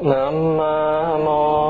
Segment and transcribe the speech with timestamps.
[0.00, 0.56] Nam
[1.24, 1.67] mô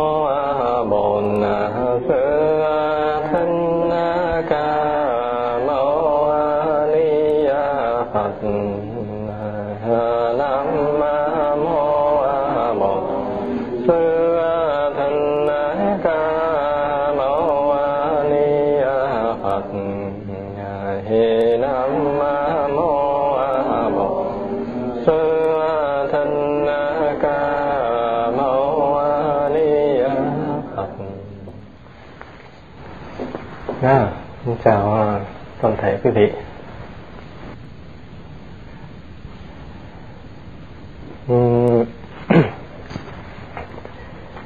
[34.65, 35.21] chào à,
[35.61, 36.33] toàn thể quý vị.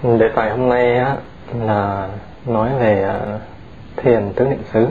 [0.18, 1.16] Đề tài hôm nay á,
[1.60, 2.08] là
[2.46, 3.38] nói về à,
[3.96, 4.86] thiền tứ niệm xứ.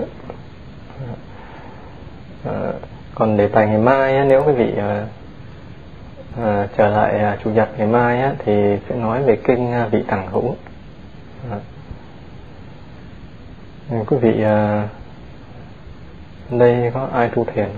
[2.45, 2.71] À,
[3.15, 7.87] còn đề tài ngày mai á, nếu quý vị à, trở lại chủ nhật ngày
[7.87, 10.55] mai á, thì sẽ nói về kinh vị tằng hữu.
[14.07, 14.43] Quý vị
[16.51, 17.69] đây có ai tu thiền?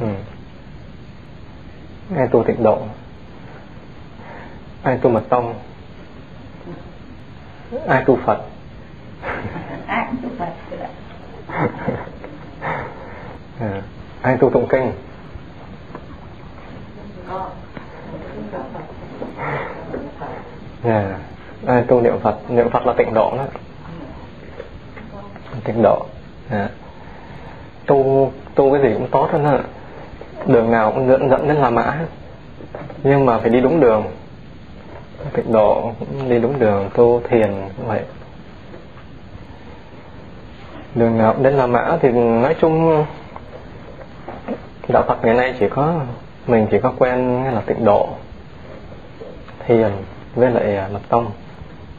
[0.00, 0.06] Ừ.
[2.16, 2.78] Ai tu tịnh độ?
[4.82, 5.54] Ai tu mật tông?
[7.88, 8.42] Ai tu Phật?
[9.86, 10.52] ai tu Phật
[13.60, 13.82] à,
[14.22, 14.92] ai tu tụng kinh?
[17.28, 17.48] Có.
[20.84, 21.18] À,
[21.66, 22.50] ai tu niệm Phật?
[22.50, 23.44] Niệm Phật là tịnh độ đó.
[25.64, 26.06] Tịnh độ.
[26.50, 26.68] À.
[27.86, 29.58] Tu tu cái gì cũng tốt đó.
[30.46, 31.98] Đường nào cũng dẫn dẫn đến La Mã.
[33.02, 34.04] Nhưng mà phải đi đúng đường.
[35.32, 38.00] Tịnh độ cũng đi đúng đường, tu thiền cũng vậy.
[40.94, 43.04] Đường nào cũng đến La Mã thì nói chung
[44.88, 46.00] đạo Phật ngày nay chỉ có
[46.46, 48.08] mình chỉ có quen là tịnh độ
[49.66, 49.90] thiền
[50.34, 51.30] với lại à, mật tông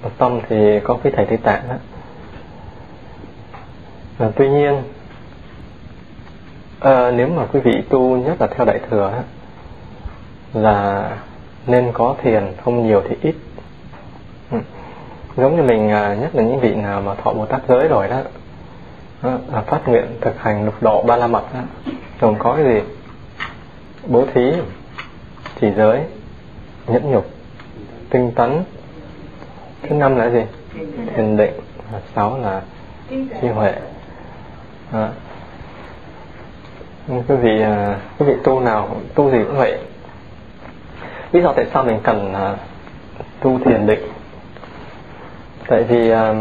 [0.04, 1.76] mật tông thì có cái thầy tây tạng đó
[4.20, 4.84] à, tuy nhiên
[6.80, 9.14] à, nếu mà quý vị tu nhất là theo đại thừa
[10.54, 11.10] là
[11.68, 13.36] nên có thiền không nhiều thì ít.
[14.52, 14.58] Ừ.
[15.38, 18.08] giống như mình à, nhất là những vị nào mà thọ bồ tát giới rồi
[18.08, 18.22] đó
[19.22, 21.60] ờ, à, phát nguyện thực hành lục độ ba la mật đó.
[22.20, 22.82] gồm có cái gì?
[24.08, 24.52] Bố thí
[25.62, 26.02] chỉ giới
[26.88, 27.26] nhẫn nhục
[28.10, 28.64] tinh tấn.
[29.82, 30.42] Thứ năm là gì?
[31.16, 31.54] Thiền định.
[31.92, 32.62] Và sáu là
[33.42, 33.74] trí huệ.
[34.94, 35.00] Dạ.
[35.00, 35.10] à.
[37.28, 37.64] quý vị
[38.20, 39.78] quý vị tu nào tu gì cũng vậy.
[41.32, 42.56] Lý do tại sao mình cần à,
[43.42, 44.08] tu thiền định?
[45.68, 46.34] Tại vì à,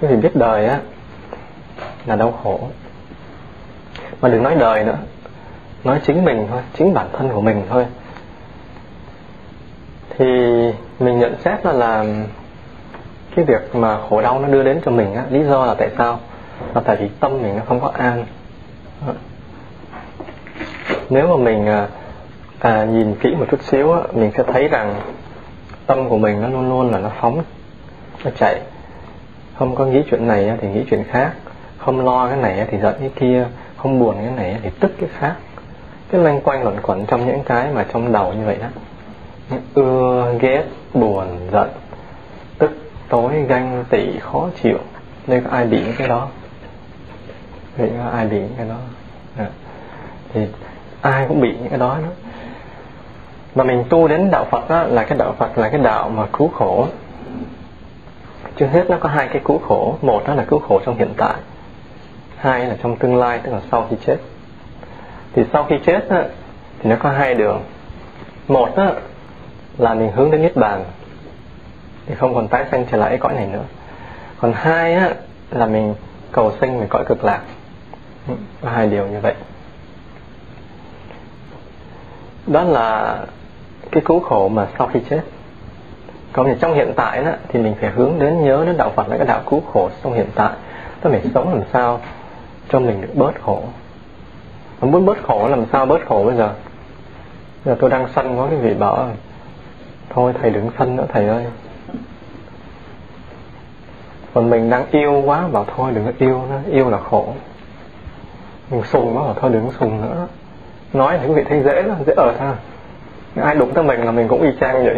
[0.00, 0.78] quý vị biết đời á
[2.06, 2.60] là đau khổ.
[4.20, 4.98] Mà đừng nói đời nữa.
[5.84, 7.86] Nói chính mình thôi chính bản thân của mình thôi.
[10.18, 10.24] Thì
[10.98, 12.24] mình nhận xét là làm
[13.36, 15.88] cái việc mà khổ đau nó đưa đến cho mình á lý do là tại
[15.98, 16.18] sao?
[16.74, 18.24] Là tại vì tâm mình nó không có an.
[21.10, 21.88] Nếu mà mình à,
[22.58, 24.94] à, nhìn kỹ một chút xíu á, mình sẽ thấy rằng
[25.86, 27.42] tâm của mình nó luôn luôn là nó phóng
[28.24, 28.60] nó chạy.
[29.58, 31.32] Không có nghĩ chuyện này thì nghĩ chuyện khác.
[31.78, 33.46] Không lo cái này thì giận cái kia.
[33.76, 35.34] Không buồn cái này thì tức cái khác.
[36.10, 38.66] Cái loanh quanh luẩn quẩn trong những cái mà trong đầu như vậy đó.
[39.74, 40.64] Ưa ghét
[40.94, 41.68] buồn giận
[43.10, 44.78] tối ganh tị khó chịu
[45.26, 46.28] nên có ai bị những cái đó?
[47.76, 48.76] Vậy có ai bị những cái đó?
[49.36, 49.46] À.
[50.32, 50.46] thì
[51.00, 52.08] ai cũng bị những cái đó đó.
[53.54, 56.26] Mà mình tu đến đạo Phật đó, là cái đạo Phật là cái đạo mà
[56.32, 56.86] cứu khổ.
[58.56, 59.96] Trước hết nó có hai cái cứu khổ.
[60.02, 61.34] Một đó là cứu khổ trong hiện tại
[62.40, 64.16] hai là trong tương lai tức là sau khi chết.
[65.32, 66.22] Thì sau khi chết đó,
[66.78, 67.62] thì nó có hai đường.
[68.48, 68.92] Một đó
[69.78, 70.84] là mình hướng đến niết bàn
[72.10, 73.64] thì không còn tái sanh trở lại cõi này nữa.
[74.40, 75.10] Còn hai á,
[75.50, 75.94] là mình
[76.32, 77.40] cầu sinh về cõi cực lạc.
[78.28, 79.34] Ừ, có hai điều như vậy.
[82.46, 83.18] Đó là
[83.90, 85.20] cái cứu khổ mà sau khi chết.
[86.32, 89.08] Còn thì trong hiện tại đó, thì mình phải hướng đến nhớ đến đạo Phật
[89.08, 90.52] là cái đạo cứu khổ trong hiện tại.
[91.00, 92.00] Tôi phải sống làm sao
[92.68, 93.62] cho mình được bớt khổ.
[94.80, 96.50] Mà muốn bớt khổ làm sao bớt khổ bây giờ?
[97.64, 99.08] Giờ tôi đang sân có cái vị bảo
[100.10, 101.46] thôi thầy đừng sân nữa thầy ơi
[104.34, 106.60] còn mình đang yêu quá bảo thôi đừng có yêu nữa.
[106.70, 107.32] Yêu là khổ.
[108.70, 110.26] Mình sùng quá bảo thôi đừng có sùng nữa.
[110.92, 112.54] Nói thì quý vị thấy dễ lắm dễ ở ha
[113.36, 114.96] ai đụng tới mình là mình cũng y chang vậy.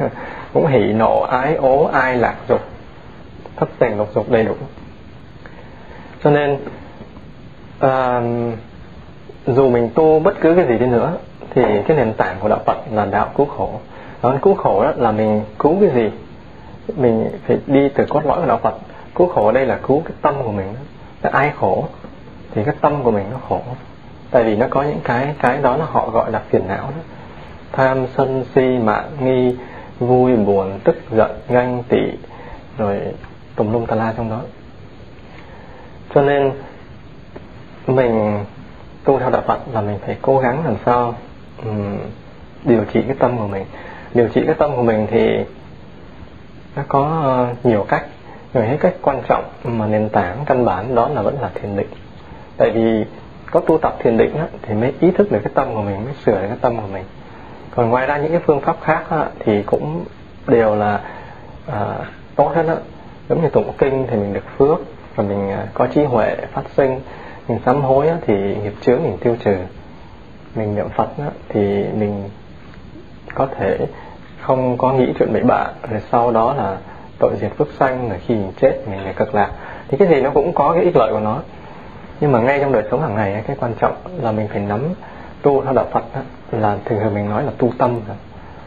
[0.52, 2.60] Cũng hỉ nộ ái ố ai lạc dục.
[3.56, 4.54] Thất tình lục dục đầy đủ.
[6.24, 6.58] Cho nên
[7.78, 8.22] à,
[9.46, 11.12] dù mình tu bất cứ cái gì đi nữa
[11.50, 13.70] thì cái nền tảng của đạo Phật là đạo cứu khổ.
[14.22, 16.10] Đạo cứu khổ đó là mình cứu cái gì?
[16.96, 18.74] Mình phải đi từ cốt lõi của đạo Phật.
[19.14, 20.74] Cứu khổ ở đây là cứu cái tâm của mình
[21.22, 21.84] là ai khổ
[22.50, 23.60] thì cái tâm của mình nó khổ.
[24.30, 27.02] Tại vì nó có những cái cái đó là họ gọi là phiền não đó.
[27.72, 29.56] Tham sân si mạng nghi
[29.98, 32.02] vui buồn tức giận ganh tị
[32.78, 33.00] rồi
[33.56, 34.40] tùm lum tà la trong đó.
[36.14, 36.52] Cho nên
[37.86, 38.44] mình
[39.04, 41.14] tu theo đạo Phật là mình phải cố gắng làm sao
[41.64, 41.98] um,
[42.64, 43.64] điều trị cái tâm của mình.
[44.14, 45.44] Điều trị cái tâm của mình thì
[46.76, 48.06] nó có ờ, nhiều cách.
[48.54, 51.76] Nhưng hết cách quan trọng mà nền tảng căn bản đó là vẫn là thiền
[51.76, 51.88] định.
[52.56, 53.04] Tại vì
[53.50, 56.04] có tu tập thiền định á, thì mới ý thức được cái tâm của mình
[56.04, 57.04] mới sửa được cái tâm của mình.
[57.70, 60.04] Còn ngoài ra những cái phương pháp khác á, thì cũng
[60.46, 61.00] đều là
[61.66, 61.96] à,
[62.36, 62.76] tốt hết á.
[63.28, 64.78] Giống như tụng kinh thì mình được phước
[65.14, 67.00] và mình à, có trí huệ phát sinh.
[67.48, 69.56] Mình sám hối á, thì nghiệp chướng mình tiêu trừ.
[70.54, 72.28] Mình niệm phật á, thì mình
[73.34, 73.78] có thể
[74.42, 76.76] không có nghĩ chuyện bậy bạ rồi sau đó là
[77.18, 79.50] tội diệt phước sanh rồi khi mình chết mình lại cực lạc.
[79.88, 81.38] Thì cái gì nó cũng có cái ích lợi của nó.
[82.20, 84.80] Nhưng mà ngay trong đời sống hàng ngày cái quan trọng là mình phải nắm
[85.42, 88.00] tu theo đạo Phật đó, là thường thường mình nói là tu tâm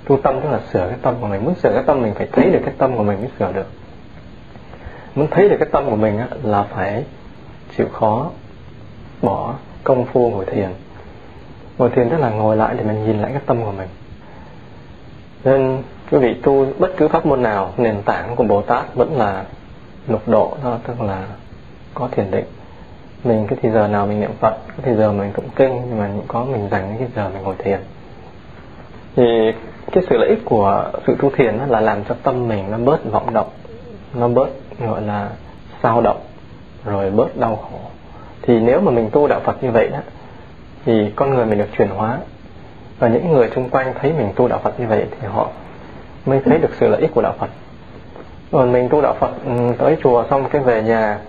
[0.05, 1.45] tu tâm tức là sửa cái tâm của mình.
[1.45, 3.67] Muốn sửa cái tâm mình phải thấy được cái tâm của mình mới sửa được.
[5.15, 7.03] Muốn thấy được cái tâm của mình là phải
[7.77, 8.29] chịu khó
[9.21, 10.69] bỏ công phu ngồi thiền.
[11.77, 13.87] Ngồi thiền tức là ngồi lại để mình nhìn lại cái tâm của mình
[15.45, 19.17] nên quý vị tu bất cứ pháp môn nào, nền tảng của Bồ Tát vẫn
[19.17, 19.43] là
[20.07, 21.23] lục độ, đó tức là
[21.93, 22.45] có thiền định.
[23.23, 25.99] Mình cái thì giờ nào mình niệm Phật, cái thì giờ mình tụng kinh, nhưng
[25.99, 27.79] mà cũng có mình dành cái giờ mình ngồi thiền.
[29.15, 29.23] Thì
[29.91, 33.11] cái sự lợi ích của sự tu thiền là làm cho tâm mình nó bớt
[33.11, 33.49] vọng động,
[34.13, 34.49] nó bớt,
[34.79, 35.29] gọi là,
[35.83, 36.19] sao động,
[36.85, 37.79] rồi bớt đau khổ.
[38.41, 39.99] Thì nếu mà mình tu đạo Phật như vậy đó,
[40.85, 42.17] thì con người mình được chuyển hóa
[42.99, 45.49] và những người xung quanh thấy mình tu đạo Phật như vậy thì họ
[46.25, 47.49] mới thấy được sự lợi ích của đạo Phật.
[48.51, 51.19] Còn mình tu đạo Phật ừ, tới chùa xong cái về nhà,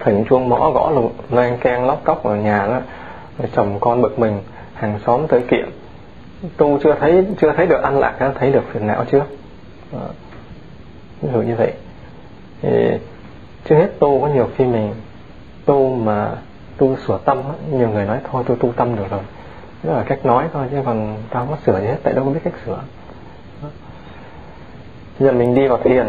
[0.00, 1.12] thỉnh chuông mõ gõ lục
[1.60, 2.80] keng lóc cốc ở nhà đó,
[3.38, 4.40] rồi chồng con bực mình,
[4.74, 5.70] hàng xóm tới kiện.
[6.56, 9.24] Tu chưa thấy chưa thấy được ăn lạc, đã thấy được phiền não chưa?
[11.22, 11.72] ví dụ như vậy.
[12.62, 12.68] Thì
[13.64, 14.94] trước hết tu, có nhiều khi mình
[15.64, 16.30] tu mà
[16.76, 17.42] tu sửa tâm
[17.72, 19.20] nhiều người nói, thôi tôi tu tâm được rồi
[19.82, 22.24] đó là cách nói thôi, chứ còn tao không có sửa gì hết, tại đâu
[22.24, 22.82] có biết cách sửa.
[25.18, 26.06] Bây giờ mình đi vào thiền.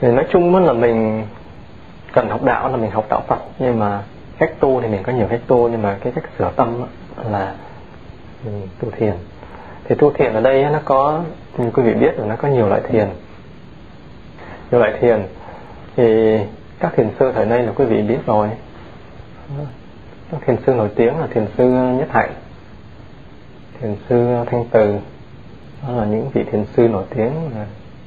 [0.00, 1.26] Thì nói chung là mình
[2.12, 4.02] cần học đạo là mình học đạo Phật, nhưng mà
[4.38, 6.84] cách tu thì mình có nhiều cách tu, nhưng mà cái cách sửa tâm
[7.30, 7.54] là
[8.44, 9.14] mình tu thiền.
[9.84, 11.22] Thì tu thiền ở đây nó có,
[11.58, 13.08] như quý vị biết là nó có nhiều loại thiền.
[14.70, 15.26] Nhiều loại thiền.
[15.96, 16.38] Thì
[16.78, 18.48] các thiền sư thời nay là quý vị biết rồi
[20.30, 22.30] các thiền sư nổi tiếng là thiền sư nhất hạnh
[23.80, 24.98] thiền sư thanh từ.
[25.82, 27.32] Đó là những vị thiền sư nổi tiếng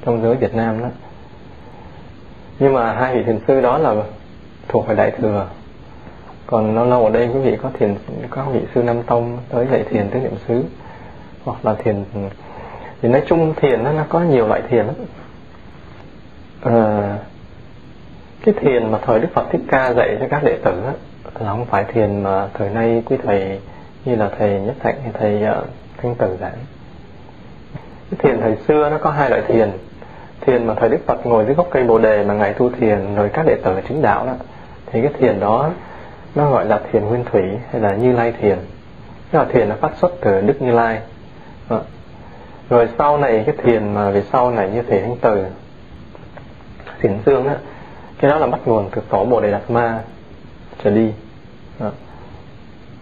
[0.04, 0.88] trong giới Việt Nam đó.
[2.58, 3.94] Nhưng mà hai vị thiền sư đó là
[4.68, 5.46] thuộc về đại thừa.
[6.46, 7.94] Còn lâu lâu ở đây quý vị có thiền
[8.30, 10.64] có vị sư nam tông tới dạy thiền tứ niệm xứ.
[11.44, 12.04] Hoặc là thiền
[13.02, 14.94] thì nói chung thiền nó, có nhiều loại thiền lắm.
[16.62, 17.18] À,
[18.44, 20.92] cái thiền mà thời đức phật thích ca dạy cho các đệ tử đó,
[21.38, 23.60] là không phải thiền mà thời nay quý thầy
[24.04, 25.68] như là thầy nhất thạnh hay thầy ờ, uh,
[26.02, 26.56] thanh tử giảng
[28.10, 29.70] cái thiền thời xưa nó có hai loại thiền.
[30.40, 33.14] Thiền mà thời đức phật ngồi dưới gốc cây bồ đề mà ngài tu thiền
[33.14, 34.32] rồi các đệ tử chứng đạo đó
[34.86, 35.70] thì cái thiền đó
[36.34, 38.58] nó gọi là thiền nguyên thủy hay là như lai thiền.
[39.32, 41.00] Cái là thiền nó phát xuất từ đức như lai.
[41.68, 41.80] Đó.
[42.70, 45.44] rồi sau này cái thiền mà về sau này như thể thanh từ
[47.00, 47.56] thiền dương á
[48.18, 49.98] cái đó là bắt nguồn từ tổ bồ đề đạt ma
[50.84, 51.12] trở đi.
[51.78, 51.90] Đó.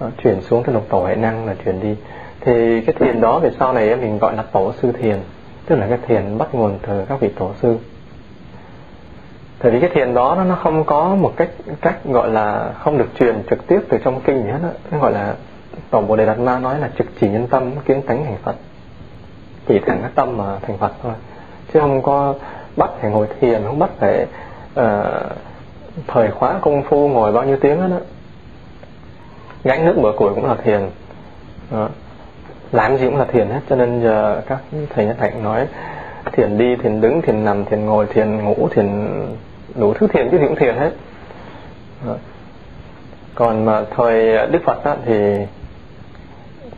[0.00, 1.96] Đó, chuyển xuống cái lục tổ hệ năng là chuyển đi.
[2.40, 5.18] Thì cái thiền đó về sau này mình gọi là tổ sư thiền
[5.66, 7.76] tức là cái thiền bắt nguồn từ các vị tổ sư.
[9.58, 13.08] Tại vì cái thiền đó nó không có một cách cách gọi là không được
[13.18, 14.68] truyền trực tiếp từ trong kinh gì hết đó.
[14.90, 15.34] nó gọi là
[15.90, 18.56] tổng bồ đề đạt ma nói là trực chỉ nhân tâm kiến tánh thành phật.
[19.68, 21.12] Chỉ thẳng cái tâm mà thành phật thôi.
[21.72, 22.34] Chứ không có
[22.76, 24.26] bắt phải ngồi thiền không bắt phải
[24.80, 24.86] uh,
[26.06, 28.00] thời khóa công phu ngồi bao nhiêu tiếng hết á.
[29.64, 30.80] Gánh nước bữa củi cũng là thiền.
[31.70, 31.88] Đó.
[32.72, 34.58] Làm gì cũng là thiền hết cho nên giờ các
[34.94, 35.66] thầy nhất hạnh nói
[36.32, 39.08] thiền đi thiền đứng thiền nằm thiền ngồi thiền ngủ thiền
[39.74, 40.90] đủ thứ thiền chứ gì cũng thiền hết.
[43.34, 45.36] Còn mà thời đức phật đó, thì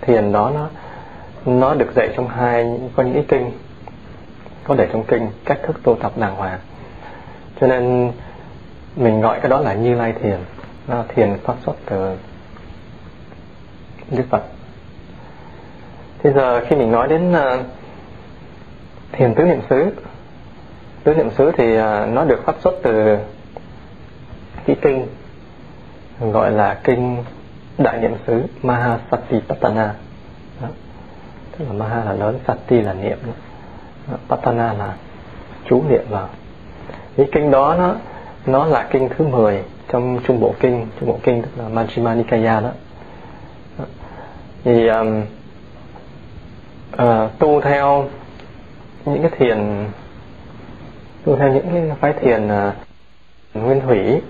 [0.00, 0.68] thiền đó nó
[1.46, 3.50] nó được dạy trong hai có những cái kinh.
[4.64, 6.58] Có để trong kinh cách thức tu tập đàng hoàng.
[7.60, 8.12] Cho nên
[8.96, 10.38] mình gọi cái đó là như lai thiền.
[10.88, 12.16] Nó thiền phát xuất từ
[14.10, 14.42] đức phật.
[16.18, 17.66] Thế giờ khi mình nói đến uh,
[19.12, 19.90] thiền tứ niệm xứ
[21.04, 23.18] tứ niệm xứ thì uh, nó được phát xuất từ
[24.66, 25.06] cái kinh
[26.20, 27.24] gọi là kinh
[27.78, 29.94] đại niệm xứ Mahasatipatthana.
[30.62, 30.68] Đó.
[31.58, 33.18] tức là Maha là lớn Sati là niệm.
[33.26, 33.32] Đó.
[34.28, 34.94] Patana là
[35.68, 36.28] chú niệm vào.
[37.16, 37.94] Cái kinh đó nó
[38.46, 42.16] nó là kinh thứ 10 trong trung bộ kinh trung bộ kinh tức là Majjhima
[42.16, 42.70] Nikaya đó,
[44.64, 45.22] thì um,
[47.02, 48.04] uh, tu theo
[49.04, 49.86] những cái thiền
[51.24, 52.74] tu theo những cái phái thiền uh,
[53.54, 54.20] nguyên thủy.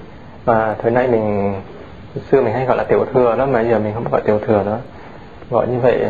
[0.45, 1.55] Và thời nay mình
[2.31, 4.62] xưa mình hay gọi là tiểu thừa đó mà giờ mình không gọi tiểu thừa
[4.64, 4.79] nữa.
[5.50, 6.05] Gọi như vậy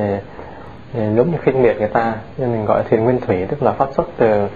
[0.94, 3.88] giống như khinh miệt người ta nên mình gọi thiền nguyên thủy tức là phát
[3.96, 4.48] xuất từ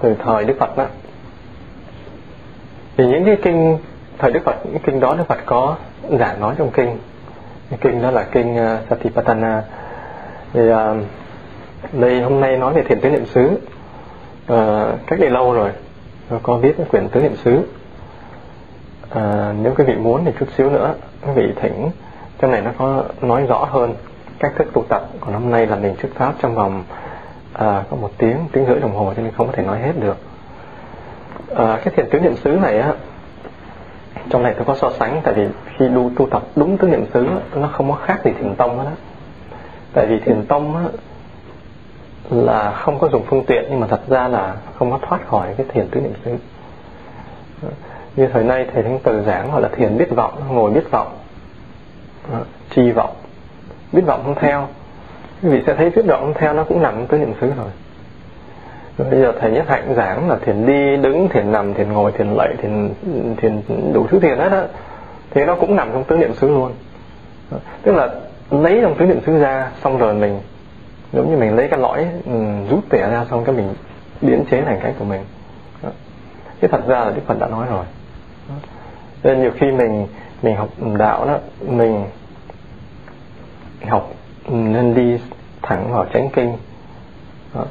[0.00, 0.86] từ thời đức phật đó
[2.96, 3.78] thì những cái kinh
[4.18, 5.76] thời đức phật những kinh đó đức phật có
[6.18, 6.98] giảng nói trong kinh.
[7.70, 9.62] Cái kinh đó là kinh uh, satipatthana.
[10.52, 10.76] Thì uh,
[11.92, 13.50] đây hôm nay nói về thiền tứ niệm xứ.
[14.52, 15.70] Uh, cách đây lâu rồi
[16.42, 17.62] có viết cái quyển tứ niệm xứ.
[19.10, 20.94] À, nếu quý vị muốn thì chút xíu nữa
[21.26, 21.90] quý vị thỉnh
[22.38, 23.94] trong này nó có nói rõ hơn
[24.38, 25.08] cách thức tu tập.
[25.20, 26.84] Còn hôm nay là mình xuất pháp trong vòng
[27.52, 29.92] à, có một tiếng tiếng rưỡi đồng hồ cho nên không có thể nói hết
[30.00, 30.16] được
[31.56, 32.92] à, cái thiền tứ niệm xứ này á
[34.30, 35.46] trong này tôi có so sánh tại vì
[35.76, 38.76] khi đu tu tập đúng tứ niệm xứ nó không có khác gì thiền tông
[38.76, 38.90] đó
[39.92, 40.84] tại vì thiền tông á,
[42.30, 45.54] là không có dùng phương tiện nhưng mà thật ra là không có thoát khỏi
[45.56, 46.36] cái thiền tứ niệm xứ.
[48.16, 51.18] Như thời nay thầy thánh từ giảng gọi là thiền biết vọng ngồi biết vọng
[52.32, 53.16] ờ, chi vọng.
[53.92, 54.68] Biết vọng không theo.
[55.42, 57.70] Quý vị sẽ thấy biết vọng không theo nó cũng nằm tứ niệm xứ rồi
[58.98, 62.26] bây giờ thầy nhất hạnh giảng là thiền đi, đứng, thiền nằm, thiền ngồi, thiền
[62.26, 62.90] lạy, thiền
[63.36, 63.62] thiền
[63.92, 64.64] đủ thứ thiền hết á.
[65.30, 66.72] Thì nó cũng nằm trong tứ niệm xứ luôn.
[67.82, 68.08] Tức là
[68.50, 70.40] lấy trong tứ niệm xứ ra, xong rồi mình,
[71.12, 72.32] giống như mình lấy cái lõi ừ,
[72.70, 73.74] rút tỉa ra xong cái mình
[74.20, 75.20] biến chế thành cái của mình.
[76.60, 77.84] Chứ thật ra là đức phật đã nói rồi.
[79.22, 80.06] Nên nhiều khi mình
[80.42, 82.04] mình học đạo đó, mình
[83.88, 84.10] học
[84.48, 85.20] ừ, nên đi
[85.62, 86.52] thẳng vào chánh kinh.
[87.54, 87.64] Đó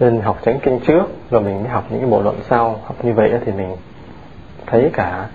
[0.00, 2.80] nên học chánh kinh trước rồi mình mới học những cái bộ luận sau.
[2.84, 3.76] Học như vậy thì mình
[4.66, 5.28] thấy cả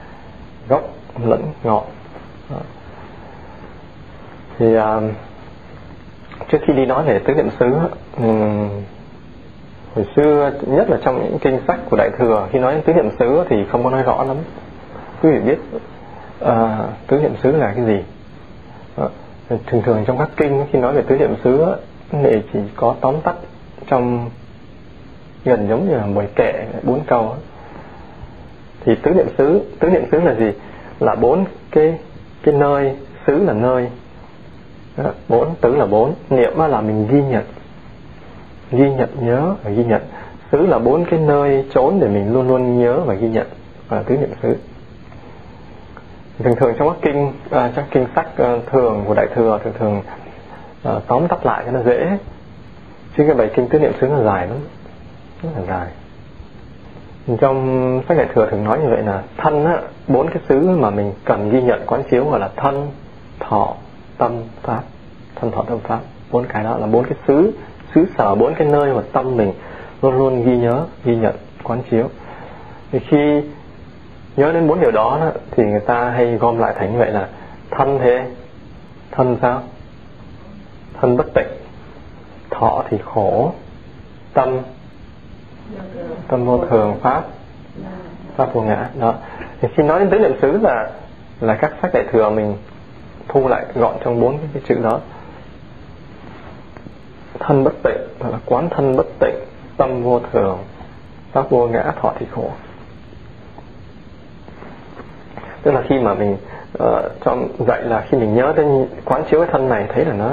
[0.69, 0.81] gốc
[1.23, 1.83] lẫn ngọn.
[4.59, 4.83] Thì uh,
[6.49, 7.75] trước khi đi nói về tứ niệm xứ
[8.17, 8.69] um,
[9.95, 12.93] hồi xưa nhất là trong những kinh sách của đại thừa khi nói đến tứ
[12.93, 14.37] niệm xứ thì không có nói rõ lắm.
[15.21, 15.57] Quý vị biết
[16.45, 16.51] uh,
[17.07, 18.03] tứ niệm xứ là cái gì?
[19.03, 19.11] Uh,
[19.67, 21.65] thường thường trong các kinh khi nói về tứ niệm xứ
[22.11, 23.35] thì chỉ có tóm tắt
[23.87, 24.29] trong
[25.45, 27.35] gần giống như là mười kệ bốn câu
[28.85, 30.51] thì tứ niệm xứ tứ niệm xứ là gì?
[30.99, 31.97] Là bốn cái
[32.43, 32.95] cái nơi
[33.27, 33.89] xứ là nơi.
[35.29, 36.13] Bốn tứ là bốn.
[36.29, 37.43] Niệm là mình ghi nhận.
[38.71, 40.01] Ghi nhận nhớ và ghi nhận.
[40.51, 43.47] Xứ là bốn cái nơi trốn để mình luôn luôn nhớ và ghi nhận.
[43.87, 44.55] Và tứ niệm xứ.
[46.39, 49.73] Thường thường trong các kinh à, trong kinh sách à, thường của đại thừa thường
[49.79, 50.01] thường
[50.83, 52.17] à, tóm tắt lại cho nó dễ.
[53.17, 54.57] Chứ cái bài kinh tứ niệm xứ nó dài lắm
[55.43, 55.87] rất là dài.
[57.39, 60.89] Trong sách đại thừa thường nói như vậy là thân á bốn cái xứ mà
[60.89, 62.91] mình cần ghi nhận quán chiếu gọi là thân
[63.39, 63.73] thọ
[64.17, 64.31] tâm
[64.61, 64.83] pháp.
[65.35, 65.99] Thân thọ tâm pháp.
[66.31, 67.53] Bốn cái đó là bốn cái xứ
[67.95, 69.53] xứ sở bốn cái nơi mà tâm mình
[70.01, 72.09] luôn luôn ghi nhớ ghi nhận quán chiếu.
[72.91, 73.41] Thì khi
[74.35, 77.11] nhớ đến bốn điều đó, đó thì người ta hay gom lại thành như vậy
[77.11, 77.27] là
[77.71, 78.25] thân thế
[79.11, 79.61] thân sao
[81.01, 81.47] thân bất tịnh
[82.49, 83.51] thọ thì khổ
[84.33, 84.57] tâm
[86.27, 87.23] tâm vô thường pháp.
[88.35, 88.89] Pháp vô ngã.
[88.99, 89.13] Đó.
[89.61, 90.89] Thì khi nói đến tứ niệm xứ là
[91.39, 92.55] là các sách đại thừa mình
[93.27, 94.99] thu lại gọn trong bốn cái, cái chữ đó.
[97.39, 99.35] Thân bất tịnh là quán thân bất tịnh
[99.77, 100.57] tâm vô thường
[101.31, 102.51] pháp vô ngã thọ thì khổ.
[105.63, 106.37] Tức là khi mà mình
[106.79, 110.05] ờ, uh, trong dạy là khi mình nhớ đến quán chiếu cái thân này thấy
[110.05, 110.31] là nó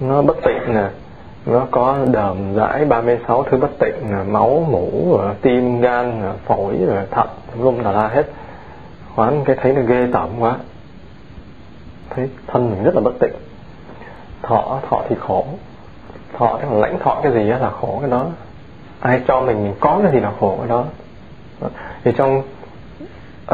[0.00, 0.88] nó bất tịnh nè
[1.46, 6.32] nó có đờm dãi 36 thứ bất tịnh à, máu mũ à, tim gan à,
[6.44, 6.74] phổi
[7.10, 7.28] thận
[7.60, 8.26] lung là la hết.
[9.16, 10.56] Quán cái thấy nó ghê tởm quá.
[12.10, 13.32] Thấy thân mình rất là bất tịnh.
[14.42, 15.44] Thọ thọ thì khổ.
[16.38, 18.26] Thọ tức là lãnh thọ cái gì là khổ cái đó.
[19.00, 20.84] Ai cho mình mình có cái gì là khổ cái đó.
[22.04, 22.42] Thì trong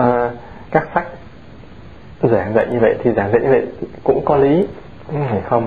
[0.00, 0.33] uh,
[0.71, 1.07] các sách
[2.23, 3.66] giảng dạy như vậy thì giảng dạy như vậy
[4.04, 4.66] cũng có lý
[5.12, 5.66] nhưng phải không?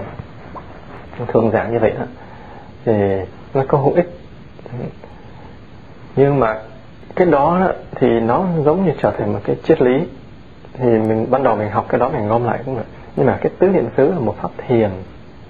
[1.27, 2.05] Thường giảng như vậy đó,
[2.85, 2.93] thì
[3.53, 4.17] nó có hữu ích.
[6.15, 6.55] Nhưng mà
[7.15, 10.07] cái đó thì nó giống như trở thành một cái triết lý.
[10.73, 12.85] Thì mình, ban đầu mình học cái đó mình gom lại cũng được.
[13.15, 14.89] Nhưng mà cái tứ niệm xứ là một pháp thiền.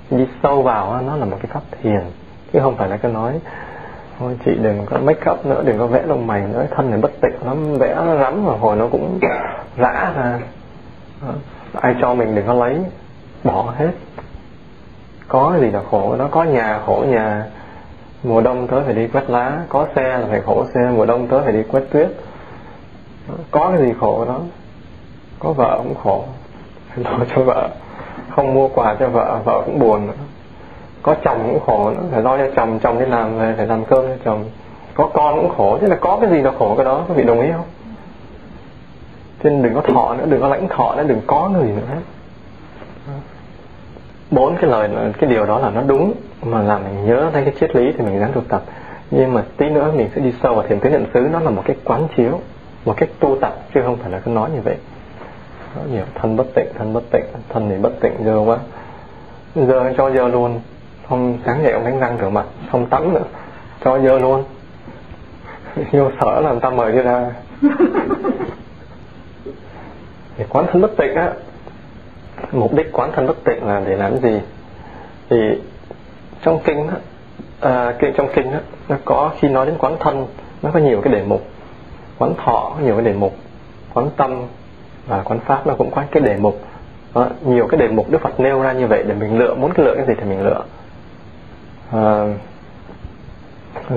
[0.09, 2.01] Đi sâu vào nó là một cái pháp thiền.
[2.53, 3.39] Chứ không phải là cái nói
[4.19, 6.99] thôi chị đừng có make up nữa, đừng có vẽ lông mày nữa, thân này
[6.99, 9.19] bất tịnh lắm, vẽ nó rắm rồi hồi nó cũng
[9.77, 10.39] rã ra.
[11.81, 12.77] Ai cho mình đừng có lấy,
[13.43, 13.91] bỏ hết
[15.31, 17.45] có gì là khổ nó có nhà khổ nhà,
[18.23, 19.59] mùa đông tới phải đi quét lá.
[19.69, 22.07] Có xe là phải khổ xe, mùa đông tới phải đi quét tuyết.
[23.51, 24.39] Có cái gì khổ đó?
[25.39, 26.23] Có vợ cũng khổ.
[26.89, 27.69] Phải lo cho vợ.
[28.29, 30.13] Không mua quà cho vợ vợ cũng buồn nữa.
[31.01, 32.03] Có chồng cũng khổ nữa.
[32.11, 34.45] Phải lo cho chồng chồng đi làm về phải làm cơm cho chồng.
[34.93, 35.77] Có con cũng khổ.
[35.81, 37.05] Thế là có cái gì là khổ cái đó?
[37.07, 37.65] Có vị đồng ý không?
[39.43, 41.87] Cho nên đừng có thọ nữa, đừng có lãnh thọ nữa, đừng có người nữa
[41.89, 42.01] hết
[44.31, 47.53] bốn cái lời cái điều đó là nó đúng mà làm mình nhớ thấy cái
[47.59, 48.61] triết lý thì mình dám thực tập.
[49.11, 51.49] Nhưng mà tí nữa mình sẽ đi sâu vào thiền tứ nhận xứ nó là
[51.49, 52.39] một cái quán chiếu
[52.85, 54.75] một cách tu tập chứ không phải là cứ nói như vậy.
[55.75, 58.57] Nói nhiều thân bất tịnh thân bất tịnh thân thì bất tịnh dơ quá.
[59.55, 60.59] Dơ cho dơ luôn
[61.09, 63.23] không sáng dậy ông đánh răng rửa mặt không tắm nữa
[63.83, 64.43] cho dơ luôn.
[65.91, 67.31] Vô sở làm ta mời đi ra.
[70.37, 71.33] Thì quán thân bất tịnh á
[72.51, 74.41] mục đích quán thân bất tịnh là để làm gì?
[75.29, 75.37] Thì
[76.43, 76.95] trong kinh á
[77.59, 80.27] à, trong kinh á nó có khi nói đến quán thân
[80.61, 81.41] nó có nhiều cái đề mục.
[82.17, 83.35] Quán thọ có nhiều cái đề mục.
[83.93, 84.41] Quán tâm
[85.07, 86.61] và quán pháp nó cũng có cái đề mục.
[87.15, 89.73] Đó, nhiều cái đề mục đức phật nêu ra như vậy để mình lựa muốn
[89.73, 90.63] cái lựa cái gì thì mình lựa.
[91.91, 92.25] À,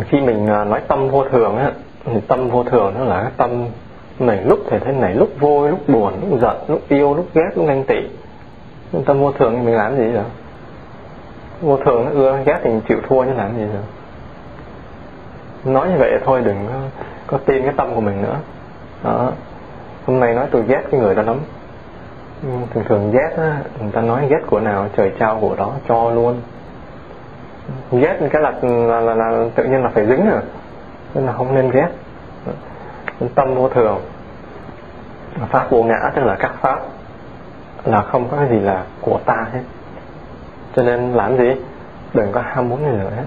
[0.08, 1.72] khi mình à, nói tâm vô thường á
[2.04, 3.66] thì tâm vô thường nó là cái tâm
[4.18, 7.50] này lúc thì thế này lúc vui lúc buồn lúc giận lúc yêu lúc ghét
[7.56, 8.00] lúc ganh tị
[9.02, 10.24] tâm vô thường thì mình làm gì rồi
[11.60, 13.82] vô thường nó ưa ghét thì mình chịu thua chứ làm gì rồi
[15.64, 16.78] nói như vậy thôi đừng có,
[17.26, 18.36] có tin cái tâm của mình nữa.
[19.04, 19.32] Đó.
[20.06, 21.36] Hôm nay nói tôi ghét cái người đó lắm.
[22.74, 26.10] Thường thường ghét á người ta nói ghét của nào trời trao của đó cho
[26.10, 26.40] luôn.
[27.92, 30.30] Ghét cái là là, là, là tự nhiên là phải dính à.
[30.30, 30.42] rồi
[31.14, 31.88] nên là không nên ghét.
[33.34, 34.00] Tâm vô thường
[35.49, 36.80] pháp vô ngã tức là các pháp
[37.84, 39.60] là không có cái gì là của ta hết.
[40.76, 41.50] Cho nên làm gì?
[42.14, 43.10] Đừng có ham muốn gì nữa.
[43.16, 43.25] Hết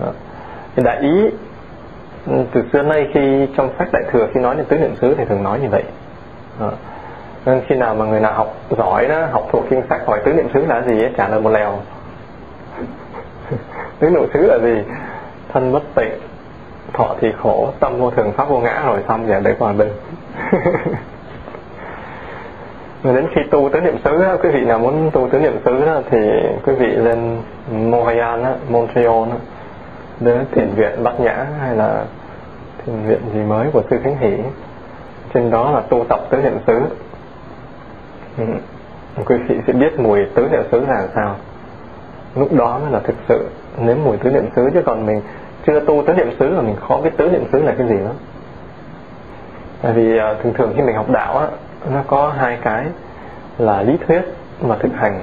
[0.00, 0.12] đó.
[0.76, 1.30] thì đại ý
[2.26, 5.14] ừ, từ xưa nay khi trong sách đại thừa khi nói đến tứ niệm xứ
[5.18, 5.84] thì thường nói như vậy.
[6.60, 6.70] Đó.
[7.46, 10.32] nên khi nào mà người nào học giỏi đó học thuộc kinh sách hỏi tứ
[10.32, 11.72] niệm xứ là gì ấy, trả lời một lèo.
[13.98, 14.82] Tứ niệm xứ là gì?
[15.52, 16.12] Thân bất tịnh
[16.92, 19.90] thọ thì khổ tâm vô thường pháp vô ngã rồi xong giờ đấy còn đừng
[23.04, 25.84] rồi đến khi tu tứ niệm xứ quý vị nào muốn tu tứ niệm xứ
[26.10, 26.18] thì
[26.66, 27.38] quý vị lên
[27.72, 29.28] Montreal Montreal
[30.20, 32.04] đến thiền viện Bát Nhã hay là
[32.86, 34.36] thiền viện gì mới của sư Khánh Hỷ.
[35.34, 36.80] Trên đó là tu tập tứ niệm xứ.
[38.38, 38.44] Ừ.
[39.26, 41.36] quý vị sẽ biết mùi tứ niệm xứ là sao.
[42.36, 43.46] Lúc đó mới là thực sự
[43.78, 45.20] nếm mùi tứ niệm xứ, chứ còn mình
[45.66, 47.96] chưa tu tứ niệm xứ là mình khó biết tứ niệm xứ là cái gì
[48.04, 48.10] đó.
[49.82, 51.46] Tại vì à, thường thường khi mình học đạo á
[51.90, 52.84] nó có hai cái
[53.58, 54.22] là lý thuyết
[54.60, 55.20] và thực hành.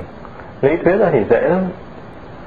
[0.61, 1.65] Lý thuyết thì dễ lắm.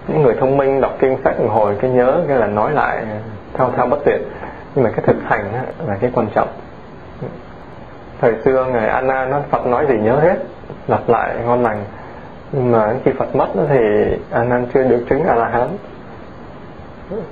[0.09, 3.05] Những người thông minh đọc kinh sách một hồi cái nhớ cái là nói lại
[3.55, 4.20] thao thao bất tuyệt.
[4.74, 5.53] Nhưng mà cái thực hành
[5.87, 6.48] là cái quan trọng.
[8.20, 10.37] Thời xưa ngày Anna nó Phật nói gì nhớ hết,
[10.88, 11.85] lặp lại ngon lành.
[12.53, 13.79] Nhưng mà khi Phật mất thì
[14.31, 15.68] Anna chưa được chứng A La Hán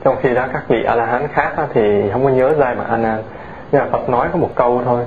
[0.05, 2.85] trong khi đó các vị A La Hán khác thì không có nhớ ra mà
[2.85, 3.19] Anna.
[3.73, 5.05] Nhưng mà Phật nói có một câu thôi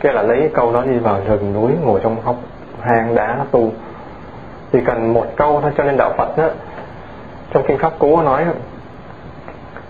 [0.00, 2.36] cái là lấy cái câu đó đi vào rừng núi ngồi trong hốc
[2.80, 3.72] hang đá tu.
[4.72, 6.48] Chỉ cần một câu thôi cho nên đạo Phật đó,
[7.52, 8.44] trong kinh pháp cú nói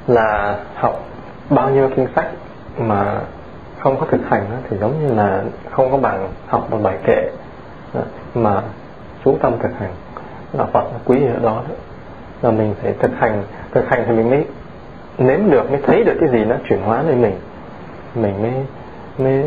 [0.07, 1.05] là học
[1.51, 2.27] bao nhiêu kinh sách
[2.79, 3.21] mà
[3.79, 6.99] không có thực hành đó, thì giống như là không có bằng học một bài
[7.05, 7.31] kệ
[7.95, 8.01] đó,
[8.35, 8.63] mà
[9.25, 9.91] chú tâm thực hành.
[10.53, 11.75] Đạo Phật quý ở đó, đó.
[12.43, 13.43] Là mình phải thực hành
[13.73, 14.45] thực hành thì mình mới
[15.19, 17.35] nếm được mới thấy được cái gì nó chuyển hóa lên mình.
[18.15, 18.53] Mình mới
[19.19, 19.45] mới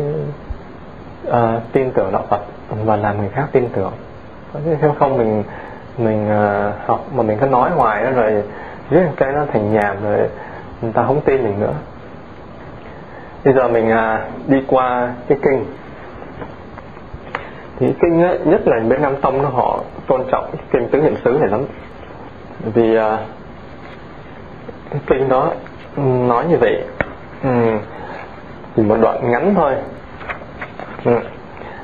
[1.28, 1.34] uh,
[1.72, 2.40] tin tưởng đạo Phật
[2.84, 3.92] và làm người khác tin tưởng.
[4.64, 5.42] Nếu không mình
[5.98, 8.42] mình uh, học mà mình cứ nói hoài đó rồi
[8.90, 10.18] riết cái nó thành nhàm rồi
[10.82, 11.74] người ta không tin mình nữa.
[13.44, 15.64] Bây giờ mình uh, đi qua cái kinh.
[17.78, 21.16] Thì kinh ấy, nhất là bên Nam Tông nó họ tôn trọng kinh tứ niệm
[21.24, 21.64] xứ này lắm.
[22.74, 23.02] Vì uh,
[24.90, 25.52] cái kinh đó
[25.96, 26.84] nói như vậy.
[27.42, 27.78] Um,
[28.76, 29.74] chỉ một đoạn ngắn thôi
[31.04, 31.12] ừ.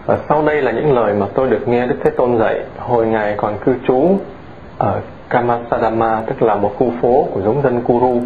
[0.07, 3.07] và sau đây là những lời mà tôi được nghe Đức Thế Tôn dạy hồi
[3.07, 4.19] ngài còn cư trú
[4.79, 8.21] ở Kamasadama, tức là một khu phố của giống dân Kuru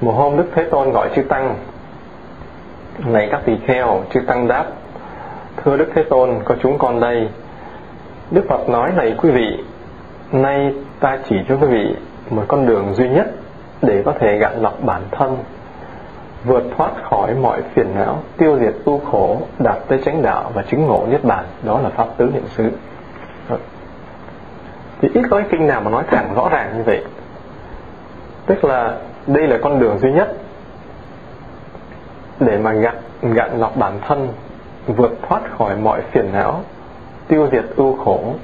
[0.00, 1.56] một hôm Đức Thế Tôn gọi chư Tăng,
[3.06, 4.64] này các tỳ kheo, chư Tăng đáp,
[5.56, 7.28] thưa Đức Thế Tôn, có chúng con đây
[8.30, 9.58] Đức Phật nói này quý vị,
[10.32, 11.94] nay ta chỉ cho quý vị
[12.30, 13.26] một con đường duy nhất
[13.82, 15.36] để có thể gạn lọc bản thân
[16.44, 20.62] vượt thoát khỏi mọi phiền não, tiêu diệt tu khổ, đạt tới chánh đạo và
[20.62, 21.44] chứng ngộ niết bàn.
[21.62, 22.70] Đó là pháp tứ niệm xứ.
[25.00, 27.04] Thì ít có cái kinh nào mà nói thẳng rõ ràng như vậy.
[28.46, 30.36] Tức là đây là con đường duy nhất
[32.40, 34.28] để mà gặn gặn lọc bản thân,
[34.86, 36.60] vượt thoát khỏi mọi phiền não,
[37.28, 38.34] tiêu diệt ưu khổ,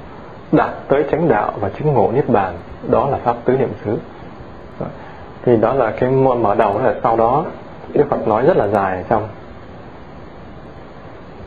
[0.51, 2.53] đạt tới chánh đạo và chứng ngộ niết bàn.
[2.87, 3.97] Đó là pháp tứ niệm xứ.
[5.45, 7.45] Thì đó là cái mở đầu là sau đó
[7.93, 9.27] Đức Phật nói rất là dài trong.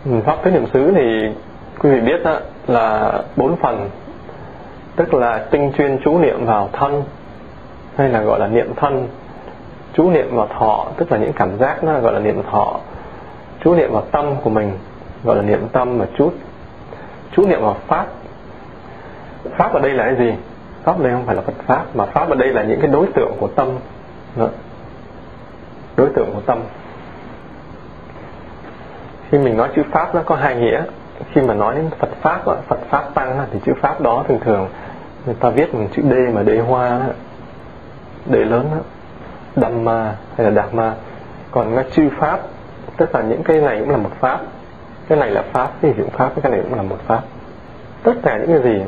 [0.04, 1.28] Ừ, pháp thế niệm xứ thì
[1.78, 3.90] quý vị biết đó, là bốn phần.
[4.96, 7.02] Tức là tinh chuyên chú niệm vào thân
[7.96, 9.08] hay là gọi là niệm thân.
[9.94, 12.80] Chú niệm vào thọ tức là những cảm giác nó gọi là niệm thọ.
[13.64, 14.72] Chú niệm vào tâm của mình
[15.24, 16.34] gọi là niệm tâm mà chút
[17.36, 18.06] chú niệm vào pháp.
[19.58, 20.34] Pháp ở đây là cái gì?
[20.82, 23.06] Pháp đây không phải là phật pháp mà pháp ở đây là những cái đối
[23.06, 23.68] tượng của tâm.
[24.36, 24.48] Đó
[25.96, 26.58] đối tượng của tâm.
[29.30, 30.82] Khi mình nói chữ pháp nó có hai nghĩa.
[31.32, 34.68] Khi mà nói đến phật pháp phật pháp tăng thì chữ pháp đó thường thường
[35.26, 37.00] người ta viết bằng chữ d mà d hoa
[38.26, 38.78] d lớn đó
[39.56, 40.94] Dhamma hay là Dhamma
[41.50, 42.40] còn nó chư pháp,
[42.96, 44.40] tức là những cái này cũng là một pháp,
[45.08, 47.20] cái này là pháp, cái dụng pháp, cái này cũng là một pháp.
[48.02, 48.82] Tất cả những cái gì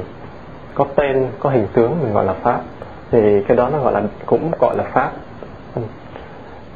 [0.75, 2.61] có tên, có hình tướng mình gọi là pháp,
[3.11, 5.11] thì cái đó nó gọi là, cũng gọi là pháp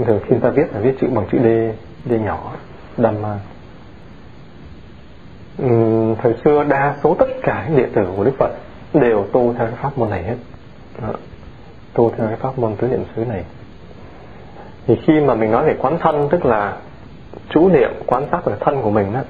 [0.04, 1.46] thường khi ta viết là viết chữ bằng chữ D
[2.10, 2.52] D nhỏ
[2.96, 3.38] Dhamma
[5.62, 8.50] uhm, thời xưa đa số tất cả những đệ tử của Đức Phật
[8.94, 10.36] đều tu theo cái pháp môn này hết.
[11.02, 11.08] Đó.
[11.92, 13.44] tu theo cái pháp môn tứ niệm xứ này.
[14.86, 16.76] Thì khi mà mình nói về quán thân tức là
[17.48, 19.20] chú niệm quan sát về thân của mình đó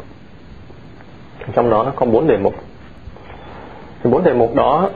[1.52, 2.54] trong đó nó có bốn đề mục.
[4.02, 4.90] Thì bốn đề mục đó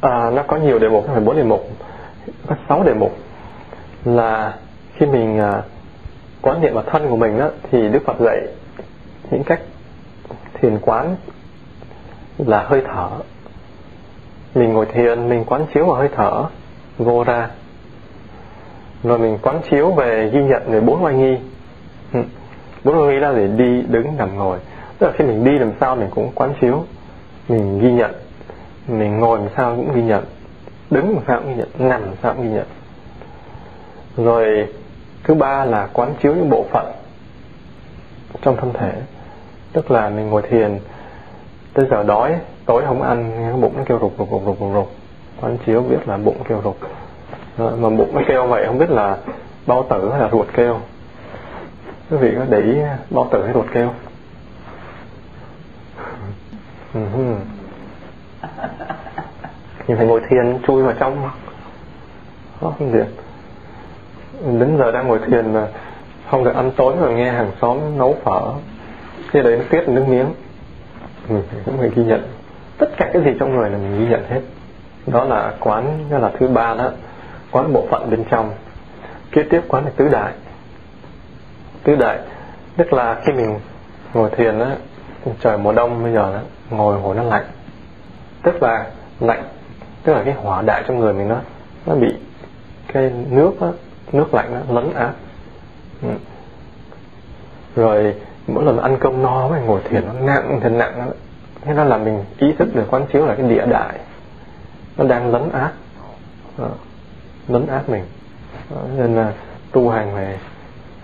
[0.00, 1.68] à, nó có nhiều đề mục không phải bốn đề mục.
[2.46, 3.16] Có sáu đề mục
[4.04, 4.54] là
[4.98, 5.62] khi mình à,
[6.42, 8.38] quán niệm vào thân của mình đó, thì Đức Phật dạy
[9.30, 9.60] những cách
[10.54, 11.16] thiền quán
[12.38, 13.08] là hơi thở.
[14.54, 16.44] Mình ngồi thiền mình quán chiếu vào hơi thở
[16.98, 17.50] vô ra.
[19.02, 21.36] Rồi mình quán chiếu về ghi nhận về bốn oai nghi.
[22.12, 22.20] Ừ.
[22.84, 24.58] Bốn oai nghi là để đi đứng nằm ngồi.
[24.98, 26.84] Tức là khi mình đi làm sao mình cũng quán chiếu
[27.48, 28.14] mình ghi nhận.
[28.88, 30.24] Mình ngồi làm sao cũng ghi nhận.
[30.90, 32.66] Đứng làm sao cũng ghi nhận nằm làm sao cũng ghi nhận.
[34.16, 34.68] Rồi
[35.24, 36.92] thứ ba là quán chiếu những bộ phận
[38.42, 38.92] trong thân thể.
[39.72, 40.78] Tức là mình ngồi thiền,
[41.72, 44.90] tới giờ đói, tối không ăn cái bụng nó kêu rục rục rục rục rục
[45.40, 46.78] quán chiếu biết là bụng kêu rục
[47.58, 49.16] ờ, mà bụng nó kêu vậy không biết là
[49.66, 50.80] bao tử hay là ruột kêu.
[52.10, 52.74] Quý vị có để ý
[53.10, 53.90] bao tử hay ruột kêu?
[56.94, 57.00] Ừ
[59.88, 61.30] Nhìn thấy phải ngồi thiền, chui vào trong.
[62.60, 63.06] Không được
[64.44, 65.66] đến giờ đang ngồi thiền mà
[66.30, 68.40] không được ăn tối mà nghe hàng xóm nấu phở.
[69.32, 70.26] Thế đấy nó tiết nước miếng.
[71.28, 72.22] Mình cũng phải ghi nhận.
[72.78, 74.40] Tất cả cái gì trong người là mình ghi nhận hết.
[75.06, 76.90] Đó là quán đó là thứ ba đó.
[77.50, 78.50] Quán bộ phận bên trong.
[79.30, 80.32] Kế tiếp quán là tứ đại.
[81.84, 82.18] Tứ đại
[82.76, 83.58] tức là khi mình
[84.14, 84.76] ngồi thiền á
[85.40, 87.44] trời mùa đông bây giờ đó, ngồi ngồi nó lạnh.
[88.42, 88.86] Tức là
[89.20, 89.42] lạnh
[90.02, 91.36] tức là cái hỏa đại trong người mình nó
[91.86, 92.14] nó bị
[92.92, 93.68] cái nước á
[94.12, 95.12] nước lạnh nó lấn áp
[96.02, 96.08] ừ.
[97.76, 98.14] rồi
[98.46, 101.04] mỗi lần ăn cơm no mới ngồi thiền nó nặng thật nặng đó.
[101.60, 103.98] thế đó là mình ý thức được quán chiếu là cái địa đại.
[104.96, 105.72] Nó đang lấn áp
[106.58, 106.68] đó.
[107.48, 108.04] Lấn áp mình.
[108.70, 109.32] Đó, nên là
[109.72, 110.38] tu hành về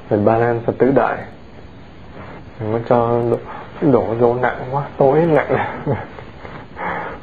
[0.08, 1.18] về ba lan phật tứ đại.
[2.60, 3.38] Đừng có cho đổ,
[3.92, 5.80] đổ vô nặng quá tối nặng.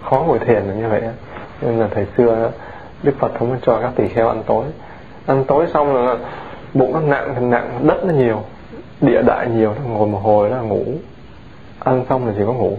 [0.04, 1.02] Khó ngồi thiền là như vậy
[1.62, 2.52] nên là thời xưa
[3.04, 4.66] đức phật không có cho các tỳ kheo ăn tối
[5.26, 6.16] ăn tối xong là
[6.74, 8.44] bụng nó nặng thì nặng, đất nó nhiều,
[9.02, 10.84] địa đại nhiều, nó ngồi một hồi nó ngủ.
[11.80, 12.78] Ăn xong là chỉ có ngủ.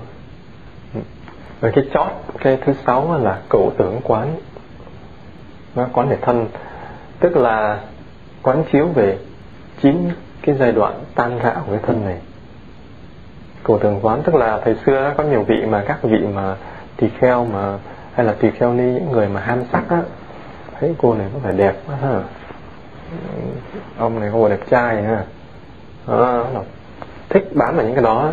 [1.61, 4.37] Rồi cái chót, cái thứ sáu là cựu tưởng quán.
[5.75, 6.47] Nó quán thể thân.
[7.21, 7.81] Tức là
[8.43, 9.19] quán chiếu về
[9.83, 10.11] chín
[10.43, 12.19] cái giai đoạn tan rã của cái thân này.
[13.63, 16.57] Cổ tưởng quán tức là thời xưa có nhiều vị mà, các vị mà
[16.97, 17.79] tỳ kheo mà,
[18.15, 20.03] hay là tỳ kheo ni, những người mà ham sắc á
[20.83, 22.21] thấy cô này có vẻ đẹp quá ha.
[23.99, 25.25] Ông này có đẹp trai ha.
[26.07, 26.45] À,
[27.29, 28.33] thích bám vào những cái đó.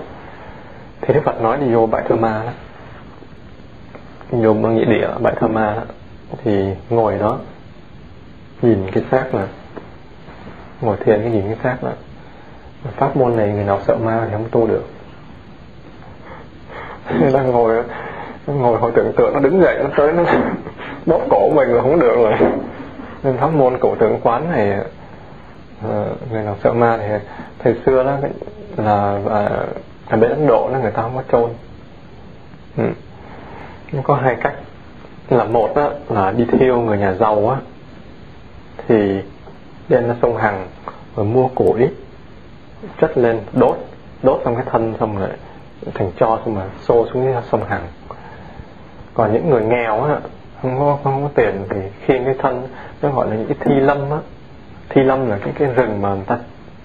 [1.02, 2.52] Thì Đức Phật nói đi vô bãi thơ ma đó.
[4.32, 5.82] Vô nghĩa địa bãi thơ ma đó.
[6.44, 7.38] Thì ngồi đó
[8.62, 9.48] nhìn cái xác là
[10.82, 11.92] ngồi thiền cái nhìn cái xác là
[12.98, 14.84] pháp môn này người nào sợ ma thì không tu được.
[17.34, 17.84] Đang ngồi
[18.48, 20.24] ngồi hồi tưởng tượng nó đứng dậy nó tới nó
[21.10, 22.34] bóp cổ mình là không được rồi.
[23.24, 24.78] Nên pháp môn cổ tướng quán này
[25.88, 27.08] uh, người nào sợ ma thì
[27.60, 28.17] thời xưa đó
[28.78, 31.50] là à, uh, ở bên ấn độ là người ta không có chôn.
[32.78, 32.84] Ừ.
[34.04, 34.54] có hai cách.
[35.30, 37.58] Là một đó là đi theo người nhà giàu á
[38.88, 39.22] thì
[39.89, 40.67] đem ra sông hằng
[41.15, 41.88] rồi mua củi
[43.02, 43.78] chất lên đốt
[44.24, 45.30] đốt xong cái thân xong rồi
[45.93, 47.88] thành cho xong rồi xô xuống cái sông hằng.
[49.13, 50.19] Còn những người nghèo á
[50.62, 52.67] không có không có tiền thì khi cái thân
[53.02, 54.17] nó gọi là những cái thi lâm á.
[54.89, 56.38] Thi lâm là cái cái rừng mà người ta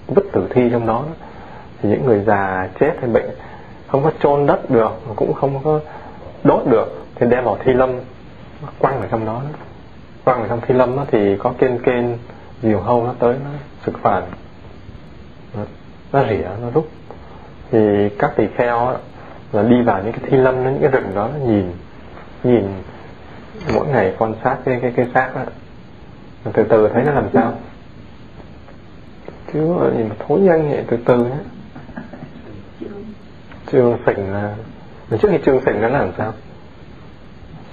[0.07, 1.03] vứt tử thi trong đó.
[1.81, 3.29] Thì những người già chết hay bệnh
[3.87, 5.79] không có chôn đất được cũng không có
[6.43, 7.89] đốt được thì đem vào thi lâm
[8.79, 9.41] quăng ở trong đó.
[10.23, 12.17] Quăng ở trong thi lâm đó, thì có kên kên
[12.61, 13.49] diều hâu nó tới nó
[13.85, 14.23] sực phản
[16.11, 16.87] nó rỉa nó rút.
[17.71, 18.93] Thì các tỳ kheo á,
[19.51, 21.71] là đi vào những cái thi lâm những cái rừng đó nhìn
[22.43, 22.63] nhìn
[23.73, 25.41] mỗi ngày quan sát cái cái cái xác đó.
[26.53, 27.53] Từ từ thấy nó làm sao?
[29.53, 29.59] Chứ
[29.97, 30.83] nhìn mà thối nhanh vậy?
[30.87, 31.37] Từ từ nhé.
[33.71, 34.55] Trương sình là
[35.09, 36.33] trước khi trương sình nó làm sao?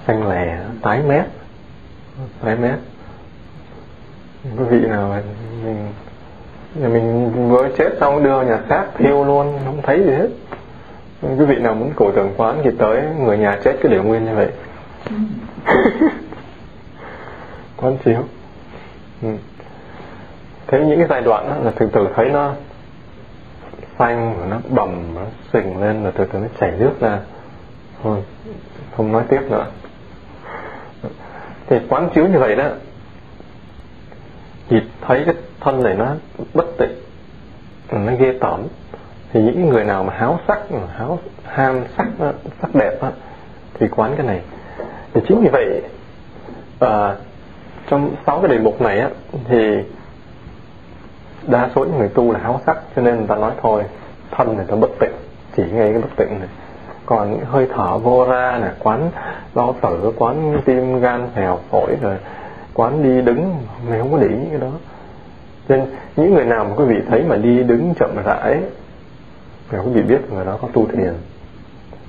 [0.07, 1.25] Xanh lè, tái mét.
[2.43, 2.79] Tái mét.
[4.57, 5.21] Quý vị nào
[5.55, 10.27] mình mình vừa chết xong đưa nhà xác thiêu luôn, không thấy gì hết.
[11.21, 14.25] Quý vị nào muốn cổ tưởng quán thì tới người nhà chết cứ để nguyên
[14.25, 14.49] như vậy.
[15.09, 15.15] Ừ.
[17.77, 18.23] quán chiếu.
[19.21, 19.29] Ừ.
[20.67, 22.53] thế những cái giai đoạn đó là từ từ thấy nó
[23.99, 25.21] xanh và nó bầm nó
[25.53, 27.19] sình lên là từ từ nó chảy nước ra.
[28.03, 28.23] Thôi
[28.97, 29.65] không nói tiếp nữa.
[31.67, 32.69] Thì quán chiếu như vậy đó
[34.69, 36.15] thì thấy cái thân này nó
[36.53, 36.95] bất tịnh
[37.91, 38.67] nó ghê tởm.
[39.33, 40.59] Thì những người nào mà háo sắc
[40.97, 42.07] háo ham sắc
[42.61, 43.11] sắc đẹp đó,
[43.73, 44.41] thì quán cái này
[45.13, 45.81] thì chính vì vậy
[46.79, 47.15] à,
[47.87, 49.09] trong sáu cái đề mục này á,
[49.47, 49.77] thì
[51.47, 53.83] đa số những người tu là háo sắc cho nên người ta nói thôi
[54.31, 55.13] thân này ta bất tịnh
[55.55, 56.47] chỉ ngay cái bất tịnh này.
[57.05, 59.11] Còn những hơi thở vô ra là quán
[59.55, 62.15] lo tử quán tim gan phèo phổi rồi
[62.73, 63.55] quán đi đứng
[63.89, 64.71] mình không có để ý cái đó.
[65.67, 68.61] Nên những người nào mà quý vị thấy mà đi đứng chậm rãi
[69.69, 71.13] thì quý vị biết người đó có tu thiền.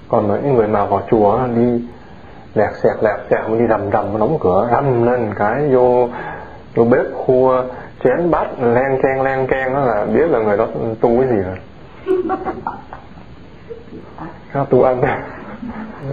[0.08, 1.80] Còn những người nào vào chùa đi
[2.54, 6.08] lẹt xẹt lẹt xẹt đi rầm rầm, đóng cửa, rầm lên cái, vô
[6.74, 7.64] vô bếp, khua,
[8.04, 10.66] chén bát, len keng len keng, đó là biết là người đó
[11.00, 11.56] tu cái gì rồi.
[14.54, 15.00] Nó tu ăn.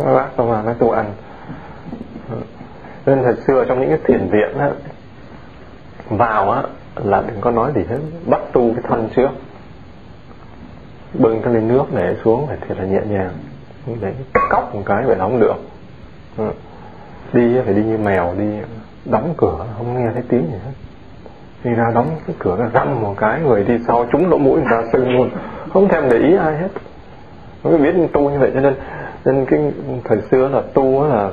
[0.05, 1.05] Nó bác xong là nó tu ăn.
[3.05, 4.69] Nên thật xưa trong những cái thiền viện á,
[6.09, 6.63] vào á,
[6.95, 9.29] là đừng có nói gì hết, bắt tu cái thân trước.
[11.13, 13.31] Bưng cái ly nước để xuống phải thiệt là nhẹ nhàng.
[14.01, 14.13] Để
[14.49, 15.55] cóc một cái vậy là không được.
[16.37, 16.51] Ừ.
[17.33, 18.45] đi phải đi như mèo đi
[19.05, 20.71] đóng cửa không nghe thấy tiếng gì hết.
[21.63, 24.55] Đi ra đóng cái cửa ra răng một cái người đi sau trúng lỗ mũi
[24.55, 25.29] người ta sưng luôn.
[25.73, 26.69] Không thèm để ý ai hết.
[27.63, 28.73] Mới biết tu như vậy cho nên
[29.25, 29.59] nên cái
[30.03, 31.29] thời xưa là tu là,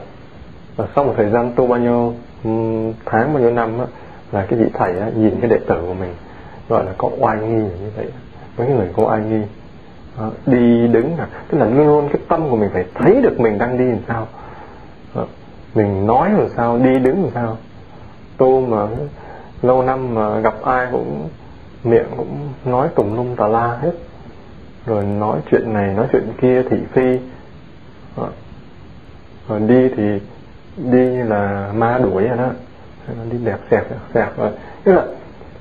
[0.76, 2.50] là sau một thời gian tu bao nhiêu ừ,
[3.04, 3.84] tháng bao nhiêu năm á,
[4.32, 6.14] là cái vị thầy á, nhìn cái đệ tử của mình
[6.68, 8.06] gọi là có oai nghi như vậy.
[8.58, 9.42] Mấy người có oai nghi.
[10.46, 13.58] Đi đứng là tức là luôn luôn cái tâm của mình phải thấy được mình
[13.58, 14.26] đang đi làm sao
[15.78, 17.56] mình nói làm sao đi đứng làm sao.
[18.36, 18.86] Tu mà
[19.62, 21.28] lâu năm mà gặp ai cũng
[21.84, 23.92] miệng cũng nói tùm lum tà la hết.
[24.86, 27.18] Rồi nói chuyện này nói chuyện kia thị phi rồi
[28.16, 28.28] ờ.
[29.48, 30.20] ờ, đi thì
[30.76, 32.48] đi như là ma đuổi rồi đó.
[33.30, 34.38] Đi đẹp xẹp xẹp.
[34.38, 34.50] Rồi
[34.84, 35.04] tức là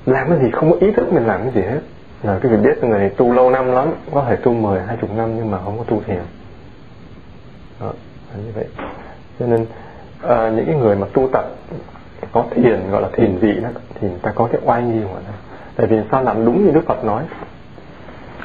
[0.06, 1.80] làm cái gì không có ý thức mình làm cái gì hết.
[2.22, 4.96] Là cái việc biết người này tu lâu năm lắm có thể tu mười hai
[5.00, 6.22] chục năm nhưng mà không có tu thiền.
[7.80, 7.92] Đó,
[8.32, 8.66] là như vậy.
[9.38, 9.66] Cho nên
[10.22, 11.44] à, những cái người mà tu tập
[12.32, 15.18] có thiền gọi là thiền vị đó thì người ta có cái oai nghi của
[15.26, 15.32] nó.
[15.76, 17.22] Tại vì sao làm đúng như đức phật nói?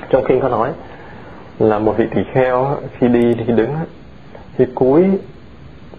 [0.10, 0.70] Trong kinh có nói
[1.60, 3.76] là một vị tỳ kheo khi đi thì đứng
[4.58, 5.20] thì cúi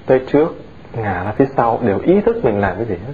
[0.07, 0.55] tới trước
[0.93, 3.13] ngả ra phía sau đều ý thức mình làm cái gì hết.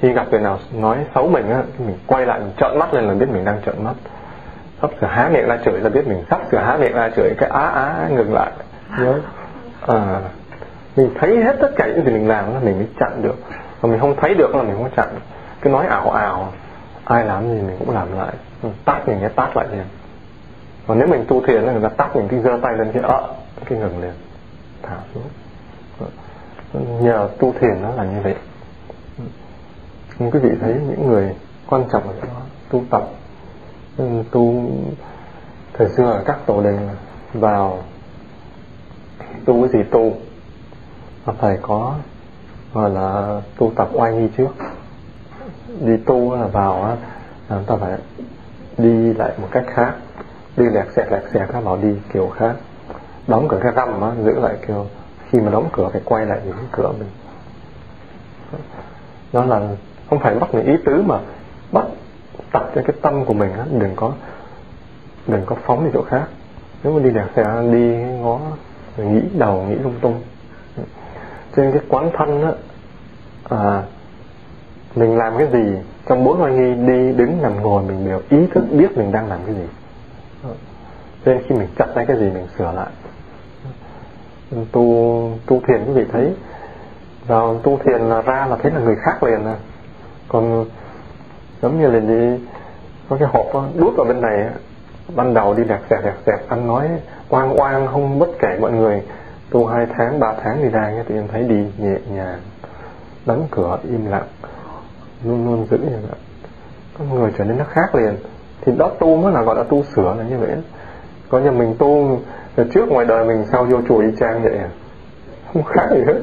[0.00, 3.04] Khi gặp người nào nói xấu mình á mình quay lại mình trợn mắt lên
[3.04, 3.94] là biết mình đang trợn mắt.
[4.82, 7.34] Sắp sửa há miệng ra chửi là biết mình sắp sửa há miệng ra chửi
[7.38, 8.52] cái á á ngừng lại.
[9.00, 9.20] Nhớ.
[9.86, 10.20] À,
[10.96, 13.36] mình thấy hết tất cả những gì mình làm là mình mới chặn được.
[13.80, 15.08] Còn mình không thấy được là mình không chặn
[15.60, 16.52] cứ nói ảo ảo,
[17.04, 18.32] ai làm gì mình cũng làm lại.
[18.62, 19.84] Ừ, tắt mình cái tắt lại liền.
[20.86, 23.02] Còn nếu mình tu thiền là người ta tắt mình, cái giơ tay lên cái
[23.02, 24.12] ợ ờ, cái ngừng liền.
[24.82, 25.22] Thả xuống.
[26.72, 28.34] Ừ, nhờ tu thiền nó là như vậy.
[29.18, 29.24] Ừ.
[30.18, 31.34] Nhưng quý vị thấy, những người
[31.66, 33.02] quan trọng ở đó tu tập.
[34.30, 34.70] Tu
[35.72, 36.88] thời xưa ở các tổ đình
[37.34, 37.78] vào
[39.44, 40.12] tu cái gì tu
[41.26, 41.94] mà phải có,
[42.74, 44.48] gọi là tu tập oai nghi trước.
[45.80, 46.96] Đi tu là vào á,
[47.48, 47.98] là ta phải
[48.78, 49.94] đi lại một cách khác.
[50.56, 52.56] Đi lẹt xẹt lẹt xẹt các bảo đi kiểu khác.
[53.26, 54.86] Đóng cửa cái răm á, giữ lại kiểu
[55.30, 57.10] khi mà đóng cửa phải quay lại những cửa mình.
[59.32, 59.68] Đó là
[60.10, 61.18] không phải bắt mình ý tứ mà
[61.72, 61.84] bắt
[62.52, 64.12] tập cho cái tâm của mình á, đừng có
[65.26, 66.24] đừng có phóng đi chỗ khác.
[66.82, 68.40] Nếu mà đi lẹt xe đi ngó
[68.96, 70.22] nghĩ đầu, nghĩ lung tung
[71.56, 72.52] trên cái quán thân á
[73.48, 73.82] à,
[74.94, 78.46] mình làm cái gì trong bốn hoài nghi đi đứng nằm ngồi mình đều ý
[78.54, 79.66] thức biết mình đang làm cái gì.
[81.24, 82.88] Cho nên khi mình chặt ra cái gì mình sửa lại.
[84.72, 86.34] Tu tu thiền quý vị thấy
[87.26, 89.56] vào tu thiền là ra là thấy là người khác liền à.
[90.28, 90.64] Còn
[91.62, 92.44] giống như là đi
[93.08, 94.48] có cái hộp đó, đút vào bên này
[95.16, 96.88] ban đầu đi đẹp dẹp đẹp dẹp ăn nói
[97.28, 99.02] oang oang không bất kể mọi người
[99.50, 102.38] tu hai tháng, ba tháng đi ra nghe thì em thấy đi nhẹ nhàng,
[103.26, 104.26] đóng cửa im lặng,
[105.24, 106.18] luôn luôn giữ như vậy
[106.98, 108.16] con người trở nên nó khác liền.
[108.60, 110.50] Thì đó, tu mới là gọi là tu sửa là như vậy
[111.28, 112.20] có nhà mình tu
[112.70, 114.68] trước ngoài đời mình, sau vô chùa đi trang vậy à.
[115.52, 116.20] Không khác gì hết.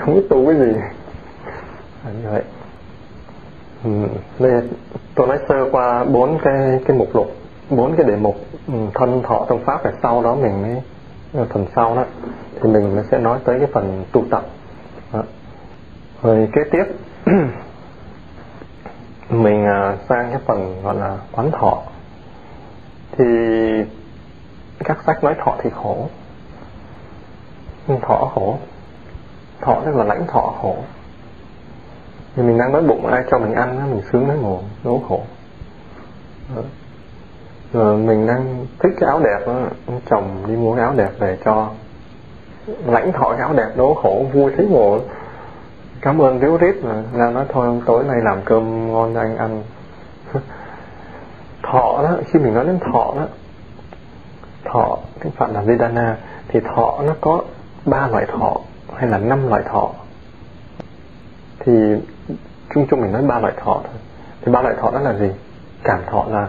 [0.00, 0.72] Không biết tu cái gì.
[2.04, 2.42] Là như vậy.
[3.84, 3.90] Ừ.
[4.38, 4.62] đây,
[5.14, 7.32] tôi nói sơ qua bốn cái cái mục lục,
[7.70, 8.36] bốn cái đề mục
[8.68, 10.82] ừ, thân thọ tâm pháp, rồi sau đó mình mới
[11.32, 12.04] Ờ, phần sau đó,
[12.54, 14.46] thì mình sẽ nói tới cái phần tu tập.
[15.12, 15.22] Đó.
[16.22, 16.84] rồi kế tiếp,
[19.30, 21.82] mình à, sang cái phần gọi là quán thọ.
[23.12, 23.24] Thì
[24.84, 26.08] các sách nói thọ thì khổ.
[28.02, 28.58] Thọ khổ,
[29.60, 30.76] thọ tức là lãnh thọ khổ.
[32.36, 35.22] Thì mình đang đói bụng, ai cho mình ăn mình sướng thấy ngủ nó khổ
[37.72, 39.54] rồi mình đang thích cái áo đẹp đó,
[40.10, 41.68] chồng đi mua cái áo đẹp về cho.
[42.86, 44.98] Lãnh thọ cái áo đẹp đố khổ vui thấy ngộ.
[46.00, 47.02] Cảm ơn ríu rít mà.
[47.14, 49.62] Ra nói thôi tối nay làm cơm ngon cho anh ăn.
[51.62, 53.26] Thọ đó khi mình nói đến thọ đó
[54.64, 56.16] thọ cái phạm là vedana
[56.48, 57.42] thì thọ nó có
[57.84, 58.56] ba loại thọ
[58.96, 59.90] hay là năm loại thọ.
[61.58, 61.72] Thì
[62.74, 64.00] chung chung mình nói ba loại thọ thôi.
[64.40, 65.30] Thì ba loại thọ đó là gì?
[65.84, 66.48] Cảm thọ là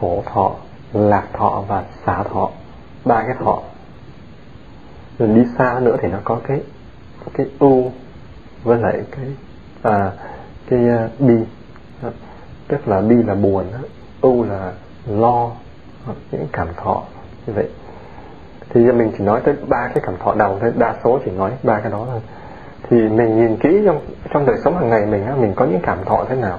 [0.00, 0.52] khổ thọ
[0.92, 2.50] lạc thọ và xả thọ.
[3.04, 3.62] Ba cái thọ.
[5.18, 6.60] Rồi đi xa nữa thì nó có cái
[7.34, 7.90] cái u
[8.64, 9.26] với lại cái
[9.82, 10.12] à,
[10.70, 11.34] cái uh, bi.
[12.68, 13.64] Tức là bi là buồn
[14.20, 14.72] u là
[15.06, 15.50] lo
[16.30, 17.02] những cảm thọ
[17.46, 17.68] như vậy.
[18.68, 21.52] Thì mình chỉ nói tới ba cái cảm thọ đầu thôi đa số chỉ nói
[21.62, 22.20] ba cái đó thôi.
[22.90, 25.80] Thì mình nhìn kỹ trong trong đời sống hàng ngày mình á mình có những
[25.82, 26.58] cảm thọ thế nào?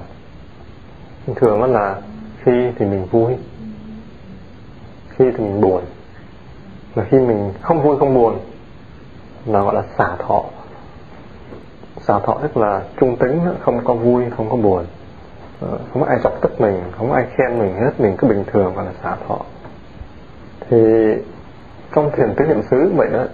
[1.36, 1.96] Thường là
[2.44, 3.36] khi thì mình vui
[5.08, 5.82] khi thì mình buồn.
[6.94, 8.38] Mà khi mình không vui không buồn
[9.46, 10.44] là gọi là xả thọ.
[12.00, 14.84] Xả thọ tức là trung tính không có vui không có buồn.
[15.60, 18.28] Ờ, không có ai chọc tức mình không có ai khen mình hết mình cứ
[18.28, 19.38] bình thường gọi là xả thọ.
[20.70, 20.76] Thì
[21.94, 23.24] trong thiền tứ niệm xứ vậy đó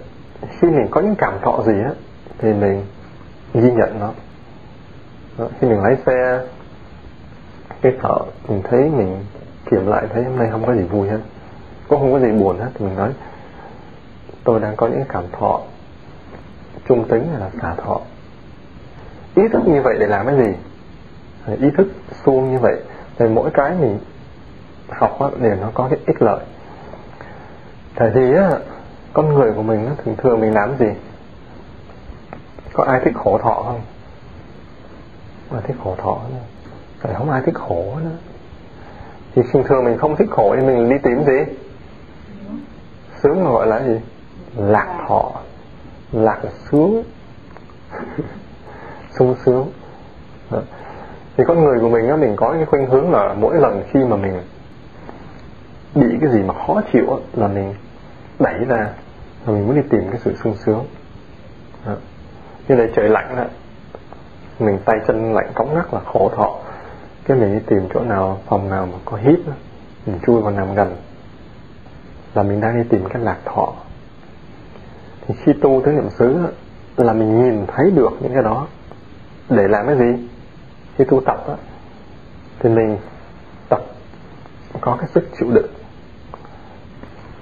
[0.49, 1.91] khi mình có những cảm thọ gì á
[2.37, 2.85] thì mình
[3.53, 4.11] ghi nhận nó.
[5.37, 6.41] Đó, khi mình lái xe
[7.81, 9.25] cái thọ mình thấy mình
[9.71, 11.19] kiểm lại thấy hôm nay không có gì vui hết.
[11.87, 13.13] Cũng không có gì buồn hết thì mình nói,
[14.43, 15.61] tôi đang có những cảm thọ
[16.87, 18.01] trung tính hay là xả thọ.
[19.35, 20.53] Ý thức như vậy để làm cái gì?
[21.61, 21.87] Ý thức
[22.25, 22.75] suông như vậy
[23.17, 23.99] thì mỗi cái mình
[24.89, 26.45] học để nó có cái ích lợi.
[27.95, 28.49] Tại vì á,
[29.13, 30.89] con người của mình thường thường mình làm gì?
[32.73, 33.81] Có ai thích khổ thọ không?
[35.51, 36.39] Mà thích khổ thọ nữa
[37.03, 38.17] rồi không ai thích khổ nữa
[39.35, 41.53] thì thường thường mình không thích khổ thì mình đi tìm gì?
[43.23, 43.99] Sướng mà gọi là gì?
[44.57, 45.31] Lạc thọ.
[46.11, 47.03] Lạc là sướng.
[49.17, 49.71] Sung sướng.
[50.51, 50.61] Đó.
[51.37, 53.99] thì con người của mình á mình có cái khuynh hướng là mỗi lần khi
[54.03, 54.41] mà mình
[55.95, 57.73] bị cái gì mà khó chịu là mình
[58.39, 58.89] đẩy ra
[59.45, 60.85] và mình muốn đi tìm cái sự sung sướng.
[61.85, 61.95] Đó.
[62.67, 63.45] như là trời lạnh á,
[64.59, 66.55] mình tay chân lạnh cóng ngắc là khổ thọ
[67.29, 69.53] cái mình đi tìm chỗ nào phòng nào mà có hít đó,
[70.05, 70.95] mình chui vào nằm gần.
[72.33, 73.73] Là mình đang đi tìm cái lạc thọ.
[75.27, 76.37] Thì khi tu tới niệm xứ
[76.97, 78.67] là mình nhìn thấy được những cái đó.
[79.49, 80.27] Để làm cái gì?
[80.97, 81.53] Khi tu tập á
[82.59, 82.97] thì mình
[83.69, 83.81] tập
[84.81, 85.71] có cái sức chịu đựng.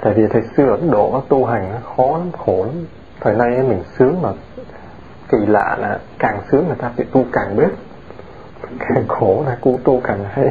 [0.01, 2.85] Tại vì thời xưa Ấn Độ nó tu hành nó khó lắm khổ lắm.
[3.19, 4.29] Thời nay mình sướng mà
[5.29, 7.69] kỳ lạ là càng sướng người ta phải tu càng biết
[8.79, 10.45] càng khổ là cú tu càng hay.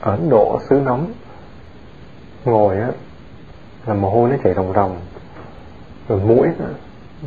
[0.00, 1.12] Ở Ấn Độ, xứ nóng,
[2.44, 2.88] ngồi á,
[3.86, 5.00] là mồ hôi nó chảy ròng ròng.
[6.08, 6.48] Rồi mũi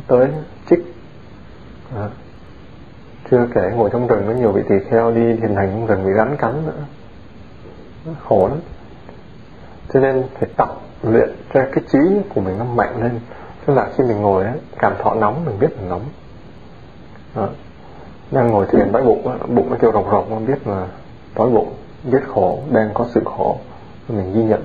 [0.06, 0.28] tới
[0.70, 0.94] chích.
[1.96, 2.08] À.
[3.30, 6.04] chưa kể ngồi trong rừng, có nhiều vị tỳ kheo đi thiền hành trong rừng
[6.04, 6.84] bị rắn cắn nữa.
[8.24, 8.58] Khổ lắm.
[9.92, 10.68] Cho nên phải tập
[11.02, 11.98] luyện cho cái trí
[12.34, 13.20] của mình nó mạnh lên.
[13.66, 16.04] Tức là khi mình ngồi á, cảm thọ nóng, mình biết là nóng.
[17.34, 17.48] Đó
[18.30, 20.86] đang ngồi thiền bãi bụng bụng nó kêu rồng rồng không biết là
[21.34, 21.72] đói bụng
[22.04, 23.56] biết khổ, đang có sự khổ
[24.08, 24.64] mình ghi nhận.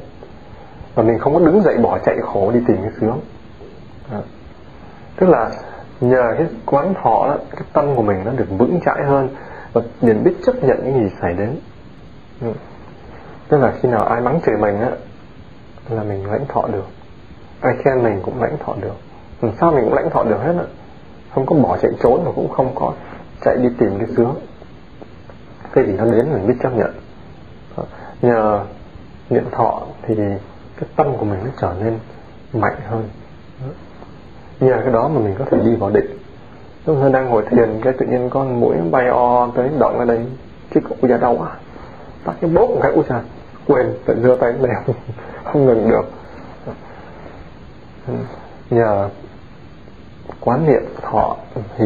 [0.95, 3.19] Và mình không có đứng dậy bỏ chạy khổ, đi tìm cái sướng.
[4.11, 4.19] À.
[5.15, 5.51] tức là
[6.01, 9.29] nhờ cái quán thọ đó, cái tâm của mình nó được vững chãi hơn
[9.73, 11.55] và nhận biết chấp nhận những gì xảy đến.
[12.41, 12.47] Ừ.
[13.47, 14.91] tức là khi nào ai mắng chửi mình á,
[15.89, 16.85] là mình lãnh thọ được.
[17.61, 18.95] Ai khen mình cũng lãnh thọ được.
[19.41, 20.65] Làm sao mình cũng lãnh thọ được hết á.
[21.33, 22.93] Không có bỏ chạy trốn mà cũng không có
[23.41, 24.35] chạy đi tìm cái sướng.
[25.73, 26.91] Cái gì nó đến, mình biết chấp nhận.
[28.21, 28.63] Nhờ
[29.29, 30.15] niệm thọ thì
[30.77, 31.99] cái tâm của mình nó trở nên
[32.53, 33.09] mạnh hơn.
[34.59, 36.17] Nhờ cái đó mà mình có thể đi vào định.
[36.85, 40.05] Lúc tôi đang ngồi thiền, cái tự nhiên con mũi bay o tới động ở
[40.05, 40.25] đây
[40.73, 41.55] chứ cũng ra đau à
[42.25, 43.21] tắt cái bốp một cái ui trời
[43.67, 44.71] quên tự đưa tay lên,
[45.43, 46.05] không ngừng được.
[48.69, 49.09] Nhờ
[50.39, 51.37] quán niệm thọ
[51.77, 51.85] thì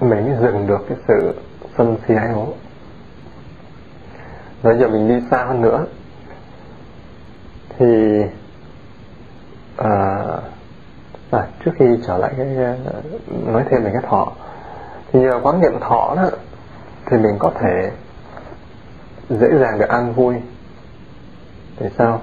[0.00, 1.34] mình mới dừng được cái sự
[1.78, 2.46] sân si ái ố
[4.62, 5.84] bây giờ mình đi xa hơn nữa
[7.78, 8.22] thì
[9.76, 10.24] à,
[11.30, 12.76] à, trước khi trở lại cái à,
[13.46, 14.32] nói thêm về cái thọ
[15.12, 16.30] thì nhờ quán niệm thọ đó
[17.06, 17.90] thì mình có thể
[19.28, 20.34] dễ dàng được an vui.
[21.80, 22.20] Tại sao?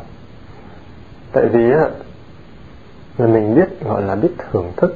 [1.32, 1.86] Tại vì á
[3.18, 4.96] là mình biết gọi là biết thưởng thức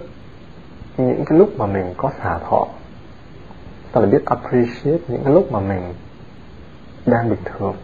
[0.98, 2.68] những cái lúc mà mình có xả thọ
[3.92, 5.94] ta là biết appreciate những cái lúc mà mình
[7.06, 7.76] đang bình thường.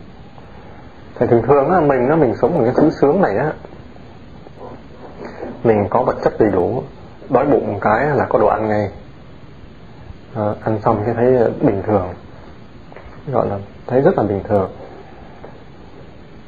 [1.20, 3.54] Thì thường thường á mình nó mình sống một cái thứ sướng này á
[5.64, 6.84] mình có vật chất đầy đủ
[7.30, 8.92] đói bụng một cái là có đồ ăn ngay.
[10.36, 12.08] À, ăn xong cái thấy ờ, bình thường
[13.32, 14.72] gọi là thấy rất là bình thường.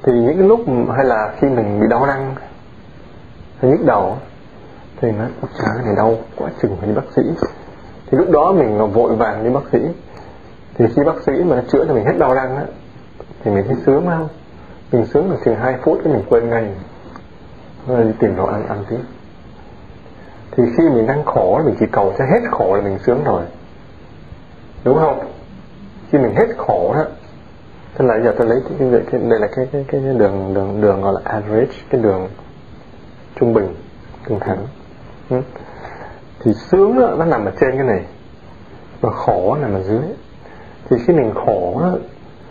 [0.03, 0.59] Thì những cái lúc
[0.95, 2.35] hay là khi mình bị đau răng
[3.61, 4.17] hay nhức đầu
[5.01, 7.21] thì nó chả cái này đau quá chừng phải đi bác sĩ.
[8.11, 9.79] Thì lúc đó mình vội vàng đi bác sĩ.
[10.77, 12.63] Thì khi bác sĩ mà nó chữa cho mình hết đau răng á
[13.43, 14.27] thì mình thấy sướng không
[14.91, 16.69] mình sướng được chừng hai phút cái mình quên ngay.
[17.87, 18.95] Rồi đi tìm đồ ăn ăn tí
[20.51, 23.43] thì khi mình đang khổ mình chỉ cầu cho hết khổ là mình sướng rồi.
[24.83, 25.19] Đúng không?
[26.11, 27.05] Khi mình hết khổ đó
[27.95, 30.81] thế là giờ tôi lấy cái, cái, cái đây là cái cái cái đường đường
[30.81, 32.27] đường gọi là average cái đường
[33.35, 33.75] trung bình
[34.29, 34.67] đường thẳng.
[35.33, 35.41] Ừ.
[36.39, 38.03] thì sướng đó, nó nằm ở trên cái này
[39.01, 40.01] và khổ nằm ở dưới.
[40.89, 41.91] Thì khi mình khổ đó,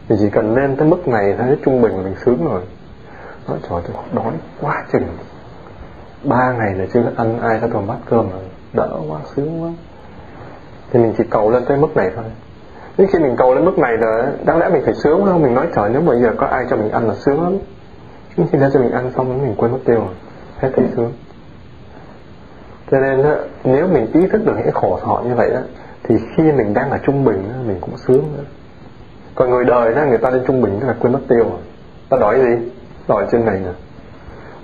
[0.09, 2.61] thì chỉ cần lên tới mức này thấy trung bình mình sướng rồi.
[3.49, 5.09] Nói trời tôi đói quá chừng.
[6.25, 8.43] Ba ngày là chưa ăn ai đã toàn bát cơm rồi.
[8.73, 9.71] Đỡ quá sướng quá.
[10.91, 12.25] Thì mình chỉ cầu lên tới mức này thôi.
[12.99, 15.43] Nhưng khi mình cầu lên mức này rồi đáng lẽ mình phải sướng không?
[15.43, 17.59] Mình nói trời nếu bây giờ có ai cho mình ăn là sướng lắm.
[18.37, 20.15] Nhưng khi đã cho mình ăn xong mình quên mất tiêu rồi.
[20.59, 21.13] Hết thấy sướng
[22.93, 25.61] cho nên á, nếu mình ý thức được những khổ thọ như vậy á,
[26.03, 28.45] thì khi mình đang ở trung bình á, mình cũng sướng nữa.
[29.35, 31.61] Còn người đời đó người ta lên trung bình tức là quên mất tiêu rồi.
[32.09, 32.71] Ta đòi gì?
[33.09, 33.71] Đòi trên này nè.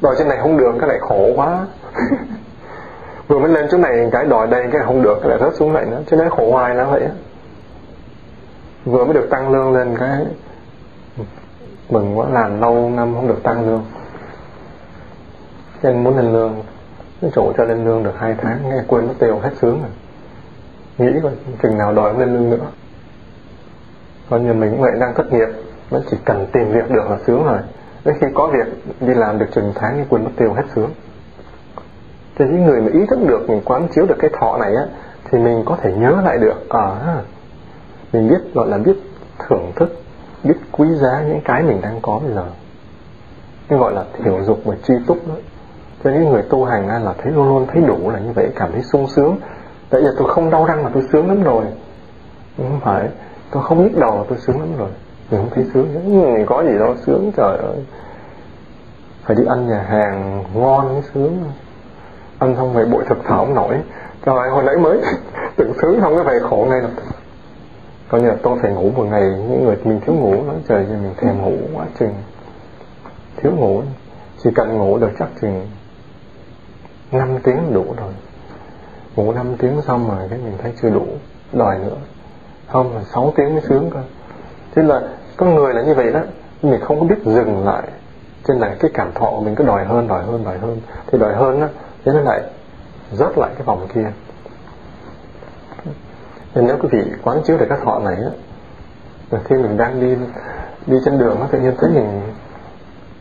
[0.01, 1.67] Đòi trên này không được cái lại khổ quá.
[3.29, 5.73] Vừa mới lên chỗ này cái đòi đây cái không được cái lại rớt xuống
[5.73, 6.03] lại nữa.
[6.07, 7.11] Cho nên khổ hoài là vậy á.
[8.85, 10.27] Vừa mới được tăng lương lên cái
[11.91, 13.85] mừng quá làm lâu năm không được tăng lương.
[15.83, 16.55] Nên muốn lên lương
[17.21, 19.91] cái chỗ cho lên lương được hai tháng nghe quên mất tiêu hết sướng rồi.
[20.99, 22.67] Nghĩ coi chừng nào đòi lên lương nữa.
[24.31, 25.49] Coi như mình cũng vậy đang thất nghiệp
[25.91, 27.59] nó chỉ cần tìm việc được là sướng rồi.
[28.05, 30.91] Đến khi có việc đi làm được chừng tháng thì quên mất tiêu hết sướng.
[32.39, 34.87] Cho những người mà ý thức được mình quán chiếu được cái thọ này á
[35.25, 36.69] thì mình có thể nhớ lại được.
[36.69, 37.23] Ở à,
[38.13, 38.97] mình biết gọi là biết
[39.39, 40.03] thưởng thức
[40.45, 42.45] biết quý giá những cái mình đang có bây giờ.
[43.69, 45.35] Cái gọi là thiểu dục và tri túc đó
[46.05, 48.73] cho những người tu hành là thấy luôn luôn thấy đủ là như vậy, cảm
[48.73, 49.37] thấy sung sướng.
[49.91, 51.65] Tại giờ tôi không đau răng mà tôi sướng lắm rồi.
[52.57, 53.09] Không phải?
[53.51, 54.89] Tôi không nhức đầu là tôi sướng lắm rồi.
[55.31, 56.13] Mình không thấy sướng.
[56.23, 57.85] Nữa có gì đâu sướng, trời ơi.
[59.25, 61.45] Phải đi ăn nhà hàng ngon mới sướng.
[62.39, 63.75] Ăn không phải bội thực thở không nổi.
[64.27, 65.01] Trời, hồi nãy mới
[65.57, 66.91] từng sướng không có phải khổ ngay lập
[68.09, 70.85] coi như là tôi phải ngủ một ngày, những người mình thiếu ngủ nói trời
[70.85, 72.15] ơi mình thèm ngủ quá chừng.
[73.37, 73.83] Thiếu ngủ.
[74.45, 75.67] Chỉ cần ngủ được chắc chừng.
[77.13, 78.13] 5 tiếng đủ rồi.
[79.17, 81.07] Ngủ 5 tiếng xong rồi cái mình thấy chưa đủ
[81.53, 81.97] đòi nữa.
[82.69, 84.01] Không là 6 tiếng mới sướng cơ.
[84.75, 85.03] Thế là
[85.37, 86.21] con người là như vậy đó.
[86.63, 87.83] Mình không có biết dừng lại.
[88.45, 90.81] Cho nên là cái cảm thọ của mình cứ đòi hơn đòi hơn đòi hơn.
[91.07, 91.69] Thì đòi hơn á
[92.05, 92.41] thế nó lại
[93.13, 94.11] rớt lại cái vòng kia.
[96.55, 98.31] Nên nếu quý vị quán chiếu được các thọ này á
[99.45, 100.17] khi mình đang đi
[100.87, 102.23] đi trên đường á, tự nhiên thấy mình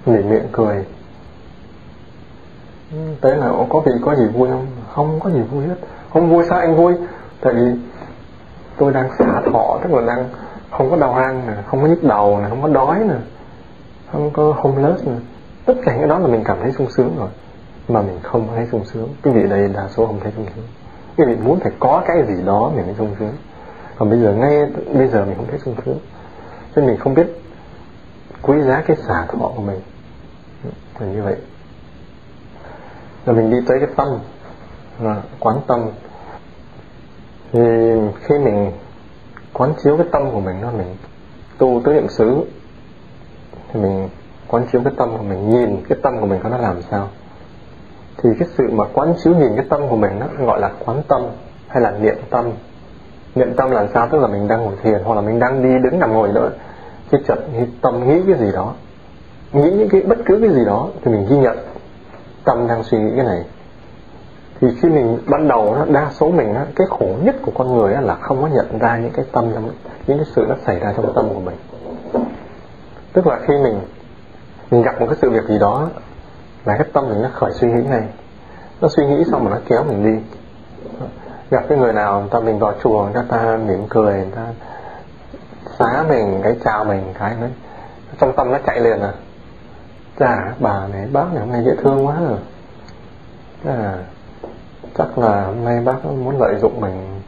[0.06, 0.86] nỉ miệng cười.
[2.92, 2.98] Ừ.
[3.22, 4.68] tới là có vị có gì vui không?
[4.94, 5.76] Không có gì vui hết.
[6.14, 6.94] Không vui sao anh vui?
[7.42, 7.72] Tại vì
[8.78, 10.30] tôi đang xả thọ, tức là đang
[10.72, 13.16] không có đau răng nè, không có nhức đầu nè, không có đói nè,
[14.12, 15.14] không có homeless nè.
[15.66, 17.30] Tất cả những đó là mình cảm thấy sung sướng rồi,
[17.88, 19.10] mà mình không thấy sung sướng.
[19.24, 20.66] Cái vị đây đa số không thấy sung sướng.
[21.18, 23.34] Cái vị muốn phải có cái gì đó mình mới sung sướng.
[23.98, 26.00] Còn bây giờ ngay, bây giờ mình không thấy sung sướng.
[26.76, 27.28] Cho nên mình không biết
[28.42, 29.82] quý giá cái xả thọ của mình.
[30.64, 30.70] Ừ,
[31.00, 31.36] là như vậy
[33.28, 34.08] là mình đi tới cái tâm,
[35.00, 35.86] là quán tâm.
[37.52, 37.60] Thì
[38.24, 38.72] khi mình
[39.54, 40.96] quán chiếu cái tâm của mình là mình
[41.58, 42.44] tu tới niệm xứ,
[43.74, 44.10] thì mình
[44.48, 47.08] quán chiếu cái tâm của mình, nhìn cái tâm của mình có nó làm sao.
[48.18, 51.02] Thì cái sự mà quán chiếu nhìn cái tâm của mình nó gọi là quán
[51.08, 51.22] tâm
[51.68, 52.52] hay là niệm tâm.
[53.36, 54.08] Niệm tâm là sao?
[54.12, 56.50] Tức là mình đang ngồi thiền hoặc là mình đang đi đứng nằm ngồi nữa
[57.12, 57.40] cái chợt
[57.82, 58.74] tâm nghĩ cái gì đó,
[59.54, 61.58] nghĩ những cái bất cứ cái gì đó thì mình ghi nhận
[62.48, 63.44] tâm đang suy nghĩ cái này
[64.62, 67.78] thì khi mình ban đầu đó, đa số mình đó, cái khổ nhất của con
[67.78, 69.52] người đó là không có nhận ra những cái tâm
[70.08, 71.56] những cái sự nó xảy ra trong tâm của mình.
[73.14, 73.80] Tức là khi mình
[74.72, 75.90] mình gặp một cái sự việc gì đó
[76.66, 78.04] là cái tâm mình nó khởi suy nghĩ này
[78.82, 80.22] nó suy nghĩ xong mà nó kéo mình đi.
[81.50, 84.46] Gặp cái người nào người ta mình vào chùa người ta mỉm cười người ta
[85.80, 87.50] xá mình cái chào mình cái đấy
[88.20, 89.14] trong tâm nó chạy liền à
[90.20, 92.38] dạ bà này bác này hôm nay dễ thương quá rồi
[93.66, 93.94] à,
[94.98, 97.22] chắc là hôm nay bác muốn lợi dụng mình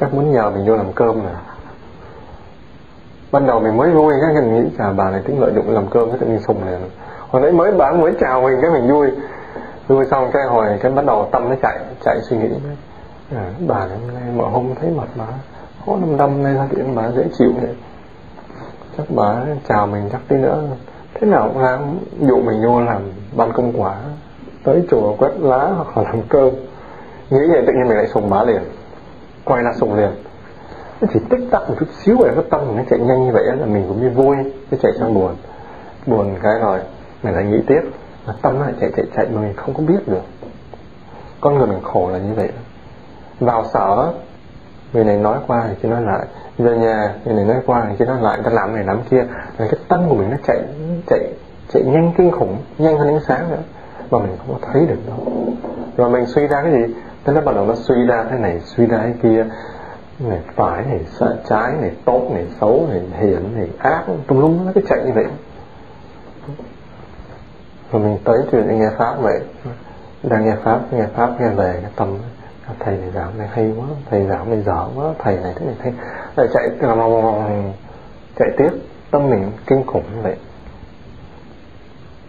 [0.00, 1.32] chắc muốn nhờ mình vô làm cơm nè.
[3.32, 5.86] Ban đầu mình mới vui cái mình nghĩ là bà này tính lợi dụng làm
[5.90, 6.74] cơm cái tự sùng này
[7.30, 9.10] hồi nãy mới bán mới chào mình cái mình vui.
[9.88, 12.48] Vui xong cái hồi cái bắt đầu tâm nó chạy chạy suy nghĩ.
[13.36, 15.24] À, bà này hôm nay mà hôm thấy mặt bà
[15.86, 17.74] có năm năm nay ra chuyện bà dễ chịu vậy.
[18.96, 19.34] Chắc bà
[19.68, 20.62] chào mình chắc tí nữa
[21.20, 23.02] thế nào cũng làm dụ mình vô làm
[23.36, 23.96] ban công quả,
[24.64, 26.50] tới chùa quét lá hoặc là làm cơm?
[27.30, 28.62] Nghĩ vậy tự nhiên mình lại sùng bá liền,
[29.44, 30.10] quay ra sùng liền.
[31.00, 33.44] Nó chỉ tích tắc một chút xíu vậy, cái tâm nó chạy nhanh như vậy
[33.44, 34.36] là mình cũng như vui
[34.70, 35.36] nó chạy sang buồn.
[36.06, 36.80] Buồn cái rồi,
[37.22, 37.80] mình lại nghĩ tiếp,
[38.26, 40.22] mà tâm nó lại chạy chạy chạy mà mình không có biết được.
[41.40, 42.48] Con người mình khổ là như vậy.
[43.40, 44.12] Vào sở
[44.92, 46.26] người này nói qua thì kia nói lại.
[46.58, 48.40] Về nhà, người này nói qua thì kia nói lại.
[48.44, 49.24] Ta làm này, làm kia.
[49.58, 50.58] Là cái tâm của mình nó chạy
[51.06, 51.20] chạy
[51.72, 53.62] chạy nhanh kinh khủng, nhanh hơn ánh sáng nữa.
[54.10, 55.36] Mà mình không có thấy được đâu.
[55.96, 56.94] Rồi mình suy ra cái gì?
[57.24, 59.46] Thế nó bắt đầu nó suy ra thế này, suy ra cái kia.
[60.18, 64.66] Này, phải này, sợ trái này, tốt này, xấu này, hiểm này, ác tùm lum,
[64.66, 65.26] nó cứ chạy như vậy.
[67.92, 69.40] Rồi mình tới chuyện nghe pháp vậy.
[70.22, 72.18] Đang nghe pháp nghe pháp, nghe về cái tâm
[72.78, 75.74] thầy này giảng này hay quá, thầy giảng này dở quá, thầy này thế này
[75.82, 75.92] thế.
[76.36, 76.70] Lại chạy
[78.38, 78.70] chạy tiếp,
[79.10, 80.36] tâm mình kinh khủng như vậy.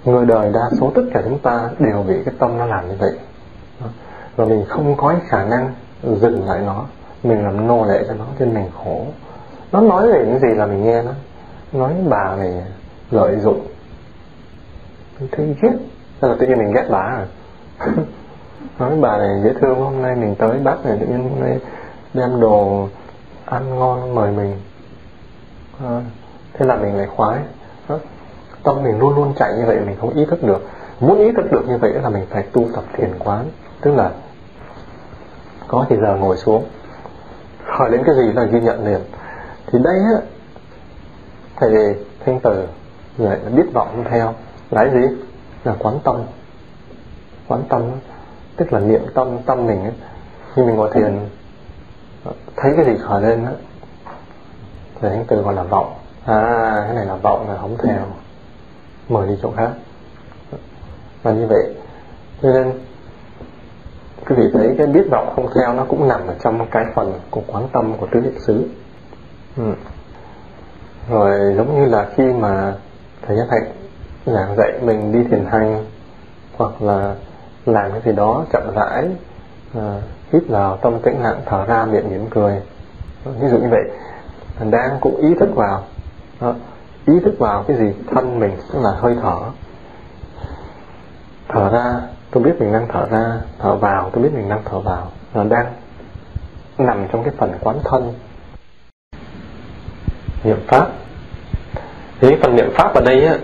[0.06, 2.96] Người đời đa số tất cả chúng ta đều bị cái tâm nó làm như
[3.00, 3.12] vậy.
[4.36, 5.74] Và mình không có khả năng
[6.04, 6.86] dừng lại nó,
[7.24, 9.06] mình làm nô lệ cho nó, cho mình khổ.
[9.72, 11.12] Nó nói về những gì là mình nghe nó
[11.72, 12.64] nói bà này
[13.12, 13.68] lợi dụng.
[15.20, 15.74] Mình thấy ghét.
[16.22, 17.28] Là tự nhiên mình ghét bà rồi
[17.78, 17.88] à?
[18.80, 21.60] nói bà này dễ thương hôm nay mình tới bác này tự nhiên hôm nay
[22.14, 22.88] đem đồ
[23.46, 24.58] ăn ngon mời mình.
[25.86, 26.02] À,
[26.54, 27.40] thế là mình lại khoái.
[27.88, 27.96] À,
[28.64, 30.68] tâm mình luôn luôn chạy như vậy mình không ý thức được.
[31.00, 33.46] Muốn ý thức được như vậy là mình phải tu tập thiền quán.
[33.82, 34.12] Tức là
[35.68, 36.66] có thì giờ ngồi xuống.
[37.66, 39.00] Hỏi đến cái gì là ghi nhận liền.
[39.68, 40.22] Thì đây á
[41.56, 41.96] thầy
[42.26, 42.68] thanh tử
[43.18, 44.34] lại biết vọng theo.
[44.72, 45.08] Là gì?
[45.64, 46.16] Là quán tâm.
[47.48, 47.82] Quán tâm
[48.58, 49.94] tức là niệm tâm tâm mình ấy.
[50.56, 51.20] khi mình ngồi thiền,
[52.56, 53.52] thấy cái gì khởi lên á,
[55.02, 55.94] thì những từ gọi là vọng
[56.26, 58.06] à cái này là vọng là không theo
[59.10, 59.72] mời đi chỗ khác
[61.24, 61.76] và như vậy,
[62.42, 62.72] cho nên
[64.28, 67.14] quý vị thấy cái biết vọng không theo nó cũng nằm ở trong cái phần
[67.30, 68.68] của quán tâm của tứ niệm xứ
[69.58, 69.74] ừ.
[71.10, 72.74] rồi, giống như là khi mà
[73.22, 73.72] thầy nhất hạnh
[74.26, 75.86] giảng dạy mình đi thiền hành,
[76.58, 77.16] hoặc là
[77.66, 79.10] làm cái gì đó chậm rãi
[79.76, 80.02] à,
[80.34, 82.62] hít vào tâm tĩnh lặng thở ra miệng mỉm cười.
[83.26, 83.84] Ví dụ như vậy.
[84.60, 85.84] Mình đang cũng ý thức vào.
[86.42, 86.54] Đó.
[87.06, 87.94] ý thức vào cái gì?
[88.08, 89.38] Thân mình tức là hơi thở.
[91.48, 92.02] Thở ra
[92.32, 93.42] tôi biết mình đang thở ra.
[93.60, 95.12] Thở vào tôi biết mình đang thở vào.
[95.34, 95.74] Là đang
[96.78, 98.14] nằm trong cái phần quán thân.
[100.44, 100.88] Niệm pháp.
[102.20, 103.38] Thì cái phần niệm pháp ở đây á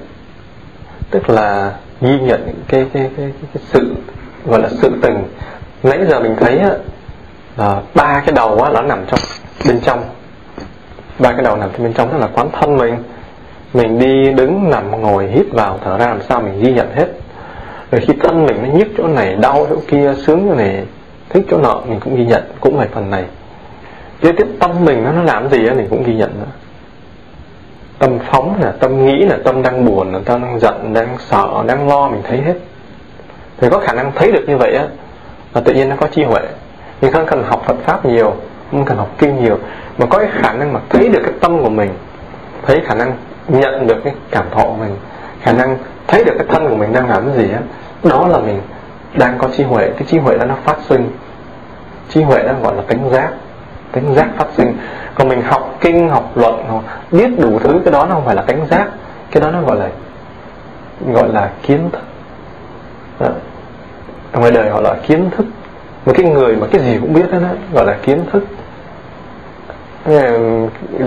[1.11, 3.95] tức là ghi nhận cái cái cái, cái, cái sự
[4.45, 5.23] gọi là sự tình.
[5.83, 6.61] Nãy giờ mình thấy
[7.57, 9.19] là ba cái đầu á, nó nằm trong
[9.67, 10.03] bên trong.
[11.19, 12.95] Ba cái đầu nằm trong bên trong tức là quán thân mình.
[13.73, 17.07] Mình đi đứng nằm ngồi hít vào thở ra làm sao mình ghi nhận hết.
[17.91, 20.83] Rồi khi thân mình nó nhức chỗ này đau chỗ kia sướng chỗ này
[21.29, 22.43] thích chỗ nọ mình cũng ghi nhận.
[22.59, 23.25] Cũng là phần này.
[24.21, 26.51] Kế tiếp tâm mình nó nó làm gì á mình cũng ghi nhận nữa
[27.99, 31.63] tâm phóng là tâm nghĩ là tâm đang buồn là tâm đang giận, đang sợ,
[31.67, 32.53] đang lo, mình thấy hết.
[33.57, 34.85] Thì có khả năng thấy được như vậy á,
[35.53, 36.41] là tự nhiên nó có trí huệ.
[37.01, 38.33] Mình không cần học Phật pháp nhiều,
[38.71, 39.57] không cần học kinh nhiều,
[39.97, 41.89] mà có cái khả năng mà thấy được cái tâm của mình,
[42.65, 43.13] thấy khả năng
[43.47, 44.95] nhận được cái cảm thọ của mình,
[45.41, 45.77] khả năng
[46.07, 47.59] thấy được cái thân của mình đang làm cái gì á,
[48.03, 48.61] đó là mình
[49.15, 49.89] đang có trí huệ.
[49.97, 51.11] Cái trí huệ đó nó phát sinh.
[52.09, 53.29] Trí huệ đó gọi là tính giác
[53.91, 54.77] tính giác phát sinh.
[55.15, 58.35] Còn mình học kinh học luận hoặc biết đủ thứ cái đó nó không phải
[58.35, 58.87] là tính giác.
[59.31, 59.89] Cái đó nó gọi là
[61.13, 62.01] gọi là kiến thức.
[63.19, 63.27] Đó.
[64.33, 65.45] ngoài đời gọi là kiến thức.
[66.05, 68.43] Một cái người mà cái gì cũng biết đó, đó gọi là kiến thức.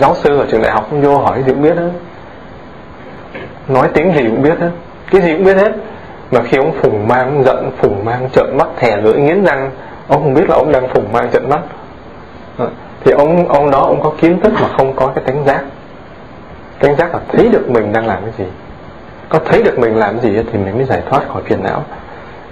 [0.00, 1.82] Giáo sư ở trường đại học vô hỏi gì cũng biết đó
[3.68, 4.70] nói tiếng gì cũng biết hết.
[5.10, 5.72] Cái gì cũng biết hết.
[6.30, 9.70] Mà khi ông phùng mang giận phùng mang trợn mắt thè lưỡi nghiến răng
[10.08, 11.60] ông không biết là ông đang phùng mang trợn mắt.
[12.60, 12.74] Vâng.
[13.04, 15.64] thì ông ông đó ông có kiến thức mà không có cái tánh giác.
[16.78, 18.52] Tánh giác là thấy được mình đang làm cái gì.
[19.28, 21.84] Có thấy được mình làm cái gì thì mình mới giải thoát khỏi phiền não.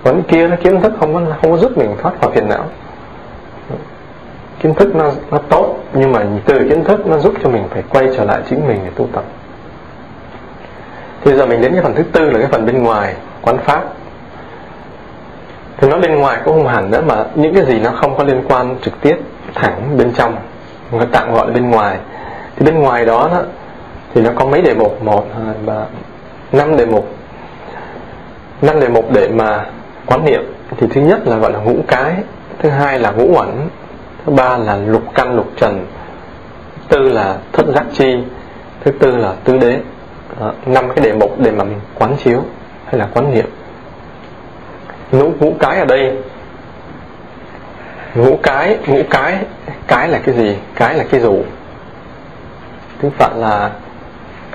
[0.04, 2.64] Còn kia nó kiến thức không có không có giúp mình thoát khỏi phiền não.
[4.61, 7.82] Kiến thức nó nó tốt, nhưng mà từ kiến thức nó giúp cho mình phải
[7.90, 9.24] quay trở lại chính mình để tu tập.
[11.24, 13.84] Thì giờ mình đến cái phần thứ tư là cái phần bên ngoài, quán pháp.
[15.76, 18.24] Thì nó bên ngoài cũng không hẳn nữa mà những cái gì nó không có
[18.24, 19.16] liên quan trực tiếp
[19.55, 20.36] thẳng bên trong
[20.92, 21.99] người tạm gọi là bên ngoài.
[22.57, 23.42] Thì bên ngoài đó, đó
[24.14, 25.03] thì nó có mấy đề mục.
[25.03, 25.84] Một hai ba
[26.53, 27.09] năm đề mục.
[28.62, 29.66] Năm đề mục để mà
[30.07, 30.42] quán niệm.
[30.76, 32.14] Thì thứ nhất là gọi là ngũ cái
[32.59, 33.49] thứ hai là ngũ uẩn
[34.26, 35.86] thứ ba là lục căn lục trần
[36.88, 38.18] tư là thất giác chi
[38.84, 39.78] thứ tư là tứ đế.
[40.66, 42.42] Năm cái đề mục để mà mình quán chiếu
[42.84, 43.46] hay là quán niệm.
[45.12, 46.16] Ngũ ngũ cái ở đây
[48.14, 49.38] ngũ cái ngũ cái
[49.86, 50.56] cái là cái gì?
[50.74, 51.42] Cái là cái dù
[53.00, 53.70] tiếng phạn là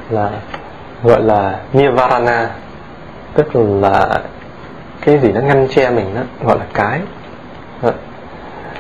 [0.10, 0.30] là
[1.04, 2.50] gọi là nirvana.
[3.34, 4.22] Tức là
[5.02, 7.00] cái gì nó ngăn che mình đó gọi là cái.
[7.82, 7.90] Đó.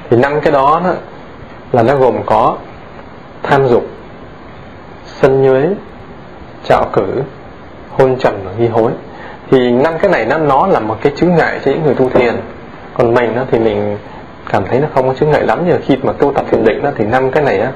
[0.09, 0.93] thì năm cái đó, đó
[1.71, 2.57] là nó gồm có
[3.43, 3.88] tham dục
[5.05, 5.69] sân nhuế
[6.63, 7.24] trạo cử
[7.89, 8.91] hôn trầm và nghi hối.
[9.51, 12.09] Thì năm cái này nó nó là một cái chứng ngại cho những người tu
[12.09, 12.36] thiền.
[12.93, 13.97] Còn mình đó thì mình
[14.54, 16.84] cảm thấy nó không có chứng ngại lắm nhưng khi mà tu tập thiền định
[16.84, 17.72] đó thì năm cái này á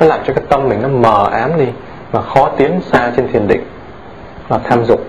[0.00, 1.66] nó làm cho cái tâm mình nó mờ ám đi
[2.12, 3.64] và khó tiến xa trên thiền định
[4.48, 5.00] là tham dục.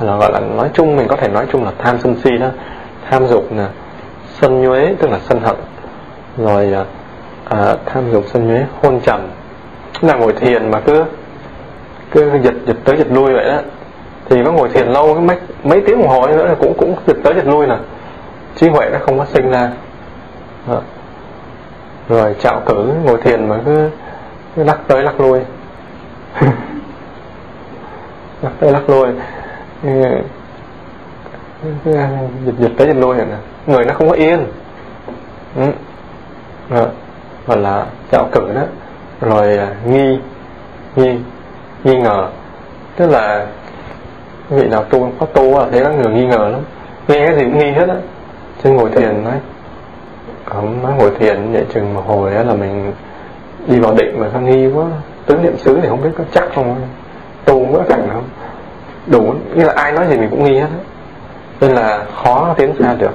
[0.00, 2.46] Là gọi là nói chung mình có thể nói chung là tham sân si đó.
[3.10, 3.68] Tham dục là
[4.40, 5.56] sân nhuế tức là sân hận.
[6.38, 6.84] Rồi à,
[7.44, 9.20] à, tham dục sân nhuế hôn trầm.
[10.00, 11.04] Là ngồi thiền mà cứ
[12.10, 13.58] cứ giật giật tới giật lui vậy đó.
[14.28, 17.16] Thì có ngồi thiền lâu mấy mấy tiếng đồng hồ nữa là cũng cũng giật
[17.24, 17.76] tới giật lui nè.
[18.56, 19.70] Trí huệ nó không có sinh ra.
[20.66, 20.82] Vâng.
[22.08, 23.90] rồi chạo cử ngồi thiền mà cứ,
[24.56, 25.40] cứ lắc tới lắc lui.
[28.42, 29.06] Lắc tới lắc lui.
[32.44, 33.24] Giật giật tới giật lui nè?
[33.66, 34.46] Người nó không có yên.
[35.56, 35.66] Ừ.
[36.68, 36.90] Vâng.
[37.46, 38.62] Hoặc là chạo cử đó.
[39.20, 40.18] Rồi à, nghi
[40.96, 41.18] nghi
[41.84, 42.28] nghi ngờ.
[42.96, 43.46] Tức là
[44.50, 46.60] vị nào tu có tu à thấy các người nghi ngờ lắm.
[47.08, 47.96] Nghe cái gì cũng nghi hết á.
[48.62, 49.34] Chứ ngồi thiền nói
[50.46, 52.92] không nói hồi thiền vậy chừng một hồi á là mình
[53.66, 54.86] đi vào định mà sao nghi quá.
[55.26, 56.76] Tứ niệm xứ thì không biết có chắc không
[57.44, 58.24] tu có cảnh không.
[59.06, 60.68] Đủ như là ai nói gì mình cũng nghi hết
[61.60, 63.12] nên là khó tiến xa được.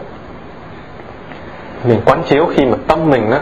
[1.84, 3.40] Mình quán chiếu khi mà tâm mình á,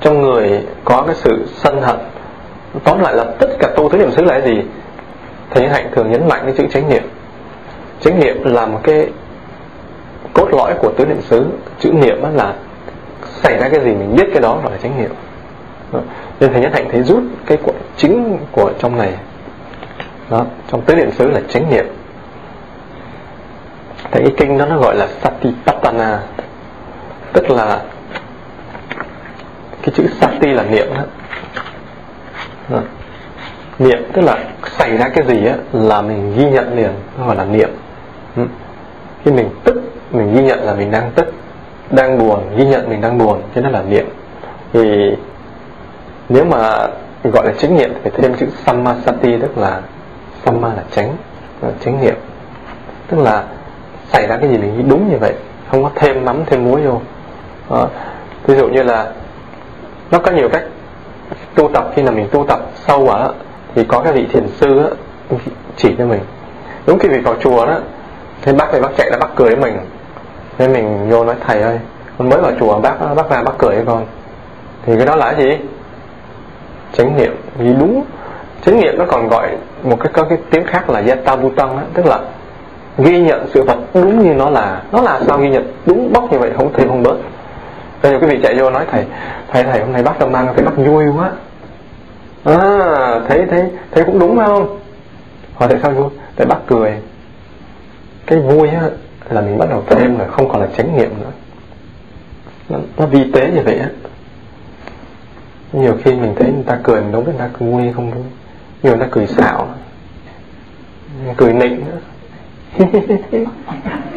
[0.00, 1.96] trong người có cái sự sân hận.
[2.84, 4.62] Tóm lại là tất cả tu tứ niệm xứ là cái gì?
[5.50, 7.02] Thầy hạnh thường nhấn mạnh cái chữ chánh niệm.
[8.00, 9.06] Chánh niệm là một cái
[10.34, 11.46] cốt lõi của tứ niệm xứ.
[11.78, 12.54] Chữ niệm là
[13.42, 15.10] xảy ra cái gì, mình biết cái đó gọi là chánh niệm
[16.40, 19.12] nên thầy nhất hạnh thấy rút cái của chính của trong này.
[20.30, 21.86] Đó, trong tứ niệm xứ là chánh niệm
[24.10, 26.20] thầy cái kinh đó nó gọi là satipatthana.
[27.32, 27.82] Tức là
[29.82, 31.02] cái chữ sati là niệm đó.
[32.68, 32.80] đó.
[33.78, 34.38] Niệm tức là
[34.78, 37.70] xảy ra cái gì á, là mình ghi nhận liền, nó gọi là niệm.
[39.24, 41.34] Khi mình tức, mình ghi nhận là mình đang tức
[41.92, 44.06] đang buồn, ghi nhận mình đang buồn cho nên là niệm.
[44.72, 45.16] Thì
[46.28, 46.88] nếu mà
[47.24, 49.80] gọi là chánh niệm thì phải thêm chữ sammasati tức là
[50.44, 51.16] samma là tránh
[51.62, 52.14] là chánh niệm.
[53.08, 53.44] Tức là
[54.12, 55.34] xảy ra cái gì mình nghĩ đúng như vậy,
[55.70, 57.00] không có thêm mắm, thêm muối vô.
[57.70, 57.88] Đó.
[58.46, 59.12] ví dụ như là
[60.10, 60.64] nó có nhiều cách
[61.54, 63.28] tu tập, khi nào mình tu tập sâu quá
[63.74, 64.96] thì có cái vị thiền sư
[65.76, 66.20] chỉ cho mình.
[66.86, 67.78] Đúng khi vị vào chùa đó,
[68.42, 69.78] thì bác này bác chạy ra bác cười với mình
[70.58, 71.78] thế mình vô nói, thầy ơi,
[72.18, 74.06] con mới vào chùa bác bác ra bác cười với con
[74.86, 75.58] thì cái đó là cái gì?
[76.92, 77.36] Chánh niệm.
[77.58, 78.04] Vì đúng,
[78.64, 79.48] chánh niệm nó còn gọi
[79.82, 82.20] một cái, có cái tiếng khác là yata butang á, tức là
[82.98, 84.82] ghi nhận sự vật đúng như nó là.
[84.92, 87.16] Nó là sao ghi nhận đúng, bóc như vậy không thêm, không bớt.
[88.02, 89.04] Bây giờ quý vị chạy vô nói, thầy
[89.48, 91.30] thầy thầy, hôm nay bác tâm mang thấy bác vui quá.
[92.44, 94.78] À thấy thấy thấy cũng đúng phải không?
[95.54, 96.08] Hỏi tại sao vui?
[96.36, 96.92] Tại bác cười.
[98.26, 98.82] Cái vui á
[99.32, 101.30] là mình bắt đầu thêm rồi không còn là chánh niệm nữa.
[102.68, 103.88] Nó, nó vi tế như vậy á.
[105.72, 108.24] Nhiều khi mình thấy người ta cười mình biết người ta vui hay không vui
[108.82, 109.68] nhiều người ta cười xạo.
[111.36, 111.98] Cười nịnh nữa.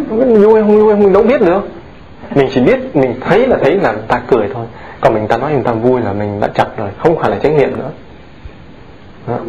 [0.10, 1.68] Không biết vui không vui mình đâu biết được.
[2.36, 4.66] Mình chỉ biết mình thấy là thấy là người ta cười thôi.
[5.02, 7.38] Còn mình ta nói người ta vui là mình đã chặt rồi không phải là
[7.38, 7.90] trách nhiệm nữa.
[9.28, 9.40] Đó.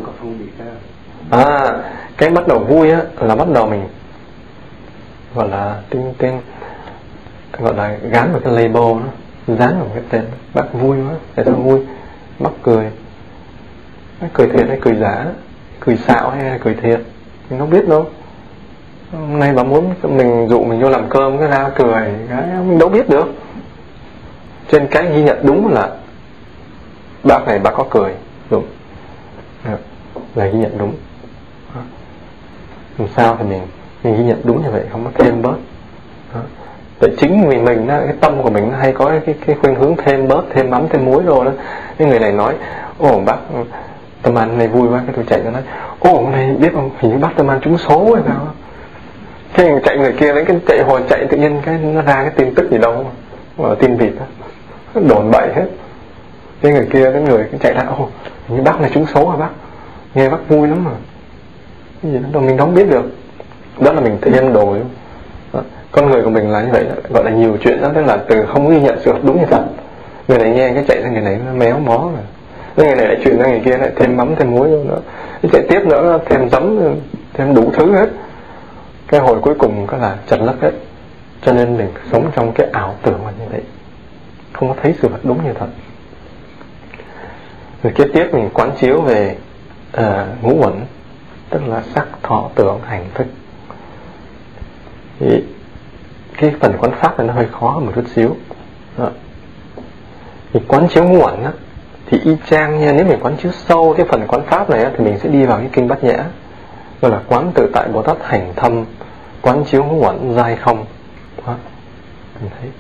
[1.30, 1.72] à
[2.16, 3.82] cái bắt đầu vui á là bắt đầu mình
[5.36, 6.40] gọi là tiếng tên
[7.58, 9.08] gọi là gắn vào cái label đó,
[9.46, 10.24] dán vào cái tên
[10.54, 11.80] bác vui quá tại sao vui
[12.38, 12.90] bác cười.
[14.20, 15.24] Nó cười thiệt hay cười giả?
[15.80, 17.00] Cười xạo hay là cười thiệt?
[17.50, 18.06] Mình không biết đâu.
[19.12, 22.78] Hôm nay bà muốn mình dụ mình vô làm cơm cái ra cười, cái mình
[22.78, 23.26] đâu biết được.
[24.70, 25.90] Trên cái ghi nhận đúng là
[27.24, 28.12] bác này bác có cười,
[28.50, 28.66] đúng.
[30.34, 30.94] Là ghi nhận đúng.
[32.98, 33.62] Làm sao thì mình
[34.06, 35.56] mình ghi nhận đúng như vậy không có thêm bớt
[36.34, 36.40] đó.
[37.00, 39.74] tại chính vì mình đó, cái tâm của mình nó hay có cái cái khuynh
[39.74, 41.50] hướng thêm bớt thêm mắm thêm muối rồi đó.
[41.98, 42.54] Cái người này nói
[42.98, 43.58] ồ bác ừ,
[44.22, 45.02] tâm an này vui quá.
[45.06, 45.62] Cái tôi chạy cho nói
[46.00, 46.90] ồ hôm nay biết không?
[46.98, 48.46] Hình như bác tâm an trúng số hay sao
[49.54, 52.30] cái chạy người kia lấy cái chạy hồi chạy tự nhiên cái nó ra cái
[52.30, 53.04] tin tức gì đâu
[53.58, 54.26] mà tin vịt đó
[55.08, 55.66] đồn bậy hết.
[56.60, 58.08] Cái người kia cái người cái chạy lại ồ
[58.48, 59.50] hình như bác này trúng số hả bác?
[60.14, 60.90] Nghe bác vui lắm mà.
[62.02, 63.04] Cái gì đó mình không biết được
[63.80, 64.76] đó là mình thêm đồ
[65.92, 68.46] con người của mình là như vậy gọi là nhiều chuyện đó tức là từ
[68.46, 69.64] không ghi nhận sự đúng như thật
[70.28, 72.22] người này nghe cái chạy sang người này nó méo mó rồi.
[72.76, 75.00] Cái người này lại chuyển sang người kia lại thêm mắm thêm muối vô nữa.
[75.42, 76.94] Cái chạy tiếp nữa thêm giấm
[77.34, 78.08] thêm đủ thứ hết.
[79.08, 80.72] Cái hồi cuối cùng có là chật lấp hết.
[81.42, 83.62] Cho nên mình sống trong cái ảo tưởng là như vậy.
[84.52, 85.66] Không có thấy sự vật đúng như thật.
[87.82, 89.36] Rồi kế tiếp mình quán chiếu về
[89.98, 90.04] uh,
[90.42, 90.72] ngũ uẩn
[91.50, 93.26] tức là sắc thọ tưởng hành thức
[95.20, 95.42] thì
[96.38, 98.36] cái phần quán pháp này nó hơi khó một chút xíu.
[98.98, 99.08] Đó.
[100.52, 101.52] thì quán chiếu nguồn á
[102.06, 104.90] thì y chang nha nếu mình quán chiếu sâu cái phần quán pháp này á,
[104.96, 106.24] thì mình sẽ đi vào cái kinh bát nhã.
[107.00, 108.84] Gọi là quán tự tại bồ tát hành thâm
[109.42, 110.84] quán chiếu nguồn dai không.
[111.46, 111.54] Đó.
[112.40, 112.70] mình thấy.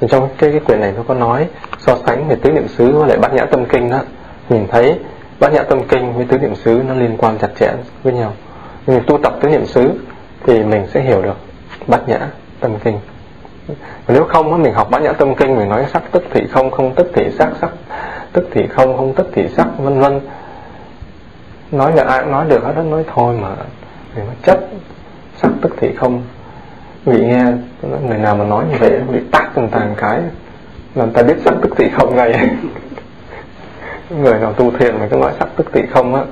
[0.00, 1.48] Thì trong cái cái quyển này nó có nói
[1.78, 4.00] so sánh về tứ niệm xứ với lại bát nhã tâm kinh đó.
[4.48, 4.98] Mình thấy
[5.40, 7.72] bát nhã tâm kinh với tứ niệm xứ nó liên quan chặt chẽ
[8.02, 8.32] với nhau.
[8.86, 9.90] Mình tu tập tứ niệm xứ
[10.46, 11.36] thì mình sẽ hiểu được
[11.86, 12.18] bát nhã
[12.60, 12.98] tâm kinh.
[14.08, 16.70] Nếu không á, mình học bát nhã tâm kinh, mình nói sắc tức thì không
[16.70, 17.70] không tức thì sắc sắc
[18.32, 20.20] tức thì không không tức thì sắc, vân vân.
[21.70, 23.48] Nói là ai cũng nói được hết đó nói thôi mà.
[24.16, 24.58] Mình nói chấp
[25.36, 26.22] sắc tức thì không.
[27.04, 27.44] Vị nghe
[28.08, 30.20] người nào mà nói như vậy bị tắt từng tàn cái,
[30.94, 32.34] làm ta biết sắc tức thì không ngay.
[34.10, 36.22] Người nào tu thiền mà cứ nói sắc tức thì không á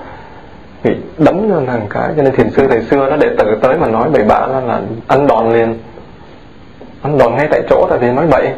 [0.85, 3.77] bị đấm cho thằng cái cho nên thiền sư thầy xưa nó đệ tử tới
[3.77, 5.79] mà nói bậy bạ là, là ăn đòn liền.
[7.03, 8.49] Ăn đòn ngay tại chỗ tại vì nói bậy.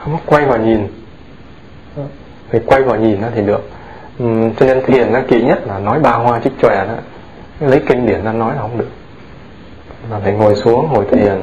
[0.00, 0.86] Không có quay vào nhìn.
[2.50, 3.70] Phải quay vào nhìn nó thì được.
[4.22, 6.94] Uhm, cho nên thiền nó kỹ nhất là nói ba hoa trích chòe đó.
[7.60, 8.88] Lấy kinh điển ra nói là không được.
[10.10, 11.42] Mà phải ngồi xuống ngồi thiền.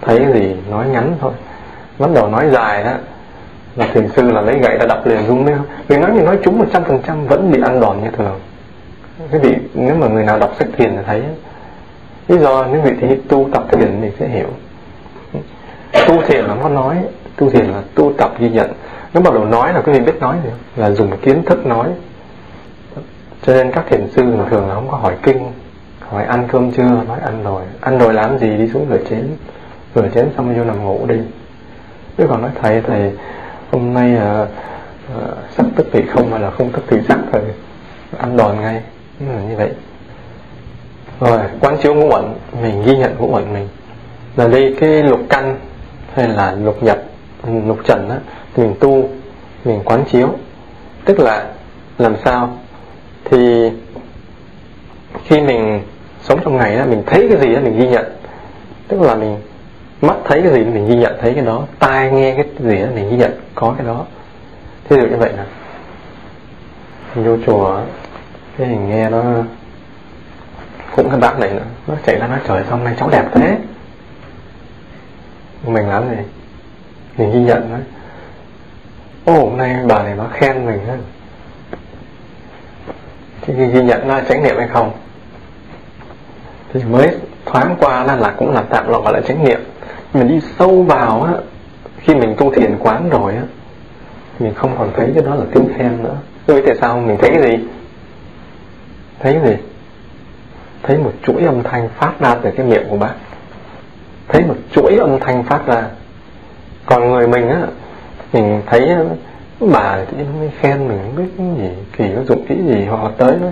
[0.00, 1.32] Thấy cái gì nói ngắn thôi.
[1.98, 2.92] Bắt đầu nói dài đó.
[3.76, 5.58] Là thiền sư là lấy gậy ra đập liền rung lên.
[5.88, 8.40] Vì nói như nói chúng một trăm phần trăm vẫn bị ăn đòn như thường
[9.32, 11.22] cái vị nếu mà người nào đọc sách thiền thì thấy
[12.28, 14.48] lý do nếu vị thì tu tập thiền thì sẽ hiểu.
[16.08, 16.96] Tu thiền là nó nói
[17.36, 18.72] tu thiền là tu tập ghi nhận.
[19.14, 21.88] Nếu bắt đầu nói là quý vị biết nói nữa là dùng kiến thức nói.
[23.42, 25.52] Cho nên các thiền sư thường là không có hỏi kinh
[26.00, 28.56] hỏi ăn cơm chưa nói ăn rồi ăn rồi làm gì?
[28.56, 29.28] Đi xuống rửa chén.
[29.94, 31.16] Rửa chén xong vô nằm ngủ đi.
[32.18, 33.12] Chứ còn nói thầy thầy
[33.70, 34.46] hôm nay ờ,
[35.14, 37.42] ờ, à, à, sắc tức thì không hay là không tức thì sắc thầy
[38.18, 38.82] ăn đòn ngay
[39.20, 39.70] là như vậy.
[41.20, 42.24] Rồi, quán chiếu ngũ uẩn,
[42.62, 43.68] mình ghi nhận ngũ uẩn mình.
[44.36, 45.58] Là đây cái lục căn
[46.14, 46.98] hay là lục nhập
[47.66, 48.16] lục trần á,
[48.56, 49.08] mình tu,
[49.64, 50.28] mình quán chiếu.
[51.04, 51.46] Tức là
[51.98, 52.58] làm sao?
[53.24, 53.70] Thì
[55.24, 55.82] khi mình
[56.20, 58.04] sống trong ngày đó mình thấy cái gì đó mình ghi nhận.
[58.88, 59.36] Tức là mình
[60.00, 61.64] mắt thấy cái gì, mình ghi nhận thấy cái đó.
[61.78, 64.04] Tai nghe cái gì đó mình ghi nhận có cái đó.
[64.88, 65.42] Thí dụ như vậy nè.
[67.14, 67.80] Mình vô chùa
[68.62, 69.22] thế thì nghe nó
[70.96, 71.64] cũng cái bạn này nữa.
[71.86, 73.56] Nó chạy ra nói trời sao hôm nay cháu đẹp thế?
[75.66, 76.16] Mình làm gì
[77.16, 77.80] mình ghi nhận đấy
[79.24, 80.96] ô hôm nay bà này nó khen mình á.
[83.40, 84.92] Thì ghi nhận nó tránh niệm hay không?
[86.72, 89.60] Thì mới thoáng qua là, là cũng là tạm gọi là tránh niệm.
[90.14, 91.32] Mình đi sâu vào á
[91.98, 93.42] khi mình tu thiền quán rồi á
[94.38, 96.16] mình không còn thấy cái đó là tiếng khen nữa.
[96.46, 97.64] Tôi tại sao mình thấy cái gì?
[99.22, 99.56] Thấy gì?
[100.82, 103.12] Thấy một chuỗi âm thanh phát ra từ cái miệng của bác.
[104.28, 105.82] Thấy một chuỗi âm thanh phát ra.
[106.86, 107.60] Còn người mình á
[108.32, 108.96] mình thấy
[109.60, 112.84] bà tự nhiên mới khen mình không biết cái gì kỳ nó dụng kỹ gì.
[112.84, 113.48] Hoặc là tới nó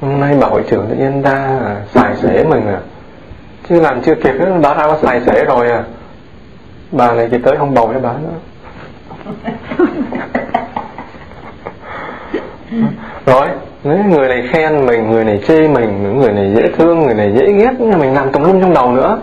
[0.00, 1.60] hôm nay bà hội trưởng tự nhiên ta
[1.94, 2.80] xài xể mình à.
[3.68, 5.84] Chứ làm chưa kịp đó ra có xài xể rồi à.
[6.92, 8.12] Bà này chỉ tới không bầu cho bà.
[8.12, 8.34] Nữa
[13.26, 13.48] rồi
[13.84, 17.32] nếu người này khen mình người này chê mình người này dễ thương người này
[17.32, 19.20] dễ ghét mình làm tùm lum trong đầu nữa.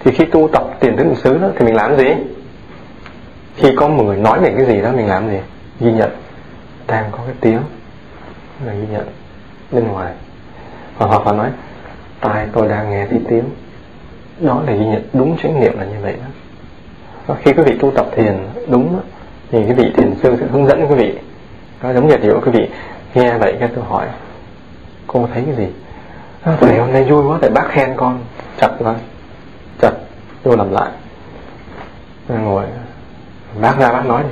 [0.00, 2.06] Thì khi tu tập tiền thức xứ đó thì mình làm gì?
[3.56, 5.38] Khi có một người nói về cái gì đó mình làm gì?
[5.80, 6.10] Ghi nhận.
[6.86, 7.60] Đang có cái tiếng.
[8.66, 9.06] Là ghi nhận.
[9.72, 10.12] Bên ngoài.
[10.98, 11.48] Và hoặc là nói
[12.20, 13.44] tai tôi đang nghe thấy tiếng.
[14.40, 15.02] Đó là ghi nhận.
[15.12, 16.28] Đúng chánh niệm là như vậy đó.
[17.26, 18.34] Và khi quý vị tu tập thiền
[18.68, 19.00] đúng đó,
[19.50, 21.14] thì cái vị thiền sư sẽ hướng dẫn quý vị.
[21.82, 22.68] Có giống như kiểu quý vị
[23.16, 24.06] nghe vậy các tôi hỏi,
[25.06, 25.72] cô thấy cái gì?
[26.60, 28.18] Phải hôm nay vui quá, tại bác khen con.
[28.60, 28.94] Chặt thôi
[29.80, 29.92] chặt
[30.44, 30.90] vô làm lại.
[32.28, 32.64] Ngồi,
[33.60, 34.28] bác ra bác nói đi.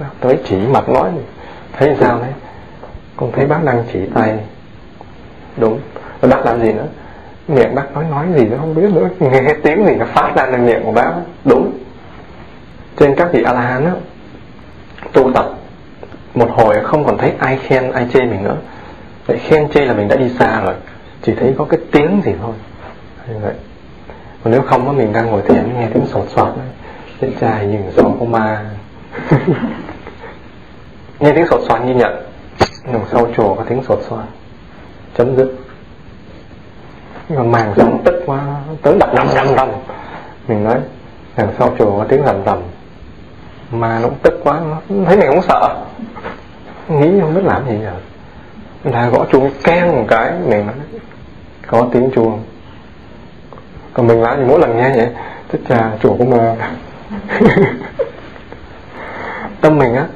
[0.00, 1.22] Bác tới chỉ mặt nói đi.
[1.72, 2.32] Thấy sao đấy?
[3.16, 4.38] Con thấy bác đang chỉ tay.
[5.56, 5.80] Đúng.
[6.22, 6.86] Rồi bác làm gì nữa?
[7.48, 9.08] Miệng bác nói nói gì nữa không biết nữa.
[9.20, 11.12] Nghe tiếng gì nó phát ra từ miệng của bác.
[11.44, 11.78] Đúng.
[12.96, 13.94] Trên các vị a la hán
[15.12, 15.50] tu tập
[16.34, 18.56] một hồi không còn thấy ai khen, ai chê mình nữa.
[19.26, 20.74] Vậy khen chê là mình đã đi xa rồi,
[21.22, 22.54] chỉ thấy có cái tiếng gì thôi.
[23.28, 23.54] Như vậy.
[24.44, 26.48] Còn nếu không mình đang ngồi thiền nghe tiếng sột soạt
[27.20, 28.64] trên trai nhìn gió có ma.
[31.20, 32.22] Nghe tiếng sột soạt ghi nhận
[32.92, 34.24] đằng sau chùa có tiếng sột soạt.
[35.16, 35.54] Chấm dứt.
[37.36, 38.40] Còn màng sống tức quá,
[38.82, 39.68] tới đập đầm đầm đầm.
[40.48, 40.76] Mình nói
[41.36, 42.58] đằng sau chùa có tiếng rầm rầm
[43.70, 45.76] mà nó tức quá, nó thấy mình cũng sợ.
[46.88, 47.92] Nghĩ không biết làm gì nhờ.
[48.84, 50.74] Là gõ chuông keng một cái mình nói,
[51.66, 52.42] có tiếng chuông.
[53.92, 55.08] Còn mình làm gì mỗi lần nghe vậy
[55.48, 56.56] tức trà chùa của mơ.
[59.60, 60.06] Tâm mình á,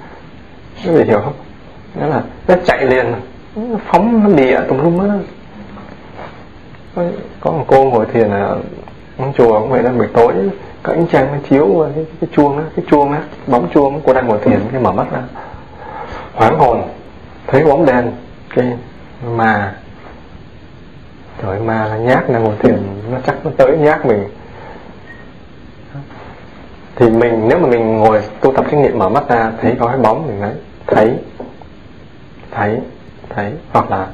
[0.87, 1.35] nó bị hiểu không?
[2.01, 3.13] Đó là nó chạy liền,
[3.57, 5.15] nó phóng nó địa tùm lum á.
[7.41, 8.59] Có một cô ngồi thiền ở
[9.37, 10.35] chùa cũng vậy đó, buổi tối
[10.85, 14.01] có ánh trăng nó chiếu vào cái, cái chuông á cái chuông á bóng chuông
[14.07, 15.23] cô đang ngồi thiền cái mở mắt ra.
[16.35, 16.83] Hoảng hồn
[17.47, 18.13] thấy bóng đen
[18.55, 18.73] cái
[19.27, 19.75] mà
[21.43, 24.29] trời ma là nhát đang ngồi thiền nó chắc nó tới nhát mình.
[26.97, 29.87] Thì mình nếu mà mình ngồi tu tập kinh nghiệm mở mắt ra thấy có
[29.87, 30.53] cái bóng mình nói
[30.87, 31.15] thấy
[32.51, 32.79] thấy
[33.29, 34.07] thấy hoặc là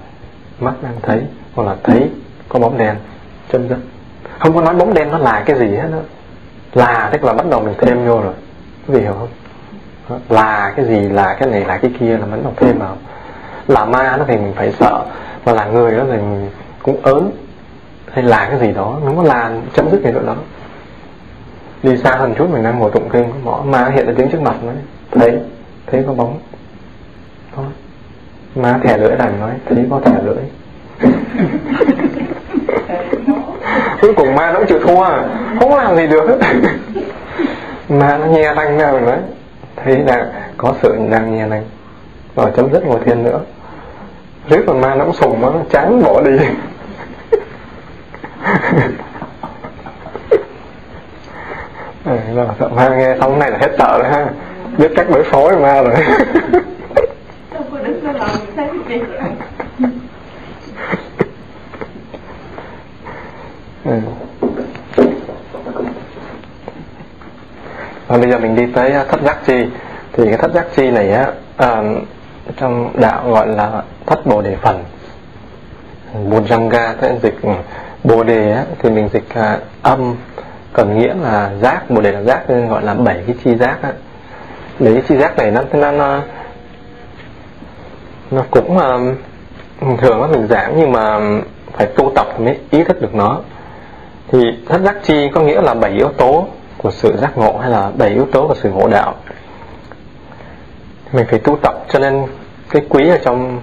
[0.61, 1.23] mắt đang thấy
[1.55, 2.11] hoặc là thấy
[2.49, 2.97] có bóng đen
[3.53, 3.79] chân dứt
[4.39, 5.99] không có nói bóng đen nó là cái gì hết đó
[6.75, 8.33] là tức là bắt đầu mình thêm vô rồi.
[8.87, 10.21] Quý vị hiểu không?
[10.29, 12.97] Là cái gì là cái này là cái kia là vẫn đọc thêm vào.
[13.69, 15.05] Là ma nó thì mình phải sợ.
[15.45, 16.51] Mà là người đó thì mình
[16.83, 17.31] cũng ớn.
[18.13, 18.99] Hay là cái gì đó.
[19.05, 20.37] Nó có là chấm dứt cái chỗ đó.
[21.83, 23.45] Đi xa hơn chút mình đang ngồi tụng kinh.
[23.45, 24.75] Mỏ ma hiện ra tiếng trước mặt nói
[25.11, 25.39] thấy.
[25.87, 26.39] Thấy có bóng.
[27.57, 27.67] Thôi
[28.55, 30.37] ma thẻ lưỡi đành nói thấy có thẻ lưỡi
[34.01, 35.05] cuối cùng ma nó cũng chịu thua.
[35.61, 36.27] Không làm gì được.
[37.89, 39.19] Ma nó nghe thanh ra mình nói.
[39.77, 40.27] Thấy là
[40.57, 41.65] có sự đang nghe anh
[42.37, 43.41] rồi chấm dứt ngồi thiền nữa.
[44.49, 46.33] Riết còn ma nó cũng sùng nó chán bỏ đi.
[52.05, 52.17] À,
[52.59, 54.27] sợ ma nghe xong này là hết sợ rồi ha.
[54.79, 55.95] Biết cách đối phó với ma rồi
[63.85, 63.93] ừ
[68.21, 69.67] bây giờ mình đi tới à, thất giác chi.
[70.13, 71.83] Thì cái thất giác chi này á à,
[72.57, 74.85] trong đạo gọi là thất bồ đề phần.
[76.29, 77.51] Bujanga thế dịch ừ,
[78.05, 80.15] bồ đề á, thì mình dịch à, âm
[80.73, 81.91] cần nghĩa là giác.
[81.91, 83.93] Bồ đề là giác nên gọi là bảy cái chi giác á.
[84.79, 86.21] bảy cái chi giác này nó nó nó,
[88.31, 88.99] nó cũng à,
[89.99, 91.19] thường nó mình giảng nhưng mà
[91.73, 93.41] phải tu tập mới ý thức được nó.
[94.33, 96.47] Thì thất giác chi có nghĩa là bảy yếu tố
[96.83, 99.15] của sự giác ngộ hay là bảy yếu tố của sự ngộ đạo.
[101.13, 102.27] Mình phải tu tập cho nên
[102.71, 103.61] cái quý ở trong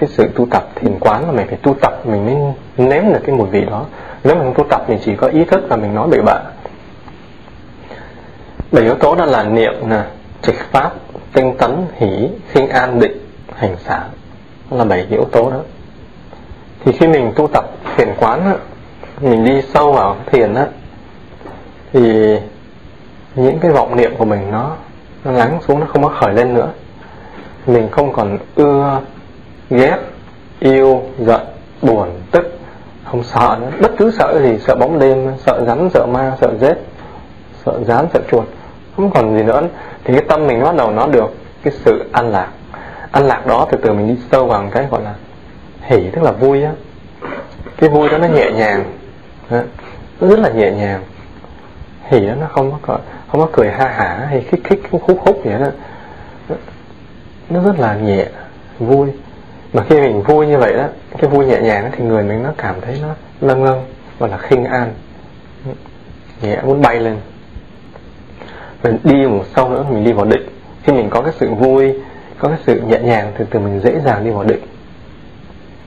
[0.00, 2.36] cái sự tu tập thiền quán là mình phải tu tập mình mới
[2.76, 3.84] nếm được cái mùi vị đó.
[4.24, 6.40] Nếu mình không tu tập mình chỉ có ý thức là mình nói bậy bạ.
[8.72, 10.02] Bảy yếu tố đó là niệm nè
[10.42, 10.94] trịch pháp
[11.32, 13.18] tinh tấn hỷ khinh an định
[13.54, 14.04] hành xả.
[14.70, 15.60] Là bảy yếu tố đó.
[16.84, 17.64] Thì khi mình tu tập
[17.96, 18.54] thiền quán á,
[19.20, 20.66] mình đi sâu vào thiền á
[21.94, 22.38] thì
[23.34, 24.76] những cái vọng niệm của mình nó
[25.24, 26.68] nó lắng xuống, nó không có khởi lên nữa.
[27.66, 29.00] Mình không còn ưa,
[29.70, 29.96] ghét,
[30.60, 31.40] yêu, giận,
[31.82, 32.58] buồn, tức,
[33.04, 33.70] không sợ nữa.
[33.80, 36.78] Bất cứ sợ gì, sợ bóng đêm, sợ rắn, sợ ma, sợ rết
[37.64, 38.44] sợ rán, sợ chuột,
[38.96, 39.62] không còn gì nữa.
[40.04, 42.48] Thì cái tâm mình bắt đầu nó được cái sự an lạc.
[43.10, 45.14] An lạc đó từ từ mình đi sâu vào cái gọi là
[45.82, 46.72] hỉ, tức là vui á.
[47.76, 48.84] Cái vui đó nó nhẹ nhàng.
[50.20, 51.02] Nó rất là nhẹ nhàng
[52.08, 52.98] hỉ đó nó không có
[53.28, 55.66] không có cười ha hả hay khích khích khúc khúc khúc vậy đó
[57.50, 58.26] nó rất là nhẹ
[58.78, 59.08] vui.
[59.72, 60.86] Mà khi mình vui như vậy đó
[61.18, 63.08] cái vui nhẹ nhàng đó, thì người mình nó cảm thấy nó
[63.40, 63.84] lâng lâng
[64.18, 64.92] và là khinh an.
[66.42, 67.16] Nhẹ muốn bay lên.
[68.82, 70.48] Mình đi một sau nữa mình đi vào định.
[70.82, 71.94] Khi mình có cái sự vui
[72.38, 74.62] có cái sự nhẹ nhàng từ từ mình dễ dàng đi vào định.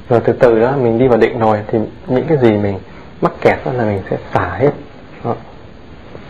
[0.09, 2.79] Rồi từ từ đó mình đi vào định rồi thì những cái gì mình
[3.21, 4.71] mắc kẹt đó là mình sẽ xả hết.
[5.23, 5.35] Đó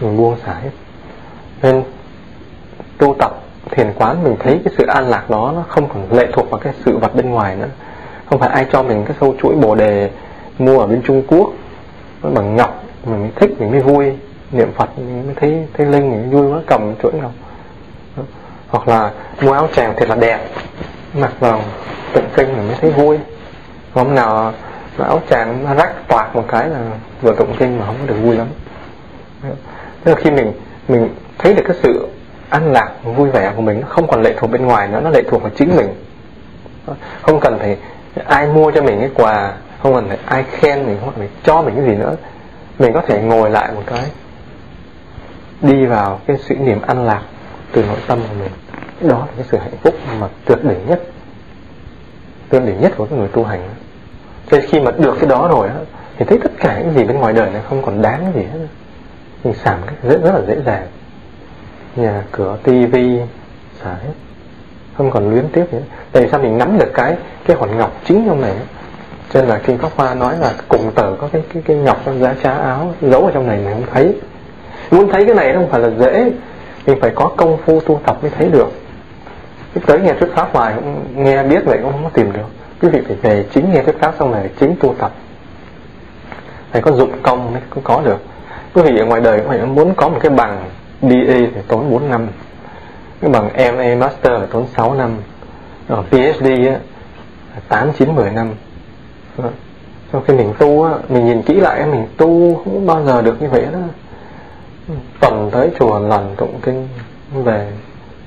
[0.02, 0.70] mình buông xả hết
[1.62, 1.84] nên
[2.98, 3.40] tu tập
[3.72, 6.60] thiền quán mình thấy cái sự an lạc đó nó không còn lệ thuộc vào
[6.60, 7.68] cái sự vật bên ngoài nữa.
[8.30, 10.10] Không phải ai cho mình cái sâu chuỗi bồ đề
[10.60, 11.50] mua ở bên Trung Quốc
[12.22, 14.14] bằng ngọc, mình mới thích, mình mới vui.
[14.52, 17.32] Niệm Phật mình mới thấy thấy linh, mình mới vui quá, cầm chuỗi ngọc.
[18.68, 20.48] Hoặc là mua áo tràng thật là đẹp,
[21.14, 21.62] mặc vào
[22.14, 23.18] tụng kinh mình mới thấy vui.
[23.94, 24.54] Hôm nào
[24.98, 26.80] áo tràng nó rách toạc một cái là
[27.22, 28.48] vừa tụng kinh mà không có được vui lắm
[30.08, 30.52] tức là khi mình
[30.88, 32.08] mình thấy được cái sự
[32.50, 35.10] an lạc, vui vẻ của mình, nó không còn lệ thuộc bên ngoài nữa, nó
[35.10, 35.88] lệ thuộc vào chính mình.
[37.22, 37.78] Không cần phải
[38.26, 39.54] ai mua cho mình cái quà,
[39.84, 42.16] không cần phải ai khen mình hoặc phải cho mình cái gì nữa.
[42.80, 44.04] Mình có thể ngồi lại một cái,
[45.62, 47.22] đi vào cái sự niềm an lạc
[47.72, 48.52] từ nội tâm của mình.
[49.10, 51.04] Đó là cái sự hạnh phúc mà tuyệt đỉnh nhất,
[52.50, 53.70] tuyệt đỉnh nhất của cái người tu hành.
[54.52, 55.70] Cho nên khi mà được cái đó rồi
[56.18, 58.60] thì thấy tất cả những gì bên ngoài đời này không còn đáng gì hết
[59.44, 60.88] mình xả cách rất, rất là dễ dàng.
[61.96, 63.20] Nhà cửa tivi
[63.84, 64.14] xả hết.
[64.98, 65.82] Không còn luyến tiếc nữa.
[66.12, 68.54] Tại sao mình nắm được cái cái hòn ngọc chính trong này?
[69.30, 72.02] Cho nên là khi pháp hoa nói là cùng tờ có cái cái cái ngọc
[72.06, 74.16] trong giá trá áo giấu ở trong này mình không thấy.
[74.92, 76.32] Muốn thấy cái này không phải là dễ
[76.86, 78.72] mình phải có công phu tu tập mới thấy được.
[79.74, 82.48] Cái tới nghe thuyết pháp hoài cũng nghe biết vậy cũng không có tìm được.
[82.82, 85.12] Quý vị phải về chính nghe thuyết pháp xong này chính tu tập.
[86.72, 88.18] Phải có dụng công mới có được
[88.78, 90.70] quý vị ở ngoài đời quý vị muốn có một cái bằng
[91.02, 92.28] BA thì tốn 4 năm.
[93.22, 95.12] Cái bằng MA Master phải tốn 6 năm.
[95.88, 96.80] Rồi PhD á
[97.68, 98.50] 8, 9, 10 năm.
[100.12, 103.42] Sau khi mình tu á mình nhìn kỹ lại mình tu không bao giờ được
[103.42, 103.80] như vậy đó.
[105.20, 106.88] Tuần tới chùa lần tụng kinh
[107.34, 107.72] về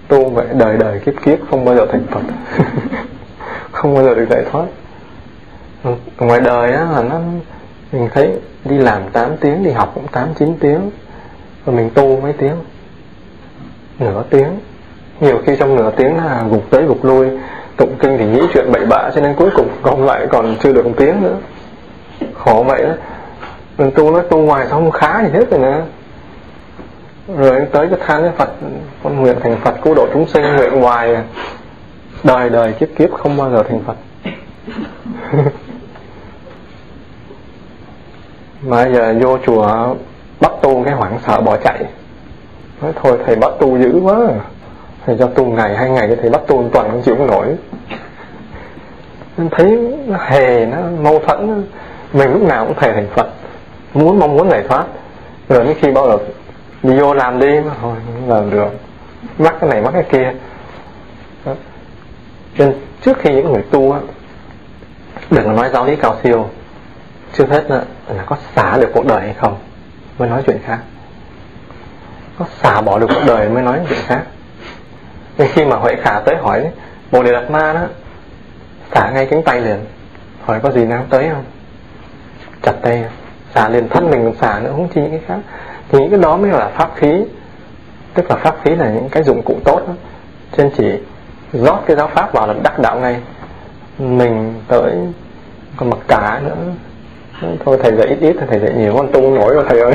[0.09, 2.21] tu vậy đời đời kiếp kiếp không bao giờ thành Phật.
[3.73, 4.65] Không bao giờ được giải thoát.
[6.19, 7.21] Ngoài đời á là nó
[7.93, 8.33] mình thấy
[8.65, 10.91] đi làm 8 tiếng, đi học cũng 8 9 tiếng.
[11.67, 12.55] Rồi mình tu mấy tiếng?
[13.99, 14.61] Nửa tiếng.
[15.21, 17.29] Nhiều khi trong nửa tiếng là gục tới gục lui.
[17.77, 20.73] Tụng kinh thì nghĩ chuyện bậy bạ cho nên cuối cùng còn lại còn chưa
[20.73, 21.37] được một tiếng nữa.
[22.35, 22.93] Khổ vậy đó.
[23.79, 25.81] Mình tu nói tu ngoài xong khá gì hết rồi nè.
[27.37, 28.51] Rồi anh tới cho than với Phật,
[29.03, 31.17] con nguyện thành Phật cứu độ chúng sinh, nguyện hoài.
[32.25, 33.97] Đời đời kiếp kiếp không bao giờ thành Phật.
[38.63, 39.95] mà giờ vô chùa
[40.41, 41.85] bắt tu cái hoảng sợ bỏ chạy.
[42.83, 44.17] Nói thôi, thầy bắt tu dữ quá.
[45.07, 47.47] Thầy cho tu ngày, hai ngày thầy bắt tu tuần không chịu không nổi.
[49.37, 51.65] Nên thấy nó hề, nó mâu thuẫn.
[52.13, 53.29] Mình lúc nào cũng thầy thành phật.
[53.95, 54.85] Muốn mong muốn giải thoát.
[55.49, 56.19] Rồi đến khi bao giờ
[56.83, 57.61] đi vô làm đi.
[57.61, 57.97] Mà thôi
[58.27, 58.69] làm được.
[59.39, 60.33] Mắc cái này, mắc cái kia.
[61.45, 61.53] Đó.
[62.59, 63.99] nên trước khi những người tu á,
[65.31, 66.49] đừng có nói giáo lý cao siêu
[67.33, 69.57] trước hết là, là có xả được cuộc đời hay không?
[70.19, 70.79] Mới nói chuyện khác.
[72.39, 74.23] Có xả bỏ được cuộc đời mới nói chuyện khác.
[75.39, 76.71] Nên khi mà huệ khả tới hỏi
[77.13, 77.81] bồ đề đạt ma đó
[78.95, 79.79] xả ngay cánh tay liền.
[80.45, 81.45] Hỏi có gì nào tới không?
[82.63, 83.05] Chặt tay
[83.55, 85.39] xả liền thân mình xả nữa không chi những cái khác.
[85.89, 87.25] Thì những cái đó mới là pháp khí.
[88.15, 89.93] Tức là pháp khí là những cái dụng cụ tốt đó.
[90.57, 90.93] trên chỉ
[91.53, 93.17] rót cái giáo pháp vào là đắc đạo ngay.
[93.99, 94.93] Mình tới
[95.77, 96.57] còn mặc cả nữa
[97.65, 98.95] thôi thầy dạy ít ít thầy dạy nhiều.
[98.97, 99.95] Con tu nổi rồi thầy ơi.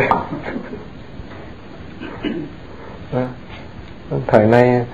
[4.27, 4.85] Thời nay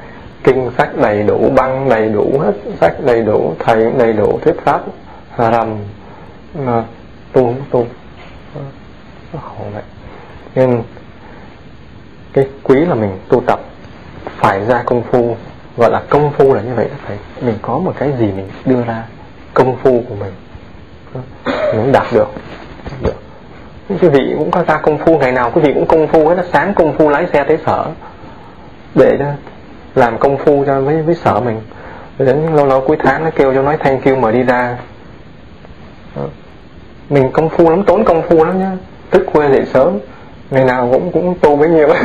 [0.43, 2.53] kinh sách đầy đủ băng đầy đủ hết.
[2.79, 4.81] Sách đầy đủ thầy đầy đủ thuyết pháp
[5.31, 5.77] hà rầm.
[6.53, 6.83] Mà
[7.33, 7.87] tu tu
[9.33, 9.83] nó khổ vậy
[10.55, 10.83] nên
[12.33, 13.59] cái quý là mình tu tập
[14.25, 15.35] phải ra công phu.
[15.77, 18.83] Gọi là công phu là như vậy phải mình có một cái gì mình đưa
[18.83, 19.03] ra
[19.53, 20.31] công phu của mình
[21.71, 22.27] cũng đạt được.
[23.03, 23.15] Được.
[23.89, 26.35] Quý vị cũng có ra công phu ngày nào, quý vị cũng công phu hết
[26.35, 27.85] nó sáng công phu lái xe tới sở.
[28.95, 29.25] Để cho
[29.95, 31.61] làm công phu cho với với sở mình.
[32.17, 34.77] Đến lâu lâu cuối tháng nó kêu cho nói thank you mời đi ra.
[37.09, 38.71] Mình công phu lắm, tốn công phu lắm nhá.
[39.11, 39.99] Thức khuya dậy sớm,
[40.51, 41.89] ngày nào cũng cũng tu bấy nhiêu.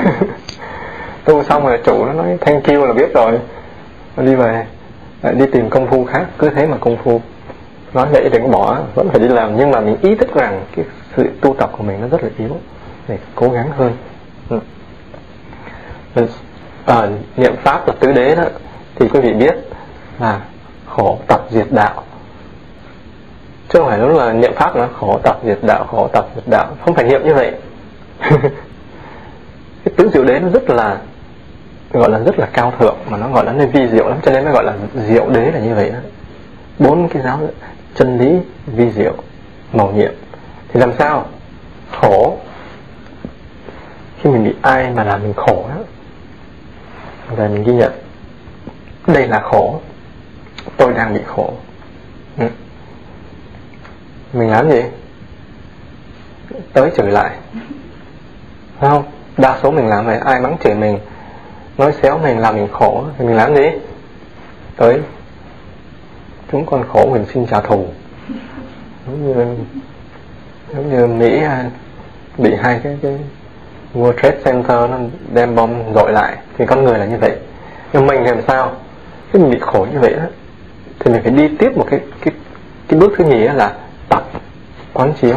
[1.25, 3.39] Tu xong rồi chủ nó nói thank you là biết rồi.
[4.17, 4.67] Đi về
[5.33, 7.21] đi tìm công phu khác, cứ thế mà công phu
[7.97, 9.57] nói vậy đừng bỏ vẫn phải đi làm.
[9.57, 10.85] Nhưng mà mình ý thức rằng cái
[11.17, 12.57] sự tu tập của mình nó rất là yếu
[13.09, 13.93] để cố gắng hơn.
[16.15, 16.27] Ừ.
[16.85, 18.45] à, niệm pháp là tứ đế đó
[18.95, 19.55] thì quý vị biết
[20.21, 20.41] là
[20.87, 22.03] khổ tập diệt đạo.
[23.69, 26.45] Chứ không phải lúc là niệm pháp nó khổ tập diệt đạo khổ tập diệt
[26.47, 26.67] đạo.
[26.85, 27.53] Không phải niệm như vậy.
[29.85, 30.99] Cái tứ diệu đế nó rất là
[31.93, 34.33] gọi là rất là cao thượng mà nó gọi là nên vi diệu lắm cho
[34.33, 34.75] nên nó gọi là
[35.09, 35.99] diệu đế là như vậy đó.
[36.79, 37.41] Bốn cái giáo
[37.97, 39.15] chân lý, vi diệu,
[39.73, 40.13] màu nhiệm.
[40.69, 41.27] Thì làm sao?
[41.93, 42.39] Khổ.
[44.21, 45.83] Khi mình bị ai mà làm mình khổ đó
[47.29, 47.93] và mình ghi nhận,
[49.07, 49.81] đây là khổ,
[50.77, 51.53] tôi đang bị khổ.
[52.39, 52.47] Ừ.
[54.33, 54.83] mình làm gì?
[56.73, 57.31] Tới chửi lại.
[58.79, 59.05] Phải không?
[59.37, 60.99] Đa số mình làm vậy, ai mắng chửi mình,
[61.79, 63.67] nói xéo mình, làm mình khổ, thì mình làm gì?
[64.77, 65.01] Tới
[66.53, 67.87] chúng con khổ mình xin trả thù.
[69.07, 69.57] Giống như
[70.75, 71.65] giống như mỹ à,
[72.39, 73.19] bị hai cái cái
[73.95, 74.99] World Trade Center nó
[75.35, 77.37] đem bom dội lại thì con người là như vậy.
[77.93, 78.73] Nhưng mình làm sao?
[79.33, 80.25] Khi mình bị khổ như vậy đó.
[80.99, 82.35] Thì mình phải đi tiếp một cái cái
[82.89, 83.73] cái bước thứ nhì là
[84.09, 84.23] tập
[84.93, 85.37] quán chiếu,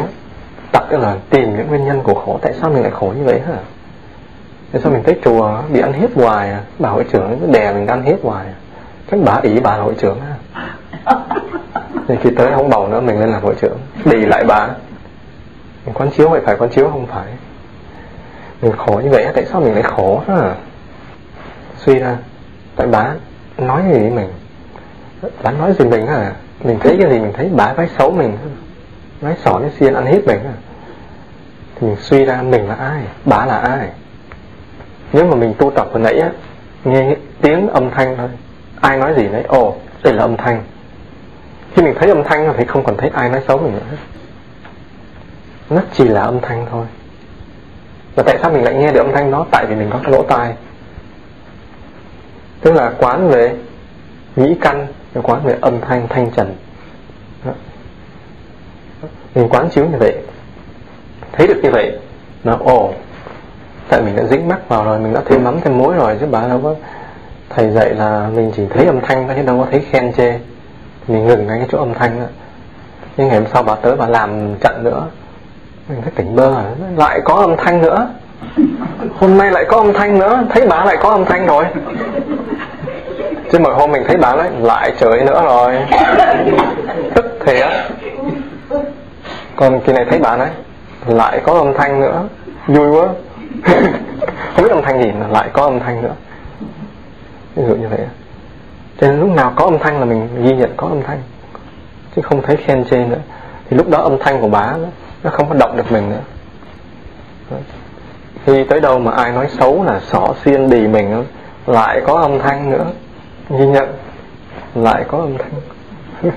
[0.72, 2.38] tập tức là tìm những nguyên nhân của khổ.
[2.42, 3.58] Tại sao mình lại khổ như vậy hả?
[4.72, 6.60] Tại sao mình tới chùa bị ăn hiếp hoài à?
[6.78, 8.54] Bà hội trưởng đè mình ăn hiếp hoài à?
[9.10, 10.34] Chắc bà ý bà hội trưởng à?
[12.08, 13.78] Thì khi tới không bầu nữa, mình lên làm hội trưởng.
[14.04, 14.68] Đi lại bà.
[15.86, 17.26] Mình quán chiếu vậy phải, quán chiếu không phải.
[18.62, 20.54] Mình khổ như vậy tại sao mình lại khổ ha à?
[21.76, 22.16] suy ra,
[22.76, 23.14] tại bà
[23.58, 24.28] nói gì với mình?
[25.42, 26.32] Bà nói gì mình à
[26.64, 28.36] mình thấy cái gì mình thấy, bà nói xấu mình.
[29.20, 30.54] Nói xỏ nói xiên, ăn hiếp mình à
[31.80, 33.88] thì mình suy ra mình là ai, bà là ai?
[35.12, 36.30] Nếu mà mình tu tập hồi nãy á,
[36.84, 38.28] nghe tiếng âm thanh thôi.
[38.80, 40.62] Ai nói gì đấy ồ, đây là âm thanh
[41.74, 43.96] khi mình thấy âm thanh thì không còn thấy ai nói xấu mình nữa.
[45.70, 46.86] Nó chỉ là âm thanh thôi.
[48.16, 49.46] Và tại sao mình lại nghe được âm thanh đó?
[49.50, 50.54] Tại vì mình có cái lỗ tai.
[52.60, 53.54] Tức là quán về
[54.36, 54.86] nhĩ căn
[55.22, 56.56] quán về âm thanh thanh trần.
[59.34, 60.16] Mình quán chiếu như vậy.
[61.32, 61.98] Thấy được như vậy,
[62.44, 62.92] nó ồ.
[63.88, 66.26] Tại mình đã dính mắc vào rồi, mình đã thêm mắm thêm muối rồi, chứ
[66.30, 66.74] bà đâu có
[67.50, 70.38] thầy dạy là mình chỉ thấy âm thanh thôi, chứ đâu có thấy khen chê
[71.10, 72.26] mình ngừng ngay cái chỗ âm thanh đó
[73.16, 75.06] nhưng ngày hôm sau bà tới bà làm trận nữa.
[75.88, 76.64] Mình thấy tỉnh bơ rồi.
[76.96, 78.08] Lại có âm thanh nữa.
[79.18, 80.42] Hôm nay lại có âm thanh nữa.
[80.50, 81.64] Thấy bà lại có âm thanh rồi.
[83.52, 85.76] Chứ mà hôm mình thấy bà lại lại chửi nữa rồi.
[87.14, 87.68] Tức thiệt
[89.56, 90.48] còn kỳ này thấy bà đấy
[91.06, 92.22] lại có âm thanh nữa.
[92.66, 93.08] Vui quá.
[94.54, 96.14] Không biết âm thanh gì, mà lại có âm thanh nữa.
[97.56, 98.00] Ví dụ như vậy
[99.00, 101.22] cho nên lúc nào có âm thanh là mình ghi nhận có âm thanh.
[102.16, 103.20] Chứ không thấy khen chê nữa.
[103.70, 104.74] Thì lúc đó âm thanh của bá
[105.22, 106.20] nó không có động được mình nữa.
[108.46, 111.24] Khi tới đâu mà ai nói xấu là xỏ xiên đì mình
[111.66, 112.86] lại có âm thanh nữa.
[113.50, 113.88] Ghi nhận,
[114.74, 115.50] lại có âm thanh.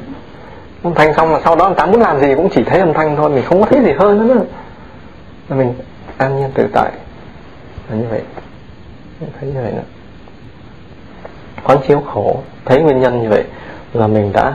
[0.84, 2.94] Âm thanh xong là sau đó người ta muốn làm gì cũng chỉ thấy âm
[2.94, 4.42] thanh thôi, mình không có thấy gì hơn nữa.
[5.50, 5.74] Là mình
[6.18, 6.92] an nhiên tự tại.
[7.90, 8.22] Là như vậy.
[9.40, 9.84] Thấy như vậy nữa
[11.64, 12.42] quán chiếu khổ.
[12.66, 13.44] Thấy nguyên nhân như vậy
[13.94, 14.54] là mình đã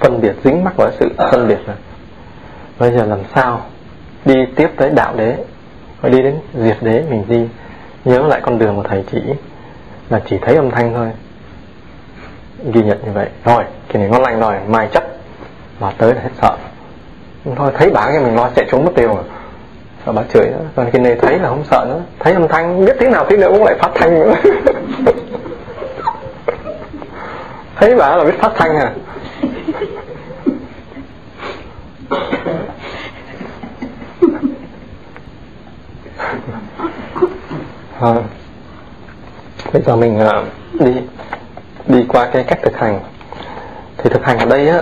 [0.00, 1.76] phân biệt, dính mắc vào sự phân biệt rồi
[2.82, 3.60] bây giờ làm sao
[4.24, 5.36] đi tiếp tới đạo đế
[6.00, 7.48] phải đi đến diệt đế mình đi.
[8.04, 9.22] Nhớ lại con đường của thầy chỉ,
[10.10, 11.08] là chỉ thấy âm thanh thôi.
[12.72, 13.28] Ghi nhận như vậy.
[13.44, 15.04] Rồi, cái này ngon lành rồi, mai chắc
[15.80, 16.56] mà tới là hết sợ.
[17.56, 19.24] Thôi, thấy bà cái mình lo chạy trốn mất tiêu rồi.
[20.06, 20.64] Sợ bà chửi nữa?
[20.76, 22.00] Còn khi này thấy là không sợ nữa.
[22.18, 24.34] Thấy âm thanh biết tiếng nào, tiếng nữa cũng lại phát thanh nữa.
[27.82, 28.92] thấy bà là biết phát thanh à?
[38.00, 38.14] À,
[39.72, 40.92] bây giờ mình ờ, đi
[41.86, 43.00] đi qua cái cách thực hành.
[43.98, 44.80] Thì thực hành ở đây á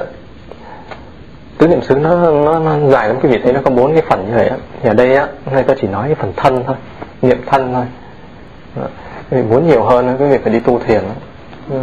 [1.59, 4.03] tứ niệm xứ nó, nó nó dài lắm quý vị thấy nó có bốn cái
[4.09, 4.57] phần như vậy á.
[4.83, 6.77] Thì ở đây á nay tôi chỉ nói cái phần thân thôi
[7.23, 7.85] niệm thân thôi.
[8.77, 8.89] Ờ,
[9.31, 11.15] quý vị muốn nhiều hơn quý vị phải đi tu thiền đó.
[11.71, 11.79] Ừ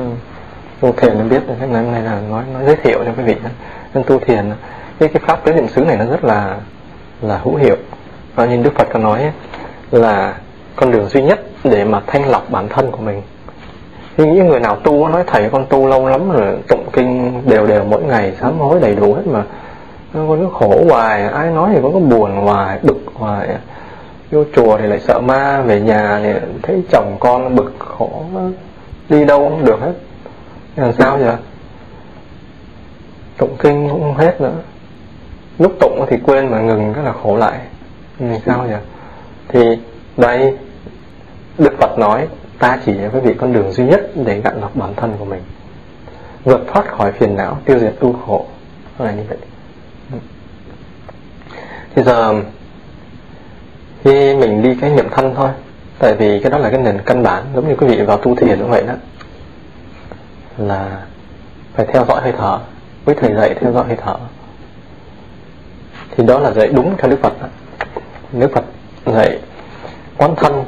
[0.81, 3.35] tu thiền nên biết cái này, này là nói nói giới thiệu cho quý vị
[3.93, 4.51] nên tu thiền
[4.99, 6.57] cái cái pháp tứ niệm xứ này nó rất là
[7.21, 7.75] là hữu hiệu.
[8.35, 9.31] Và như Đức Phật có nói
[9.91, 10.33] là
[10.75, 13.21] con đường duy nhất để mà thanh lọc bản thân của mình.
[14.17, 17.67] Thì những người nào tu nói thầy con tu lâu lắm rồi tụng kinh đều
[17.67, 19.43] đều mỗi ngày sám hối đầy đủ hết mà.
[20.13, 23.47] Con cứ khổ hoài ai nói thì con có buồn hoài bực hoài.
[24.31, 26.33] Vô chùa thì lại sợ ma về nhà thì
[26.63, 28.23] thấy chồng con bực khổ
[29.09, 29.93] đi đâu cũng được hết
[30.77, 31.35] làm sao vậy
[33.37, 34.53] tụng kinh cũng không hết nữa.
[35.59, 37.59] Lúc tụng thì quên mà ngừng rất là khổ lại.
[38.19, 38.79] Làm sao vậy
[39.47, 39.59] thì
[40.17, 40.57] đây,
[41.57, 42.27] đức phật nói,
[42.59, 45.25] ta chỉ cho quý vị con đường duy nhất để gạn lọc bản thân của
[45.25, 45.41] mình,
[46.43, 48.45] vượt thoát khỏi phiền não, tiêu diệt tu khổ.
[48.99, 49.37] Là như vậy.
[51.95, 52.41] Thì giờ,
[54.03, 55.49] khi mình đi cái niệm thân thôi,
[55.99, 58.35] tại vì cái đó là cái nền căn bản, giống như quý vị vào tu
[58.35, 58.93] thiền cũng vậy đó
[60.57, 61.01] là
[61.73, 62.59] phải theo dõi hơi thở,
[63.05, 64.15] với thầy dạy theo dõi hơi thở.
[66.11, 67.33] Thì đó là dạy đúng theo đức phật
[68.31, 68.63] đức phật
[69.05, 69.39] dạy
[70.17, 70.65] quán thân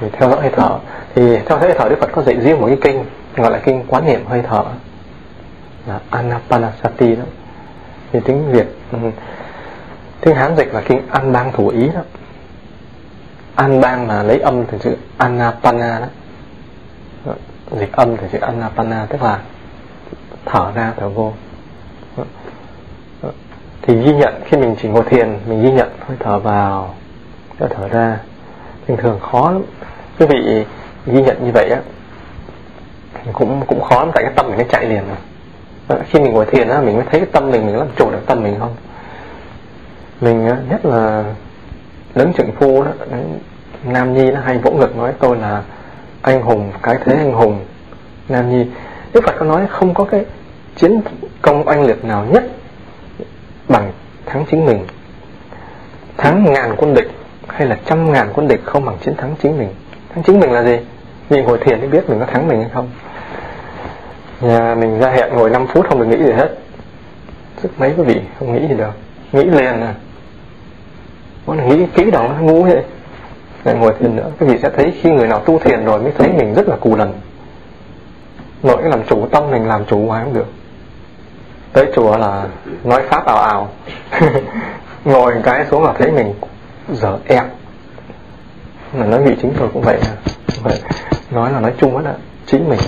[0.00, 0.78] thì theo dõi hơi thở.
[1.14, 3.04] Thì theo dõi hơi thở đức phật có dạy riêng một cái kinh,
[3.36, 4.64] gọi là kinh quán niệm hơi thở,
[5.86, 7.24] là anapanasati đó.
[8.12, 8.98] Thì tiếng việt ừ,
[10.20, 12.00] tiếng hán dịch là kinh an bang thủ ý đó.
[13.54, 16.06] An bang là lấy âm từ chữ anapana đó
[17.70, 19.40] dịch âm thì chữ anapana, tức là
[20.44, 21.32] thở ra, thở vô.
[23.82, 26.94] Thì ghi nhận, khi mình chỉ ngồi thiền, mình ghi nhận hơi thở vào
[27.58, 28.18] thở ra.
[28.86, 29.62] Thường thường khó lắm.
[30.18, 30.64] Quý vị
[31.06, 31.80] ghi nhận như vậy á
[33.32, 35.02] cũng cũng khó lắm, tại cái tâm mình nó chạy liền
[35.88, 38.10] rồi khi mình ngồi thiền á, mình mới thấy cái tâm mình mình làm chủ
[38.10, 38.74] được tâm mình không?
[40.20, 41.24] Mình nhất là
[42.14, 42.90] lớn trưởng phu đó
[43.84, 45.62] nam nhi nó hay vỗ ngực nói tôi là
[46.24, 47.60] anh hùng, cái thế anh hùng.
[48.28, 48.66] Nam nhi,
[49.12, 50.24] đức phật có nói không có cái
[50.76, 51.00] chiến
[51.42, 52.44] công oanh liệt nào nhất
[53.68, 53.92] bằng
[54.26, 54.86] thắng chính mình.
[56.16, 57.10] Thắng ngàn quân địch
[57.48, 59.68] hay là trăm ngàn quân địch không bằng chiến thắng chính mình.
[60.14, 60.78] Thắng chính mình là gì?
[61.30, 62.88] Mình ngồi thiền mới biết mình có thắng mình hay không.
[64.40, 66.58] Nhà mình ra hẹn ngồi 5 phút không được nghĩ gì hết.
[67.62, 68.92] Sức mấy quý vị không nghĩ gì được
[69.32, 69.94] nghĩ liền à.
[71.46, 72.82] Muốn nghĩ kỹ đó nó ngu vậy
[73.64, 74.30] lại ngồi thiền nữa.
[74.40, 76.76] Quý vị sẽ thấy khi người nào tu thiền rồi mới thấy mình rất là
[76.76, 77.12] cù lần.
[78.62, 80.46] Nội làm chủ, tâm mình làm chủ hoài không được.
[81.72, 82.46] Tới chùa là
[82.84, 83.68] nói pháp ảo ảo
[85.04, 86.34] ngồi cái xuống là thấy mình
[86.92, 87.44] dở em
[88.98, 89.98] mà nói vị chính tôi cũng vậy.
[90.62, 90.80] Vậy.
[91.30, 92.14] Nói là nói chung hết ạ
[92.46, 92.80] chính mình.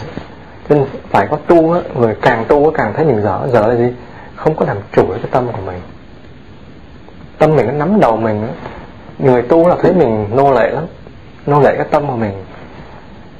[0.68, 1.80] Nên phải có tu á.
[1.94, 3.40] Người càng tu càng thấy mình dở.
[3.52, 3.92] Dở là gì?
[4.36, 5.80] Không có làm chủ cái tâm của mình.
[7.38, 8.48] Tâm mình nó nắm đầu mình á
[9.18, 10.84] người tu là thấy mình nô lệ lắm.
[11.46, 12.32] Nô lệ cái tâm của mình.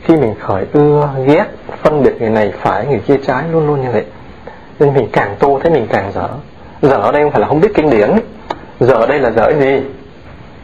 [0.03, 1.45] Khi mình khởi ưa, ghét,
[1.83, 4.05] phân biệt người này phải, người kia trái, luôn luôn như vậy.
[4.79, 6.29] Nên mình càng tu, thấy mình càng dở.
[6.83, 8.11] Dở ở đây không phải là không biết kinh điển.
[8.81, 9.81] Dở ở đây là dở gì?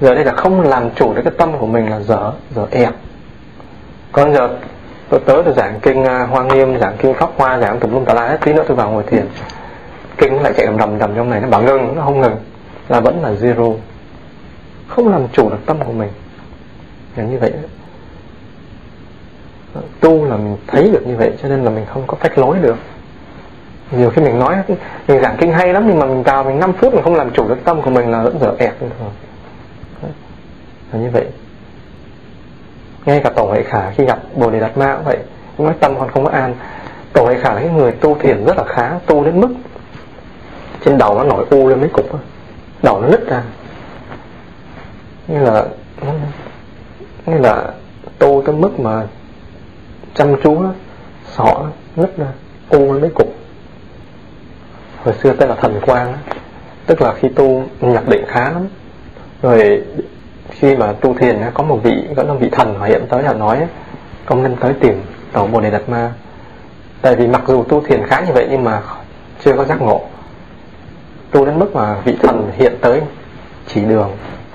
[0.00, 2.66] Gì ở đây là không làm chủ được cái tâm của mình là dở dở
[2.70, 2.90] ẹp.
[4.12, 4.48] Còn giờ,
[5.08, 8.04] tôi tới tôi giảng kinh à, hoa nghiêm, giảng kinh pháp hoa, giảng tùm lum
[8.04, 8.38] tà la hết.
[8.44, 9.26] Tí nữa tôi vào ngồi thiền.
[10.18, 12.36] Kinh lại chạy đầm đầm đầm trong này, nó bảo ngưng nó không ngừng.
[12.88, 13.74] Là vẫn là zero
[14.92, 16.08] không làm chủ được tâm của mình.
[17.16, 17.52] Là như vậy.
[20.00, 22.58] Tu là mình thấy được như vậy, cho nên là mình không có phách lối
[22.58, 22.76] được.
[23.90, 24.56] Nhiều khi mình nói,
[25.08, 27.30] mình giảng kinh hay lắm, nhưng mà mình vào mình 5 phút mình không làm
[27.30, 29.08] chủ được tâm của mình là vẫn dở ẹt thôi.
[30.92, 31.26] là như vậy.
[33.04, 35.18] Ngay cả tổ hệ khả khi gặp bồ đề đạt ma cũng vậy.
[35.56, 36.54] Cũng nói tâm còn không có an.
[37.12, 39.48] Tổ hệ khả là cái người tu thiền rất là khá, tu đến mức
[40.84, 42.06] trên đầu nó nổi u lên mấy cục
[42.82, 43.42] đầu nó nứt ra
[45.32, 45.64] như là
[47.26, 47.64] như là
[48.18, 49.06] tu tới mức mà
[50.14, 50.62] chăm chú
[51.36, 52.26] sọ nứt ra
[52.70, 53.34] u mấy cục.
[55.04, 56.14] Hồi xưa tên là thần quang
[56.86, 58.68] tức là khi tu nhập định khá lắm.
[59.42, 59.82] Rồi
[60.50, 63.32] khi mà tu thiền có một vị, có một vị thần mà hiện tới là
[63.32, 63.66] nói,
[64.26, 65.02] công nhân tới tìm
[65.32, 66.12] tổ bồ đề đạt ma.
[67.02, 68.82] Tại vì mặc dù tu thiền khá như vậy nhưng mà
[69.44, 70.00] chưa có giác ngộ.
[71.30, 73.00] Tu đến mức mà vị thần hiện tới
[73.66, 74.10] chỉ đường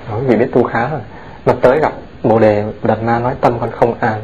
[0.10, 1.00] đó, vì biết tu khá rồi.
[1.46, 1.94] Mà tới gặp
[2.24, 4.22] bồ đề đạt ma nói tâm con không an.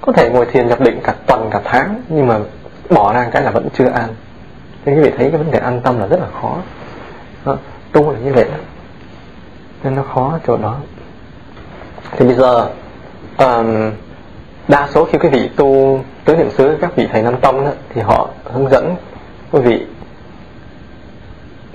[0.00, 2.38] Có thể ngồi thiền nhập định cả tuần cả tháng nhưng mà
[2.90, 4.08] bỏ ra cái là vẫn chưa an.
[4.84, 6.56] Nên quý vị thấy cái vấn đề an tâm là rất là khó.
[7.44, 7.56] Đó,
[7.92, 8.58] tu là như vậy đó.
[9.82, 10.76] Nên nó khó chỗ đó.
[12.12, 12.68] Thì bây giờ
[13.38, 13.90] um,
[14.68, 17.70] đa số khi quý vị tu tứ niệm xứ các vị thầy nam tông đó,
[17.94, 18.96] thì họ hướng dẫn
[19.50, 19.86] quý vị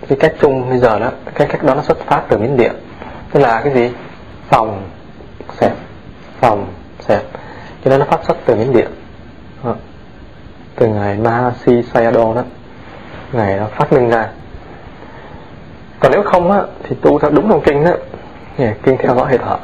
[0.10, 2.72] cái cách chung bây giờ đó, cái cách đó nó xuất phát từ miến điện.
[3.32, 3.92] Tức là cái gì?
[4.50, 4.84] Phòng
[5.54, 5.74] xẹp
[6.42, 6.68] phòng
[7.00, 7.24] xẹp.
[7.84, 8.88] Cho nên nó phát xuất từ miến điện.
[9.64, 9.76] Đó.
[10.76, 12.44] từ ngày Mahasi Sayadaw đó,
[13.32, 14.30] ngày nó phát minh ra.
[16.00, 17.94] Còn nếu không á, thì tu theo đúng đồng kinh á
[18.84, 19.58] kinh theo dõi hơi thở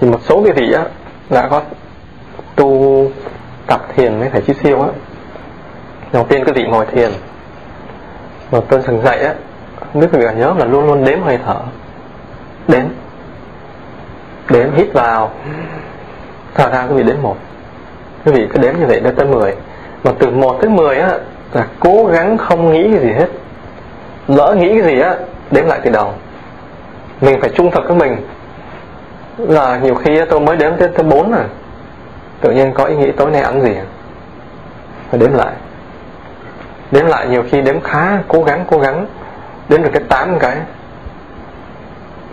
[0.00, 0.84] thì một số cái vị á,
[1.30, 1.62] đã có
[2.56, 3.10] tu
[3.66, 4.88] tập thiền với phải chi siêu á
[6.12, 7.10] đầu tiên cái vị ngồi thiền
[8.52, 9.34] mà tôi thường dạy á
[9.94, 11.56] đức quý vị nhớ là luôn luôn đếm hơi thở.
[12.68, 12.84] Đếm.
[14.50, 15.30] Đếm hít vào.
[16.54, 17.36] Thở ra quý vị đếm một.
[18.24, 19.54] Quý vị cứ đếm như vậy đến tới 10
[20.04, 21.18] mà từ 1 tới 10 á,
[21.52, 23.28] là cố gắng không nghĩ cái gì hết.
[24.28, 25.16] Lỡ nghĩ cái gì á,
[25.50, 26.12] đếm lại từ đầu.
[27.20, 28.16] Mình phải trung thực với mình.
[29.38, 31.44] Là nhiều khi tôi mới đếm tới tới bốn rồi
[32.40, 33.84] tự nhiên có ý nghĩ tối nay ăn gì à?
[35.10, 35.52] phải đếm lại
[36.90, 39.06] đếm lại nhiều khi đếm khá cố gắng cố gắng.
[39.68, 40.56] Đếm được cái tám cái.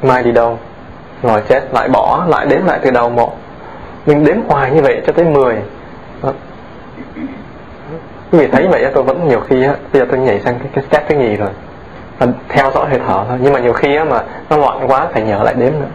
[0.01, 0.59] Mai đi đâu?
[1.21, 3.37] Ngồi chết lại bỏ lại đếm lại từ đầu một.
[4.05, 5.55] Mình đếm hoài như vậy cho tới 10
[6.21, 6.33] ờ.
[8.31, 10.67] quý vị thấy vậy tôi vẫn nhiều khi á bây giờ tôi nhảy sang cái,
[10.73, 11.49] cái step thứ nhì rồi.
[12.19, 13.37] Và theo dõi hơi thở thôi.
[13.41, 15.87] Nhưng mà nhiều khi á mà nó loạn quá phải nhớ lại đếm nữa.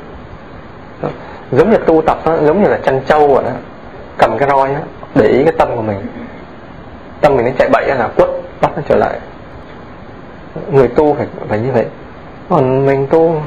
[1.02, 1.09] Đó.
[1.52, 3.51] giống như tu tập á giống như là chăn trâu vậy đó.
[4.18, 4.80] Cầm cái roi á
[5.14, 6.06] để ý cái tâm của mình.
[7.20, 8.28] Tâm mình nó chạy bậy là quất
[8.62, 9.18] bắt nó trở lại.
[10.72, 11.86] Người tu phải phải như vậy.
[12.48, 13.43] Còn mình tu,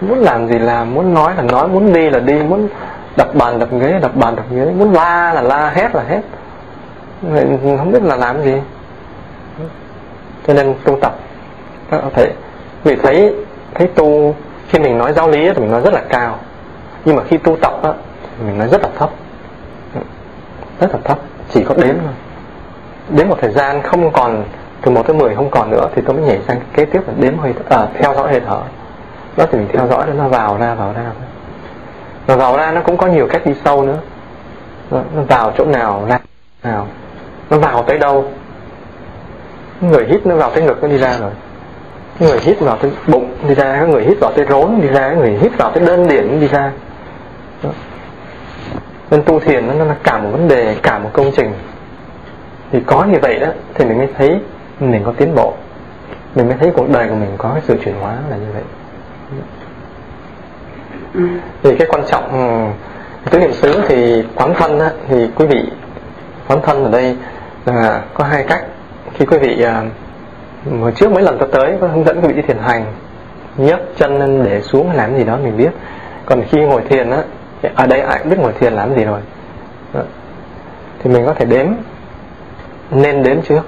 [0.00, 2.68] muốn làm gì làm, muốn nói là nói, muốn đi là đi, muốn
[3.16, 6.20] đập bàn đập ghế, đập bàn đập ghế, muốn la là la, hét là hét.
[7.22, 8.54] Mình không biết là làm gì.
[10.46, 11.14] Cho nên tu tập.
[12.14, 12.32] Thấy,
[12.84, 13.34] vì thấy
[13.74, 14.34] thấy tu,
[14.68, 16.38] khi mình nói giáo lý thì mình nói rất là cao.
[17.04, 17.92] Nhưng mà khi tu tập á
[18.46, 19.10] mình nói rất là thấp.
[20.80, 21.18] Rất là thấp,
[21.50, 22.12] chỉ có đếm thôi
[23.08, 24.44] đến một thời gian không còn
[24.82, 27.14] từ 1 tới 10 không còn nữa thì tôi mới nhảy sang kế tiếp là
[27.20, 28.60] đếm hơi à, theo dõi hơi thở.
[29.36, 31.04] Đó thì mình theo dõi nó vào ra vào ra.
[32.26, 33.98] Và vào ra nó cũng có nhiều cách đi sâu nữa.
[34.90, 36.18] Nó vào chỗ nào ra
[36.62, 36.86] nào.
[37.50, 38.24] Nó vào tới đâu?
[39.80, 41.30] Người hít nó vào tới ngực nó đi ra rồi.
[42.18, 45.12] Người hít vào tới bụng đi ra có người hít vào tới rốn đi ra
[45.12, 46.72] người hít vào tới đơn điển đi ra.
[47.62, 47.70] Đó.
[49.10, 51.52] nên tu thiền nó là cả một vấn đề cả một công trình
[52.74, 54.38] thì có như vậy đó thì mình mới thấy
[54.80, 55.54] mình có tiến bộ.
[56.34, 58.62] Mình mới thấy cuộc đời của mình có cái sự chuyển hóa là như vậy.
[61.62, 62.72] Thì cái quan trọng
[63.30, 65.64] tứ niệm xứ thì quán thân á, thì quý vị
[66.48, 67.16] quán thân ở đây
[67.64, 68.64] là có hai cách.
[69.14, 69.82] Khi quý vị à,
[70.80, 72.84] hồi trước mấy lần tôi tới có hướng dẫn quý vị đi thiền hành
[73.56, 75.70] nhấc chân lên để xuống làm gì đó mình biết.
[76.26, 77.22] Còn khi ngồi thiền á
[77.74, 79.20] ở đây ai cũng biết ngồi thiền làm gì rồi.
[81.02, 81.66] Thì mình có thể đếm
[82.90, 83.62] nên đến trước.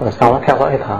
[0.00, 0.98] Rồi sau đó theo dõi hơi thở.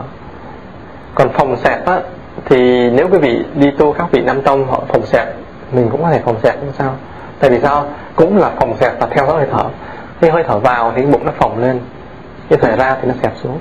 [1.14, 2.00] Còn phòng xẹp á,
[2.44, 5.34] thì nếu quý vị đi tu các vị nam tông, họ phòng xẹp,
[5.72, 6.94] mình cũng có thể phòng xẹp, không sao.
[7.38, 7.86] Tại vì sao?
[8.16, 9.64] Cũng là phòng xẹp và theo dõi hơi thở.
[10.20, 11.80] Khi hơi thở vào thì bụng nó phồng lên
[12.50, 13.58] khi thở ra thì nó xẹp xuống.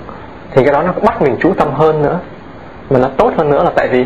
[0.51, 2.19] Thì cái đó nó bắt mình chú tâm hơn nữa.
[2.89, 4.05] Mà nó tốt hơn nữa là tại vì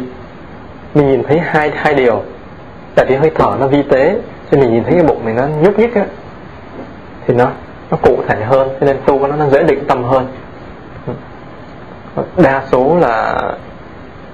[0.93, 2.23] mình nhìn thấy hai hai điều.
[2.95, 4.17] Tại vì hơi thở nó vi tế
[4.51, 6.05] cho mình nhìn thấy cái bụng mình nó nhúc nhích á,
[7.27, 7.47] thì nó
[7.91, 10.27] nó cụ thể hơn, cho nên tu nó nó dễ định tâm hơn.
[12.37, 13.41] Đa số là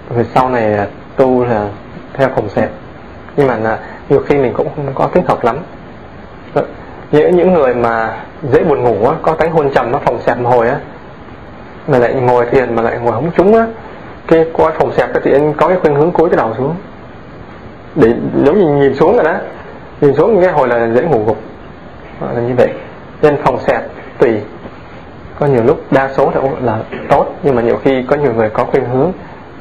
[0.09, 1.67] về sau này tu là
[2.13, 2.69] theo phòng xẹp
[3.35, 3.79] nhưng mà là
[4.09, 5.57] nhiều khi mình cũng không có thích hợp lắm.
[7.11, 10.39] Những những người mà dễ buồn ngủ á, có tánh hôn trầm nó phòng xẹp
[10.39, 10.75] một hồi á,
[11.87, 13.65] mà lại ngồi thiền mà lại ngồi không trúng á,
[14.27, 16.75] cái qua phòng xẹp thì anh có cái khuynh hướng cúi cái đầu xuống.
[17.95, 18.13] Để
[18.45, 19.35] giống như nhìn xuống rồi đó.
[20.01, 21.37] Nhìn xuống cái hồi là dễ ngủ gục.
[22.35, 22.69] Là như vậy
[23.21, 23.81] nên phòng xẹp
[24.17, 24.41] tùy.
[25.39, 26.79] Có nhiều lúc đa số thì là
[27.09, 29.11] tốt nhưng mà nhiều khi có nhiều người có khuynh hướng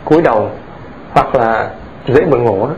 [0.05, 0.51] cúi đầu
[1.11, 1.71] hoặc là
[2.07, 2.69] dễ buồn ngủ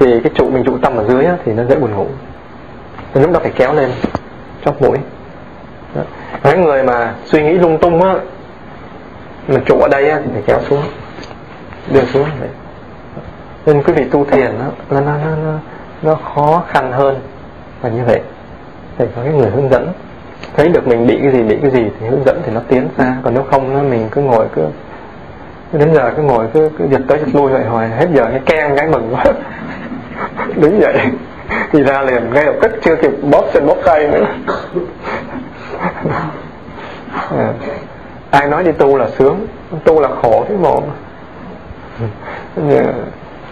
[0.00, 2.06] thì cái trụ mình trụ tâm ở dưới thì nó dễ buồn ngủ.
[3.14, 3.90] Nên lúc đó phải kéo lên
[4.64, 4.98] chóp mũi.
[5.94, 6.02] Đó.
[6.42, 8.14] cái người mà suy nghĩ lung tung á
[9.48, 10.82] mà trụ ở đây á, thì phải kéo xuống
[11.90, 12.48] đưa xuống vậy.
[13.66, 15.52] Nên quý vị tu thiền nó, nó, nó, nó,
[16.02, 17.20] nó khó khăn hơn
[17.80, 18.20] và như vậy
[18.98, 19.92] phải có cái người hướng dẫn.
[20.56, 22.88] Thấy được mình bị cái gì bị cái gì thì hướng dẫn thì nó tiến
[22.98, 23.16] xa.
[23.22, 24.62] Còn nếu không nó mình cứ ngồi cứ
[25.72, 28.40] đến giờ cứ ngồi cứ, cứ giật tới giật lui vậy hồi hết giờ cái
[28.46, 29.24] keng cái mừng quá.
[30.56, 30.98] Đứng dậy.
[31.72, 34.26] Đi ra liền ngay lập tức chưa kịp bóp chân bóp tay nữa.
[37.38, 37.52] À.
[38.30, 39.46] ai nói đi tu là sướng
[39.84, 40.82] tu là khổ thế bộ.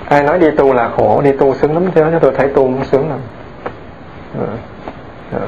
[0.08, 2.04] Ai nói đi tu là khổ đi tu sướng lắm chứ.
[2.12, 3.18] Cho tôi thấy tu cũng sướng lắm.
[4.38, 4.46] Ừ.
[5.32, 5.38] Dạ.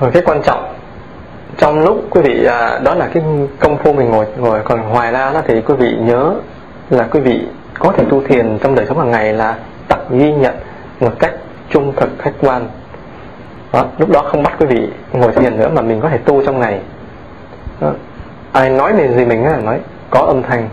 [0.00, 0.74] Rồi cái quan trọng
[1.56, 3.22] trong lúc quý vị à, đó là cái
[3.60, 6.34] công phu mình ngồi ngồi còn ngoài ra đó thì quý vị nhớ
[6.90, 7.40] là quý vị
[7.78, 9.56] có thể tu thiền trong đời sống hàng ngày là
[9.88, 10.54] tập ghi nhận
[11.00, 11.32] một cách
[11.70, 12.68] trung thực khách quan.
[13.72, 16.44] Đó, lúc đó không bắt quý vị ngồi thiền nữa mà mình có thể tu
[16.44, 16.80] trong ngày.
[17.80, 17.92] Đó.
[18.52, 20.68] ai nói mình gì mình á nói có âm thanh.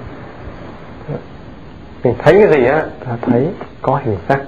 [2.03, 2.83] Mình thấy cái gì á
[3.21, 3.47] thấy
[3.81, 4.39] có hình sắc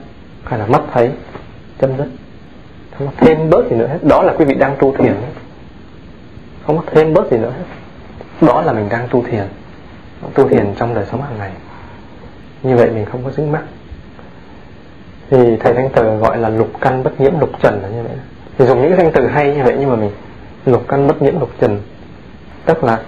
[0.44, 1.12] hay là mắt thấy
[1.82, 2.08] chân dứt
[2.98, 4.00] không có thêm bớt gì nữa hết.
[4.02, 5.14] Đó là quý vị đang tu thiền.
[6.66, 7.64] Không có thêm bớt gì nữa hết.
[8.48, 9.44] Đó là mình đang tu thiền.
[10.34, 11.52] Tu thiền trong đời sống hàng ngày.
[12.64, 13.64] Như vậy mình không có dính mắc.
[15.30, 18.12] Thì thầy thanh từ gọi là lục căn bất nhiễm lục trần là như vậy
[18.58, 20.12] thì dùng những cái danh từ hay như vậy nhưng mà mình
[20.66, 21.82] lục căn bất nhiễm lục trần.
[22.66, 23.00] Tức là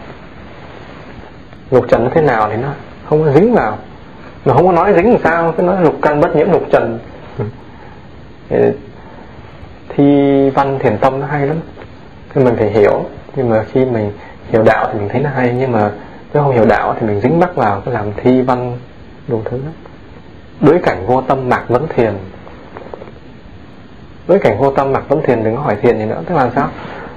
[1.72, 2.68] lục trần nó thế nào thì nó
[3.06, 3.78] không có dính vào.
[4.46, 5.54] Mà không có nói dính làm sao?
[5.58, 7.00] Cứ nói lục căn bất nhiễm lục trần
[9.90, 11.58] thi văn thiền tâm nó hay lắm.
[12.34, 13.06] Thì mình phải hiểu
[13.36, 14.12] nhưng mà khi mình
[14.50, 15.92] hiểu đạo thì mình thấy nó hay nhưng mà
[16.34, 18.78] nếu không hiểu đạo thì mình dính mắc vào cái làm thi văn
[19.28, 19.74] đủ thứ lắm.
[20.62, 22.14] Đối cảnh vô tâm mạc vấn thiền.
[24.28, 26.22] Đối cảnh vô tâm mạc vấn thiền đừng có hỏi thiền gì nữa.
[26.26, 26.70] Tức là sao?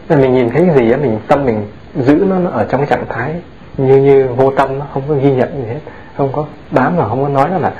[0.08, 2.80] Là mình nhìn thấy cái gì á mình tâm mình giữ nó, nó ở trong
[2.80, 3.34] cái trạng thái
[3.76, 5.80] như như vô tâm nó không có ghi nhận gì hết.
[6.16, 7.72] Không có bám vào không có nói nó là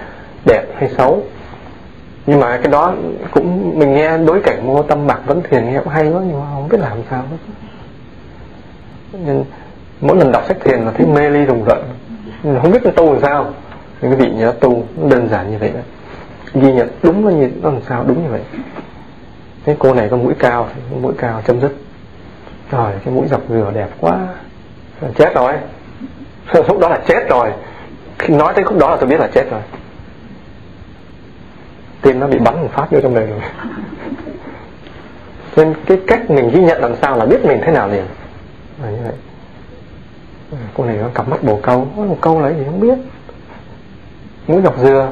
[0.45, 1.23] đẹp hay xấu
[2.27, 2.95] nhưng mà cái đó
[3.31, 6.41] cũng, mình nghe đối cảnh mô tâm bạc vẫn thiền nghe cũng hay lắm nhưng
[6.41, 7.37] mà không biết làm sao hết.
[9.13, 9.45] Nên
[10.01, 11.83] mỗi lần đọc sách thiền là thấy mê ly rùng rợn.
[12.63, 13.47] Không biết nó tu làm sao.
[14.01, 15.81] Những quý vị nhớ tu đơn giản như vậy đó.
[16.55, 18.41] Ghi nhận đúng là như, nó làm sao đúng như vậy.
[19.65, 20.69] Thế cô này có mũi cao
[21.01, 21.73] mũi cao chấm dứt.
[22.71, 24.19] Rồi cái mũi dọc dừa đẹp quá.
[25.19, 25.53] Chết rồi.
[26.69, 27.53] Lúc đó là chết rồi.
[28.19, 29.61] Khi nói tới khúc đó là tôi biết là chết rồi
[32.03, 33.41] tim nó bị bắn một phát vô trong đời rồi.
[35.57, 38.05] Nên cái cách mình ghi nhận làm sao là biết mình thế nào liền.
[38.83, 39.13] Là như vậy.
[40.75, 41.89] Cô này có cặp mắt bồ câu.
[41.97, 42.99] Một câu là gì không biết.
[44.47, 45.09] Mũi dọc dừa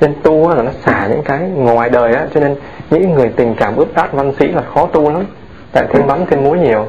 [0.00, 2.56] trên tu là nó xả những cái ngoài đời á cho nên
[2.90, 5.24] những người tình cảm ướt át văn sĩ là khó tu lắm.
[5.72, 6.86] Tại thêm mắm thêm muối nhiều.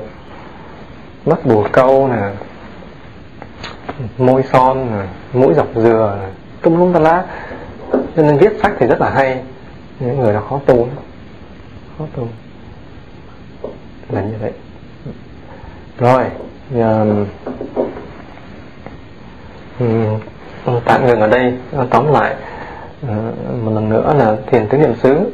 [1.26, 2.30] Mắt bồ câu nè
[4.18, 5.03] môi son nè
[5.34, 6.28] mũi dọc dừa nè
[6.61, 7.24] tung lung ta lá
[7.91, 9.41] cho nên viết sách thì rất là hay.
[9.99, 10.97] Những người là khó tu lắm.
[11.97, 12.27] khó tu.
[14.09, 14.51] Là như vậy.
[15.99, 16.23] Rồi
[16.73, 17.26] um,
[20.85, 21.53] tạm ngừng ở đây.
[21.72, 22.35] Ờ, tóm lại
[23.05, 23.11] uh,
[23.64, 25.31] một lần nữa là thiền tứ niệm xứ.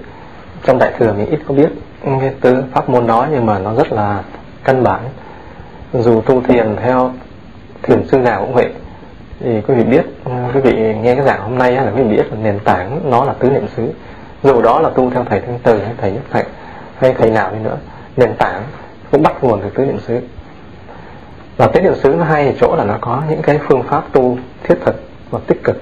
[0.63, 1.69] Trong đại thừa mình ít có biết
[2.03, 4.23] cái tứ pháp môn đó nhưng mà nó rất là
[4.63, 5.01] căn bản.
[5.93, 7.11] Dù tu thiền theo
[7.83, 8.73] thiền sư nào cũng vậy
[9.43, 12.17] thì quý vị biết à, quý vị nghe cái giảng hôm nay là quý vị
[12.17, 13.89] biết là nền tảng nó là tứ niệm xứ.
[14.43, 16.43] Dù đó là tu theo thầy thanh từ hay thầy nhất Thầy
[16.95, 17.77] hay thầy nào đi nữa,
[18.17, 18.63] nền tảng
[19.11, 20.19] cũng bắt nguồn từ tứ niệm xứ.
[21.57, 24.03] Và tứ niệm xứ nó hay ở chỗ là nó có những cái phương pháp
[24.11, 25.81] tu thiết thực và tích cực.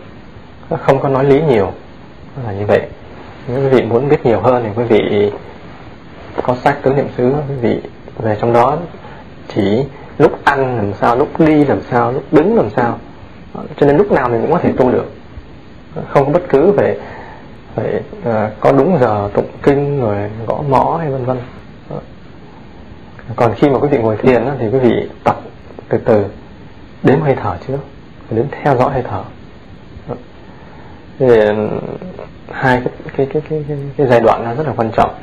[0.70, 1.72] Nó không có nói lý nhiều
[2.46, 2.82] là như vậy.
[3.48, 5.32] Nếu quý vị muốn biết nhiều hơn thì quý vị
[6.44, 7.82] có sách tứ niệm xứ, quý vị
[8.18, 8.78] về trong đó.
[9.56, 9.86] Chỉ
[10.18, 12.98] lúc ăn làm sao, lúc đi làm sao, lúc đứng làm sao.
[13.54, 15.12] Ờ, cho nên lúc nào mình cũng có thể tu được.
[16.10, 16.98] Không có bất cứ về
[17.76, 21.38] phải uh, ờ, có đúng giờ tụng kinh rồi gõ mõ hay vân vân.
[21.90, 22.00] Ờ.
[23.36, 25.42] Còn khi mà quý vị ngồi thiền thì quý vị tập
[25.90, 26.26] từ từ
[27.04, 27.78] đếm hơi thở trước
[28.30, 29.24] đếm theo dõi hơi thở.
[31.20, 31.28] Thì
[32.52, 35.14] hai cái cái cái cái cái, cái giai đoạn nó rất là quan trọng.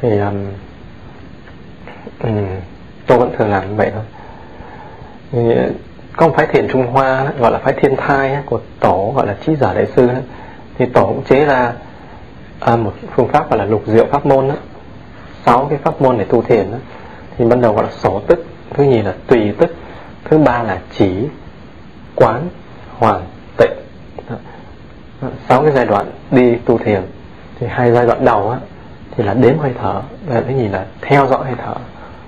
[0.00, 0.46] Thì um,
[2.22, 2.46] um,
[3.06, 4.04] tôi vẫn thường làm như vậy thôi.
[5.32, 5.38] Thì
[6.20, 9.56] công phái thiền Trung Hoa gọi là phái thiên thai của tổ gọi là trí
[9.56, 10.08] giả đại sư
[10.78, 11.72] thì tổ cũng chế ra
[12.60, 14.54] à, một phương pháp gọi là lục diệu pháp môn đó.
[15.46, 16.78] sáu cái pháp môn để tu thiền đó.
[17.38, 19.74] thì ban đầu gọi là sổ tức thứ nhì là tùy tức
[20.24, 21.28] thứ ba là chỉ
[22.14, 22.48] quán
[22.98, 23.22] hoàn
[23.56, 23.72] tịnh.
[25.48, 27.02] Sáu cái giai đoạn đi tu thiền.
[27.60, 28.58] Thì hai giai đoạn đầu á
[29.16, 31.74] thì là đếm hơi thở và thứ nhì là theo dõi hơi thở.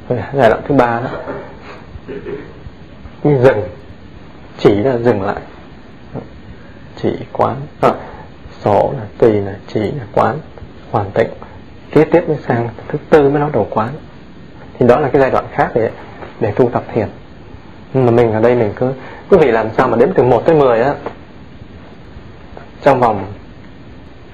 [0.08, 1.08] Rồi giai đoạn thứ ba đó
[3.24, 3.62] như dừng
[4.58, 5.40] chỉ là dừng lại.
[7.02, 7.56] Chỉ quán.
[7.80, 7.90] À,
[8.60, 10.38] số là tùy là chỉ là quán
[10.90, 11.28] hoàn tịnh.
[11.90, 13.88] Kế tiếp mới sang thứ tư mới bắt đầu quán.
[14.78, 15.90] Thì đó là cái giai đoạn khác để
[16.40, 17.08] để tu tập thiền.
[17.94, 18.92] Mà mình ở đây mình cứ
[19.30, 20.94] quý vị làm sao mà đếm từ 1 tới 10 á.
[22.82, 23.26] Trong vòng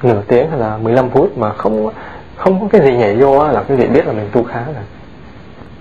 [0.02, 1.90] nửa tiếng hay là 15 phút mà không
[2.36, 4.64] không có cái gì nhảy vô á, là quý vị biết là mình tu khá
[4.64, 4.84] rồi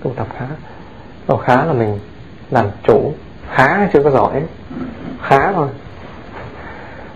[0.02, 0.46] tu tập khá.
[1.26, 1.98] Tu khá là mình
[2.50, 3.12] làm chủ
[3.50, 4.42] khá chưa có giỏi?
[5.22, 5.68] Khá thôi.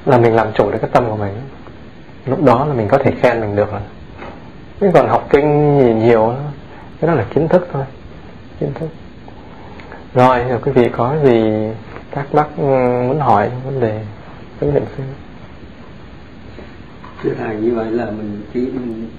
[0.07, 1.33] Là mình làm chủ được cái tâm của mình.
[2.27, 3.81] Lúc đó là mình có thể khen mình được rồi.
[4.81, 6.35] Chứ còn học kinh nhiều, nhiều
[7.01, 7.85] cái đó là kiến thức thôi.
[8.61, 8.89] Kiến thức.
[10.15, 11.69] Rồi rồi quý vị có gì
[12.11, 12.63] các bác ừ,
[13.09, 14.01] muốn hỏi vấn đề
[14.61, 15.03] vấn đề sư
[17.23, 19.11] thưa thầy như vậy là mình chỉ mình,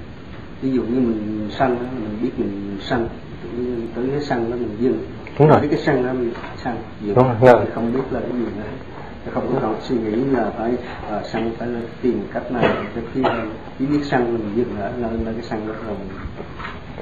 [0.61, 3.07] ví dụ như mình sanh mình biết mình sanh
[3.95, 5.05] tới cái sanh đó mình dừng
[5.39, 5.59] đúng rồi.
[5.69, 6.33] Cái sân mình
[6.63, 7.65] sân dừng đúng rồi ngờ.
[7.75, 8.63] không biết là cái gì nữa.
[9.33, 10.71] Không có suy nghĩ là phải
[11.17, 12.63] uh, sân phải là tìm cách nào
[12.95, 13.21] cho khi
[13.79, 15.95] chỉ biết sân mình dừng ở nơi nơi cái sân đó rồi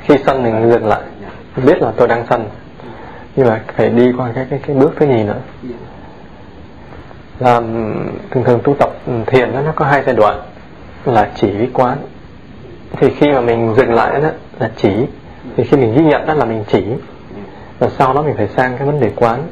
[0.02, 1.02] khi sân mình dừng lại
[1.56, 2.50] mình biết là tôi đang sân
[3.36, 5.40] nhưng mà phải đi qua cái cái cái bước thứ nhì nữa.
[5.64, 5.76] Dạ.
[7.40, 7.62] là
[8.32, 8.90] thường thường tu tập
[9.28, 10.42] thiền đó, nó có hai giai đoạn
[11.06, 11.98] là chỉ với quán.
[12.98, 14.30] Thì khi mà mình dừng lại đó
[14.60, 14.90] là chỉ.
[15.58, 16.84] Thì khi mình ghi nhận đó là mình chỉ
[17.82, 19.48] và sau đó mình phải sang cái vấn đề quán.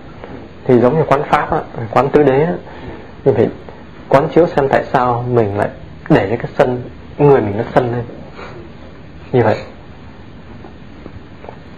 [0.65, 1.61] Thì giống như quán pháp á,
[1.91, 2.53] quán tứ đế á,
[3.25, 3.49] mình phải
[4.09, 5.69] quán chiếu xem tại sao mình lại
[6.09, 6.81] để cho cái sân
[7.17, 8.03] người mình nó sân lên.
[9.31, 9.57] Như vậy.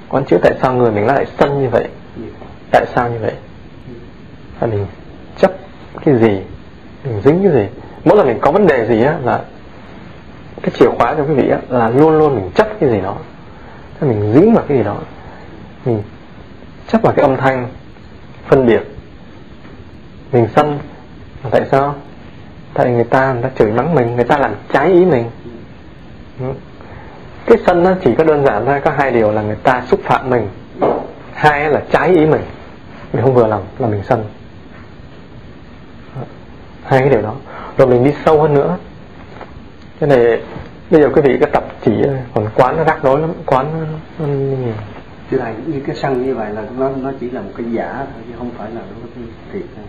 [0.10, 1.88] Quán chiếu tại sao người mình lại sân như vậy?
[2.72, 3.34] Tại sao như vậy?
[4.62, 4.86] Là mình
[5.38, 5.52] chấp
[6.06, 6.42] cái gì?
[7.04, 7.68] Mình dính cái gì?
[8.06, 9.42] Mỗi lần mình có vấn đề gì á là
[10.62, 13.16] cái chìa khóa cho quý vị á là luôn luôn mình chấp cái gì đó.
[14.02, 14.98] Mình dính vào cái gì đó.
[15.86, 16.04] Mình
[16.88, 17.68] chắc là cái âm thanh
[18.48, 18.82] phân biệt
[20.32, 20.80] mình sân
[21.44, 21.96] mà tại sao?
[22.74, 25.26] Tại người ta người ta chửi mắng mình người ta làm trái ý mình.
[26.40, 26.46] Ừ.
[27.46, 30.00] Cái sân nó chỉ có đơn giản thôi có hai điều là người ta xúc
[30.04, 30.48] phạm mình
[31.34, 32.42] hai là trái ý mình.
[33.14, 34.26] Mình không vừa lòng là mình sân
[36.84, 37.36] hai cái điều đó.
[37.78, 38.78] Rồi mình đi sâu hơn nữa.
[40.00, 40.42] Cái này
[40.90, 43.66] bây giờ quý vị cái tập chỉ ờ, còn quán nó rắc rối lắm quán
[43.74, 43.86] nó,
[44.20, 44.74] nó nhiều
[45.32, 47.94] thưa thầy như cái sân như vậy là nó nó chỉ là một cái giả
[47.96, 49.86] thôi chứ không phải là nó cái thiệt đâu.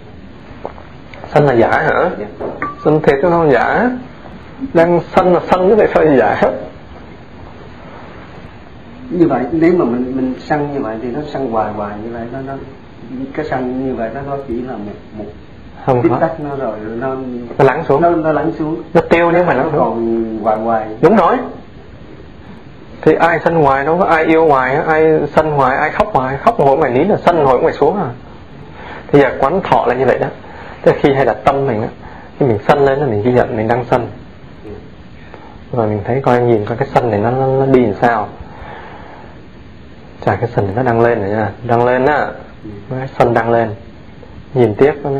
[1.34, 2.10] sân là giả hả?
[2.18, 2.26] Dạ.
[2.84, 3.90] sân thiệt chứ không giả.
[4.74, 6.50] Đang sân là sân chứ tại sao là giả?
[9.10, 12.10] Như vậy nếu mà mình mình sân như vậy thì nó sân hoài hoài như
[12.12, 12.52] vậy nó nó
[13.34, 15.24] cái sân như vậy nó nó chỉ là một một
[15.86, 16.18] không có.
[16.20, 17.16] tắc nó rồi nó
[17.58, 18.02] nó lắng xuống.
[18.02, 18.82] Nó nó lắng xuống.
[18.94, 20.86] Nó tiêu nếu mà nó nó còn hoài hoài.
[21.02, 21.36] Đúng rồi
[23.02, 25.04] thì ai sân hoài đâu có ai yêu hoài ai
[25.34, 28.08] sân hoài ai khóc hoài khóc hồi ngoài nín là sân hồi ngoài xuống à.
[29.08, 30.26] Thì giờ quán thọ là như vậy đó.
[30.82, 31.88] Thế khi hay là tâm mình á
[32.38, 34.08] khi mình sân lên là mình ghi nhận mình đang sân
[35.72, 38.28] rồi mình thấy coi nhìn coi cái sân này nó nó, nó đi làm sao.
[40.24, 42.26] Chả cái sân này nó đang lên rồi nha đang lên á
[42.90, 43.70] cái sân đang lên.
[44.54, 45.10] Nhìn tiếp đó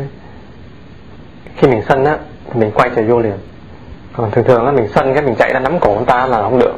[1.57, 2.17] khi mình sân á
[2.53, 3.37] mình quay trở vô liền.
[4.15, 6.41] Còn thường thường á mình sân cái mình chạy ra nắm cổ người ta là
[6.41, 6.73] không được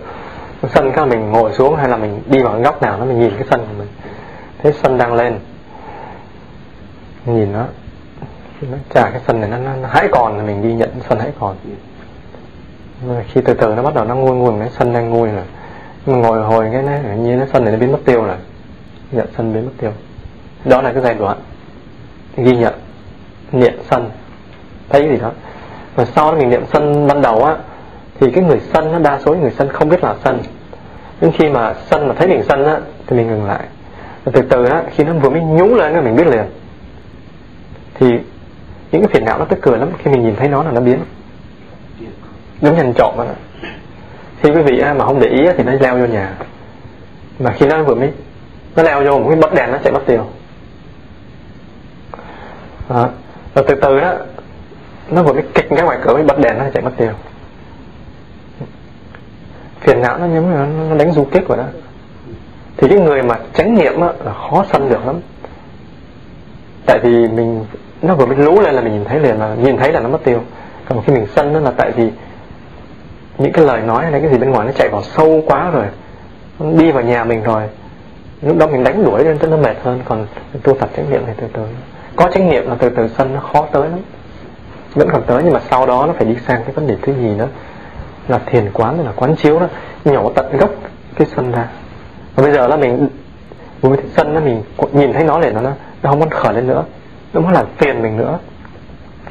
[0.74, 3.32] sân cái mình ngồi xuống hay là mình đi vào góc nào đó mình nhìn
[3.36, 3.88] cái sân của mình.
[4.64, 5.40] Thấy sân đang lên.
[7.26, 7.66] Nhìn nó
[8.62, 11.20] nó trả cái sân này nó, nó, nó hãy còn là mình đi nhận sân
[11.20, 11.56] hãy còn.
[13.08, 15.44] Rồi khi từ từ nó bắt đầu nó nguôi nguôi cái sân đang nguôi rồi.
[16.06, 18.38] Mình ngồi hồi cái này như cái sân này nó biến mất tiêu rồi.
[19.12, 19.92] Nhận sân biến mất tiêu.
[20.66, 21.38] Đó là cái giai đoạn
[22.38, 22.74] ghi nhận
[23.52, 24.10] niệm sân.
[24.90, 25.32] Thấy gì đó.
[25.96, 27.58] Và sau đó mình niệm sân ban đầu á
[28.20, 30.40] thì cái người sân nó đa số người sân không biết là sân
[31.22, 32.78] nhưng khi mà sân mà thấy mình sân á,
[33.08, 33.64] thì mình ngừng lại.
[34.24, 36.46] Và từ từ á, khi nó vừa mới nhúng lên á, mình biết liền.
[37.94, 38.08] Thì
[38.92, 40.82] những cái phiền não nó tức cười lắm, khi mình nhìn thấy nó là nó
[40.82, 41.00] biến.
[42.62, 43.26] Giống như trộm á
[44.46, 46.34] khi quý vị mà không để ý thì nó leo vô nhà.
[47.40, 48.12] Mà khi nó vừa mới,
[48.76, 50.26] nó leo vô một cái bật đèn nó chạy mất tiêu.
[52.90, 53.10] Đó.
[53.56, 54.14] rồi từ từ đó,
[55.10, 57.12] nó vừa mới kịch cái ngoài cửa mới bật đèn nó chạy mất tiêu
[59.86, 61.64] phiền não nó giống như nó, đánh du kích của đó
[62.78, 65.16] thì cái người mà chánh niệm á, là khó sân được lắm.
[66.86, 67.66] Tại vì mình
[68.02, 70.10] nó vừa mới lú lên là mình nhìn thấy liền là nhìn thấy là nó
[70.10, 70.42] mất tiêu.
[70.90, 72.10] Còn khi mình sân đó là tại vì
[73.38, 75.86] những cái lời nói hay cái gì bên ngoài nó chạy vào sâu quá rồi
[76.60, 77.64] nó đi vào nhà mình rồi.
[78.42, 80.28] Lúc đó mình đánh đuổi lên tới nó mệt hơn còn
[80.64, 81.62] tu tập chánh niệm thì từ từ.
[82.16, 84.00] Có chánh niệm là từ từ sân nó khó tới lắm.
[84.94, 87.14] Vẫn còn tới nhưng mà sau đó nó phải đi sang cái vấn đề thứ
[87.14, 87.48] gì nữa
[88.28, 89.68] là thiền quán là quán chiếu đó
[90.06, 90.70] nhổ tận gốc
[91.16, 91.68] cái sân ra.
[92.36, 93.10] Và bây giờ là mình
[93.82, 96.68] với cái sân nó mình nhìn thấy nó để nó nó không muốn khởi lên
[96.68, 96.84] nữa,
[97.34, 98.40] nó muốn làm phiền mình nữa.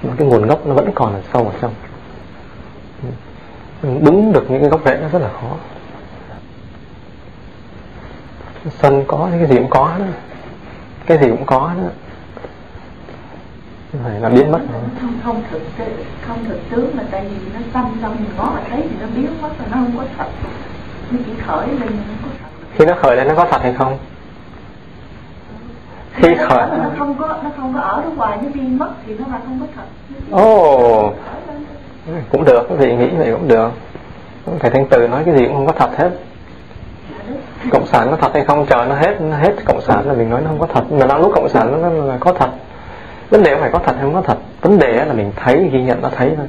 [0.03, 1.75] Mà cái nguồn gốc nó vẫn còn ở sâu ở trong.
[3.83, 3.89] Ừ.
[4.01, 5.57] Đúng được những cái gốc rễ nó rất là khó.
[8.71, 10.05] Sân có cái gì cũng có đó.
[11.07, 11.89] Cái gì cũng có đó
[14.21, 14.61] là biến mất.
[14.73, 14.83] Rồi.
[15.01, 15.87] không không thực tế
[16.27, 19.07] không thực tướng là tại vì nó tâm xong mình ngó mà thấy thì nó
[19.17, 20.27] biến mất rồi nó không có thật.
[21.11, 22.49] Nó chỉ khởi lên nó có thật.
[22.75, 23.99] Khi nó khởi lên nó có thật hay không?
[26.13, 28.91] Khi nó, khởi nó không có nó không có ở đó hoài nó đi mất
[29.07, 29.85] thì nó là không có thật.
[30.31, 31.13] Ồ.
[32.33, 33.71] Cũng được quý vị nghĩ vậy cũng được.
[34.61, 36.11] Thầy thanh từ nói cái gì cũng không có thật hết.
[37.71, 38.67] Cộng sản có thật hay không?
[38.67, 40.93] Chờ nó hết nó hết cộng sản là mình nói nó không có thật.
[40.93, 42.51] Mà đang lúc cộng sản nó là có thật
[43.31, 44.39] vấn đề không phải có thật hay không có thật?
[44.61, 46.47] Vấn đề là mình thấy, ghi nhận nó thấy thôi.